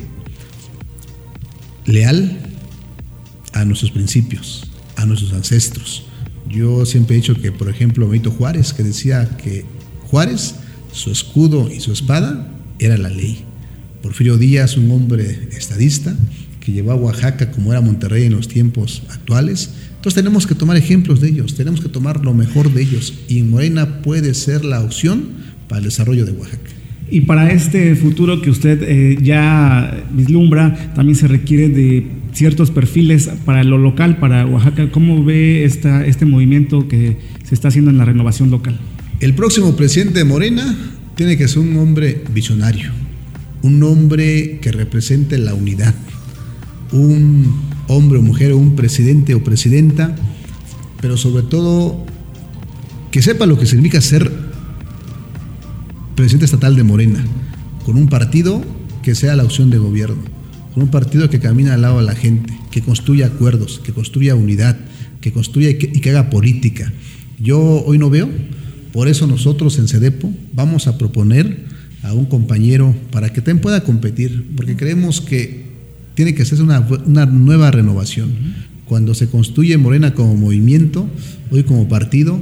leal 1.86 2.38
a 3.52 3.64
nuestros 3.64 3.92
principios, 3.92 4.64
a 4.96 5.06
nuestros 5.06 5.32
ancestros. 5.32 6.04
Yo 6.48 6.84
siempre 6.84 7.16
he 7.16 7.20
dicho 7.20 7.40
que, 7.40 7.52
por 7.52 7.68
ejemplo, 7.68 8.08
Benito 8.08 8.30
Juárez, 8.30 8.72
que 8.72 8.82
decía 8.82 9.36
que 9.36 9.64
Juárez, 10.10 10.56
su 10.92 11.10
escudo 11.10 11.70
y 11.70 11.80
su 11.80 11.92
espada 11.92 12.48
era 12.78 12.98
la 12.98 13.08
ley. 13.08 13.44
Porfirio 14.02 14.36
Díaz, 14.36 14.76
un 14.76 14.90
hombre 14.90 15.48
estadista, 15.56 16.14
que 16.64 16.72
llevó 16.72 16.92
a 16.92 16.94
Oaxaca 16.94 17.50
como 17.50 17.72
era 17.72 17.80
Monterrey 17.80 18.24
en 18.24 18.32
los 18.32 18.48
tiempos 18.48 19.02
actuales. 19.10 19.70
Entonces 19.96 20.14
tenemos 20.14 20.46
que 20.46 20.54
tomar 20.54 20.76
ejemplos 20.76 21.20
de 21.20 21.28
ellos, 21.28 21.54
tenemos 21.54 21.80
que 21.80 21.88
tomar 21.88 22.24
lo 22.24 22.34
mejor 22.34 22.72
de 22.72 22.82
ellos 22.82 23.14
y 23.28 23.42
Morena 23.42 24.02
puede 24.02 24.34
ser 24.34 24.64
la 24.64 24.80
opción 24.80 25.30
para 25.68 25.80
el 25.80 25.84
desarrollo 25.86 26.24
de 26.24 26.32
Oaxaca. 26.32 26.70
Y 27.10 27.22
para 27.22 27.52
este 27.52 27.94
futuro 27.94 28.40
que 28.40 28.50
usted 28.50 28.82
eh, 28.82 29.18
ya 29.22 30.04
vislumbra, 30.12 30.94
también 30.94 31.16
se 31.16 31.28
requiere 31.28 31.68
de 31.68 32.06
ciertos 32.32 32.70
perfiles 32.70 33.28
para 33.44 33.64
lo 33.64 33.76
local, 33.76 34.18
para 34.18 34.46
Oaxaca. 34.46 34.90
¿Cómo 34.90 35.22
ve 35.24 35.64
esta, 35.64 36.06
este 36.06 36.24
movimiento 36.24 36.88
que 36.88 37.18
se 37.44 37.54
está 37.54 37.68
haciendo 37.68 37.90
en 37.90 37.98
la 37.98 38.04
renovación 38.04 38.50
local? 38.50 38.78
El 39.20 39.34
próximo 39.34 39.76
presidente 39.76 40.20
de 40.20 40.24
Morena 40.24 40.76
tiene 41.16 41.36
que 41.36 41.46
ser 41.48 41.58
un 41.58 41.76
hombre 41.76 42.22
visionario, 42.32 42.90
un 43.62 43.82
hombre 43.82 44.58
que 44.62 44.72
represente 44.72 45.38
la 45.38 45.54
unidad, 45.54 45.94
un 46.92 47.54
hombre 47.88 48.18
o 48.18 48.22
mujer 48.22 48.52
o 48.52 48.58
un 48.58 48.76
presidente 48.76 49.34
o 49.34 49.42
presidenta, 49.42 50.14
pero 51.00 51.16
sobre 51.16 51.42
todo 51.42 52.04
que 53.10 53.22
sepa 53.22 53.46
lo 53.46 53.58
que 53.58 53.66
significa 53.66 54.00
ser 54.00 54.30
presidente 56.14 56.44
estatal 56.44 56.76
de 56.76 56.84
Morena, 56.84 57.24
con 57.84 57.96
un 57.96 58.08
partido 58.08 58.62
que 59.02 59.14
sea 59.14 59.36
la 59.36 59.44
opción 59.44 59.70
de 59.70 59.78
gobierno, 59.78 60.22
con 60.74 60.84
un 60.84 60.90
partido 60.90 61.28
que 61.28 61.40
camina 61.40 61.74
al 61.74 61.82
lado 61.82 61.98
de 61.98 62.04
la 62.04 62.14
gente, 62.14 62.56
que 62.70 62.80
construya 62.80 63.26
acuerdos, 63.26 63.80
que 63.82 63.92
construya 63.92 64.34
unidad, 64.34 64.78
que 65.20 65.32
construya 65.32 65.70
y 65.70 65.76
que, 65.76 66.10
haga 66.10 66.30
política. 66.30 66.92
Yo 67.40 67.60
hoy 67.60 67.98
no 67.98 68.10
veo, 68.10 68.28
por 68.92 69.08
eso 69.08 69.26
nosotros 69.26 69.78
en 69.78 69.88
CEDEPO 69.88 70.32
vamos 70.52 70.86
a 70.86 70.98
proponer 70.98 71.66
a 72.02 72.12
un 72.12 72.26
compañero 72.26 72.94
para 73.10 73.32
que 73.32 73.40
también 73.40 73.60
pueda 73.60 73.84
competir, 73.84 74.46
porque 74.56 74.76
creemos 74.76 75.20
que 75.20 75.71
tiene 76.14 76.34
que 76.34 76.44
ser 76.44 76.62
una, 76.62 76.80
una 76.80 77.26
nueva 77.26 77.70
renovación. 77.70 78.30
Cuando 78.86 79.14
se 79.14 79.28
construye 79.28 79.76
Morena 79.78 80.14
como 80.14 80.36
movimiento, 80.36 81.08
hoy 81.50 81.64
como 81.64 81.88
partido, 81.88 82.38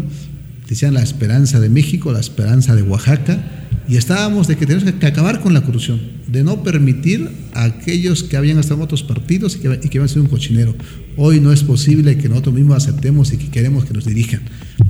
decían 0.68 0.95
la 0.95 1.03
esperanza 1.03 1.61
de 1.61 1.68
México, 1.68 2.12
la 2.12 2.21
esperanza 2.21 2.75
de 2.75 2.83
Oaxaca, 2.83 3.61
y 3.89 3.97
estábamos 3.97 4.47
de 4.47 4.57
que 4.57 4.66
tenemos 4.66 4.93
que 4.93 5.07
acabar 5.07 5.41
con 5.41 5.53
la 5.53 5.62
corrupción, 5.62 6.01
de 6.29 6.45
no 6.45 6.62
permitir 6.62 7.29
a 7.55 7.64
aquellos 7.64 8.23
que 8.23 8.37
habían 8.37 8.59
estado 8.61 8.77
en 8.77 8.85
otros 8.85 9.03
partidos 9.03 9.57
y 9.57 9.59
que, 9.59 9.81
y 9.83 9.89
que 9.89 9.99
a 9.99 10.07
ser 10.07 10.23
un 10.23 10.29
cochinero. 10.29 10.77
Hoy 11.16 11.41
no 11.41 11.53
es 11.53 11.64
posible 11.64 12.16
que 12.16 12.29
nosotros 12.29 12.55
mismos 12.55 12.77
aceptemos 12.77 13.33
y 13.33 13.37
que 13.37 13.49
queremos 13.49 13.85
que 13.85 13.95
nos 13.95 14.05
dirijan. 14.05 14.43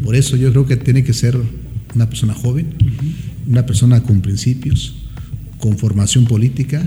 Por 0.04 0.16
eso 0.16 0.36
yo 0.36 0.50
creo 0.50 0.66
que 0.66 0.76
tiene 0.76 1.02
que 1.02 1.14
ser 1.14 1.38
una 1.94 2.10
persona 2.10 2.34
joven, 2.34 2.74
una 3.48 3.64
persona 3.64 4.02
con 4.02 4.20
principios, 4.20 4.96
con 5.58 5.78
formación 5.78 6.26
política, 6.26 6.82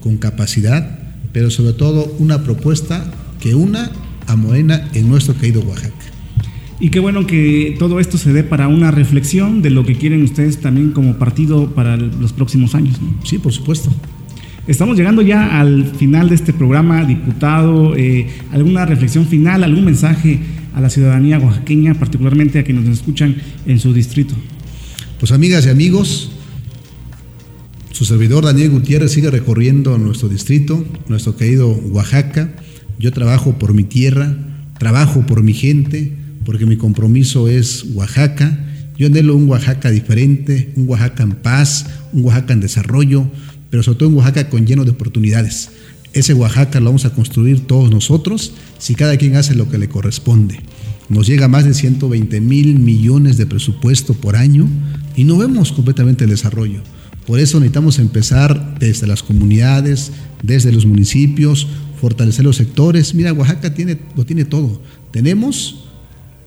con 0.00 0.18
capacidad, 0.18 0.99
pero 1.32 1.50
sobre 1.50 1.72
todo 1.72 2.12
una 2.18 2.42
propuesta 2.42 3.10
que 3.40 3.54
una 3.54 3.90
a 4.26 4.36
Morena 4.36 4.88
en 4.94 5.08
nuestro 5.08 5.34
querido 5.36 5.60
Oaxaca. 5.62 5.94
Y 6.78 6.88
qué 6.88 6.98
bueno 6.98 7.26
que 7.26 7.76
todo 7.78 8.00
esto 8.00 8.16
se 8.16 8.32
dé 8.32 8.42
para 8.42 8.68
una 8.68 8.90
reflexión 8.90 9.60
de 9.60 9.68
lo 9.68 9.84
que 9.84 9.96
quieren 9.96 10.22
ustedes 10.22 10.60
también 10.60 10.92
como 10.92 11.18
partido 11.18 11.74
para 11.74 11.96
los 11.96 12.32
próximos 12.32 12.74
años. 12.74 12.98
Sí, 13.22 13.38
por 13.38 13.52
supuesto. 13.52 13.92
Estamos 14.66 14.96
llegando 14.96 15.20
ya 15.20 15.60
al 15.60 15.84
final 15.84 16.30
de 16.30 16.36
este 16.36 16.52
programa, 16.52 17.04
diputado. 17.04 17.96
Eh, 17.96 18.28
¿Alguna 18.52 18.86
reflexión 18.86 19.26
final, 19.26 19.62
algún 19.62 19.84
mensaje 19.84 20.38
a 20.74 20.80
la 20.80 20.88
ciudadanía 20.88 21.38
oaxaqueña, 21.38 21.94
particularmente 21.94 22.58
a 22.58 22.64
quienes 22.64 22.84
nos 22.84 22.98
escuchan 22.98 23.36
en 23.66 23.78
su 23.78 23.92
distrito? 23.92 24.34
Pues 25.18 25.32
amigas 25.32 25.66
y 25.66 25.68
amigos, 25.68 26.32
su 28.00 28.06
servidor 28.06 28.46
Daniel 28.46 28.70
Gutiérrez 28.70 29.12
sigue 29.12 29.30
recorriendo 29.30 29.98
nuestro 29.98 30.30
distrito, 30.30 30.86
nuestro 31.08 31.36
querido 31.36 31.68
Oaxaca. 31.68 32.50
Yo 32.98 33.12
trabajo 33.12 33.58
por 33.58 33.74
mi 33.74 33.84
tierra, 33.84 34.38
trabajo 34.78 35.26
por 35.26 35.42
mi 35.42 35.52
gente, 35.52 36.16
porque 36.46 36.64
mi 36.64 36.78
compromiso 36.78 37.46
es 37.46 37.84
Oaxaca. 37.92 38.58
Yo 38.96 39.08
anhelo 39.08 39.36
un 39.36 39.50
Oaxaca 39.50 39.90
diferente, 39.90 40.72
un 40.76 40.88
Oaxaca 40.88 41.24
en 41.24 41.32
paz, 41.32 41.90
un 42.14 42.24
Oaxaca 42.24 42.54
en 42.54 42.60
desarrollo, 42.60 43.30
pero 43.68 43.82
sobre 43.82 43.98
todo 43.98 44.08
un 44.08 44.14
Oaxaca 44.14 44.48
con 44.48 44.66
lleno 44.66 44.86
de 44.86 44.92
oportunidades. 44.92 45.68
Ese 46.14 46.32
Oaxaca 46.32 46.80
lo 46.80 46.86
vamos 46.86 47.04
a 47.04 47.12
construir 47.12 47.66
todos 47.66 47.90
nosotros 47.90 48.54
si 48.78 48.94
cada 48.94 49.18
quien 49.18 49.36
hace 49.36 49.54
lo 49.54 49.68
que 49.68 49.76
le 49.76 49.90
corresponde. 49.90 50.58
Nos 51.10 51.26
llega 51.26 51.48
más 51.48 51.66
de 51.66 51.74
120 51.74 52.40
mil 52.40 52.78
millones 52.78 53.36
de 53.36 53.44
presupuesto 53.44 54.14
por 54.14 54.36
año 54.36 54.66
y 55.16 55.24
no 55.24 55.36
vemos 55.36 55.70
completamente 55.72 56.24
el 56.24 56.30
desarrollo. 56.30 56.80
Por 57.30 57.38
eso 57.38 57.60
necesitamos 57.60 58.00
empezar 58.00 58.74
desde 58.80 59.06
las 59.06 59.22
comunidades, 59.22 60.10
desde 60.42 60.72
los 60.72 60.84
municipios, 60.84 61.68
fortalecer 62.00 62.44
los 62.44 62.56
sectores. 62.56 63.14
Mira, 63.14 63.32
Oaxaca 63.32 63.72
tiene, 63.72 63.98
lo 64.16 64.26
tiene 64.26 64.44
todo. 64.44 64.82
Tenemos 65.12 65.84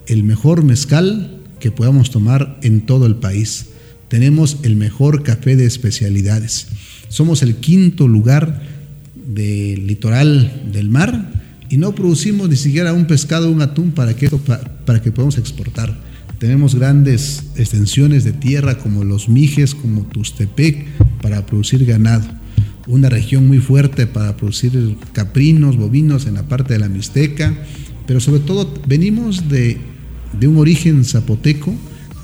el 0.08 0.26
mejor 0.26 0.66
mezcal 0.66 1.40
que 1.62 1.72
podamos 1.72 2.12
tomar 2.12 2.60
en 2.64 2.82
todo 2.82 3.06
el 3.06 3.16
país. 3.16 3.68
Tenemos 4.10 4.58
el 4.64 4.76
mejor 4.76 5.24
café 5.24 5.56
de 5.56 5.66
especialidades. 5.66 6.68
Somos 7.08 7.44
el 7.44 7.56
quinto 7.56 8.10
lugar 8.10 8.62
del 9.16 9.88
litoral 9.88 10.70
del 10.74 10.90
mar 10.90 11.32
y 11.70 11.78
no 11.78 11.96
producimos 11.96 12.50
ni 12.50 12.58
siquiera 12.58 12.92
un 12.92 13.08
pescado, 13.08 13.50
un 13.50 13.62
atún 13.62 13.94
para 13.94 14.18
que, 14.18 14.30
para 14.86 15.02
que 15.02 15.14
podamos 15.14 15.38
exportar. 15.38 15.96
Tenemos 16.44 16.76
grandes 16.76 17.46
extensiones 17.56 18.26
de 18.26 18.34
tierra 18.34 18.78
como 18.78 19.06
los 19.06 19.30
Mijes, 19.30 19.74
como 19.74 20.02
Tustepec, 20.02 20.86
para 21.22 21.46
producir 21.46 21.86
ganado. 21.86 22.28
Una 22.86 23.08
región 23.08 23.48
muy 23.48 23.60
fuerte 23.60 24.08
para 24.08 24.36
producir 24.36 24.98
caprinos, 25.14 25.78
bovinos 25.78 26.28
en 26.28 26.34
la 26.34 26.44
parte 26.44 26.74
de 26.74 26.80
la 26.80 26.90
Mixteca, 26.90 27.56
pero 28.06 28.20
sobre 28.20 28.42
todo 28.42 28.74
venimos 28.86 29.48
de 29.48 29.80
de 30.38 30.48
un 30.50 30.58
origen 30.58 31.06
zapoteco 31.06 31.74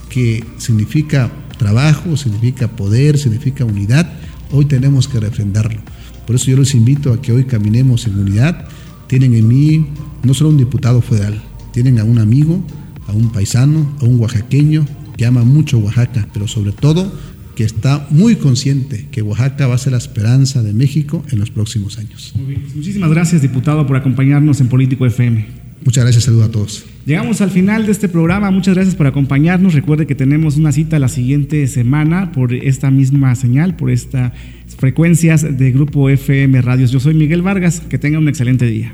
que 0.09 0.43
significa 0.57 1.31
trabajo, 1.57 2.17
significa 2.17 2.67
poder, 2.67 3.17
significa 3.17 3.63
unidad, 3.63 4.11
hoy 4.51 4.65
tenemos 4.65 5.07
que 5.07 5.21
refrendarlo. 5.21 5.79
Por 6.27 6.35
eso 6.35 6.51
yo 6.51 6.57
les 6.57 6.73
invito 6.73 7.13
a 7.13 7.21
que 7.21 7.31
hoy 7.31 7.45
caminemos 7.45 8.05
en 8.05 8.19
unidad. 8.19 8.67
Tienen 9.07 9.33
en 9.33 9.47
mí 9.47 9.87
no 10.23 10.33
solo 10.33 10.49
un 10.49 10.57
diputado 10.57 11.01
federal, 11.01 11.41
tienen 11.71 11.99
a 11.99 12.03
un 12.03 12.19
amigo, 12.19 12.61
a 13.09 13.13
un 13.13 13.31
paisano, 13.31 13.95
a 13.99 14.05
un 14.05 14.19
oaxaqueño 14.19 14.85
que 15.17 15.25
ama 15.25 15.43
mucho 15.43 15.77
Oaxaca, 15.79 16.27
pero 16.33 16.47
sobre 16.47 16.71
todo 16.71 17.11
que 17.55 17.65
está 17.65 18.07
muy 18.09 18.37
consciente 18.37 19.07
que 19.11 19.21
Oaxaca 19.21 19.67
va 19.67 19.75
a 19.75 19.77
ser 19.77 19.91
la 19.91 19.97
esperanza 19.97 20.63
de 20.63 20.71
México 20.71 21.25
en 21.29 21.39
los 21.39 21.51
próximos 21.51 21.97
años. 21.97 22.33
Muchísimas 22.73 23.09
gracias, 23.09 23.41
diputado, 23.41 23.85
por 23.85 23.97
acompañarnos 23.97 24.61
en 24.61 24.69
Político 24.69 25.05
FM. 25.05 25.45
Muchas 25.83 26.03
gracias, 26.05 26.23
saludo 26.25 26.45
a 26.45 26.51
todos. 26.51 26.85
Llegamos 27.05 27.41
al 27.41 27.51
final 27.51 27.85
de 27.85 27.91
este 27.91 28.07
programa, 28.07 28.51
muchas 28.51 28.75
gracias 28.75 28.95
por 28.95 29.07
acompañarnos. 29.07 29.73
Recuerde 29.73 30.07
que 30.07 30.15
tenemos 30.15 30.55
una 30.55 30.71
cita 30.71 30.99
la 30.99 31.09
siguiente 31.09 31.67
semana 31.67 32.31
por 32.31 32.53
esta 32.53 32.91
misma 32.91 33.35
señal, 33.35 33.75
por 33.75 33.89
estas 33.89 34.31
frecuencias 34.77 35.57
de 35.57 35.71
Grupo 35.71 36.09
FM 36.09 36.61
Radios. 36.61 36.91
Yo 36.91 36.99
soy 36.99 37.13
Miguel 37.13 37.41
Vargas, 37.41 37.81
que 37.81 37.97
tenga 37.97 38.19
un 38.19 38.29
excelente 38.29 38.65
día. 38.65 38.93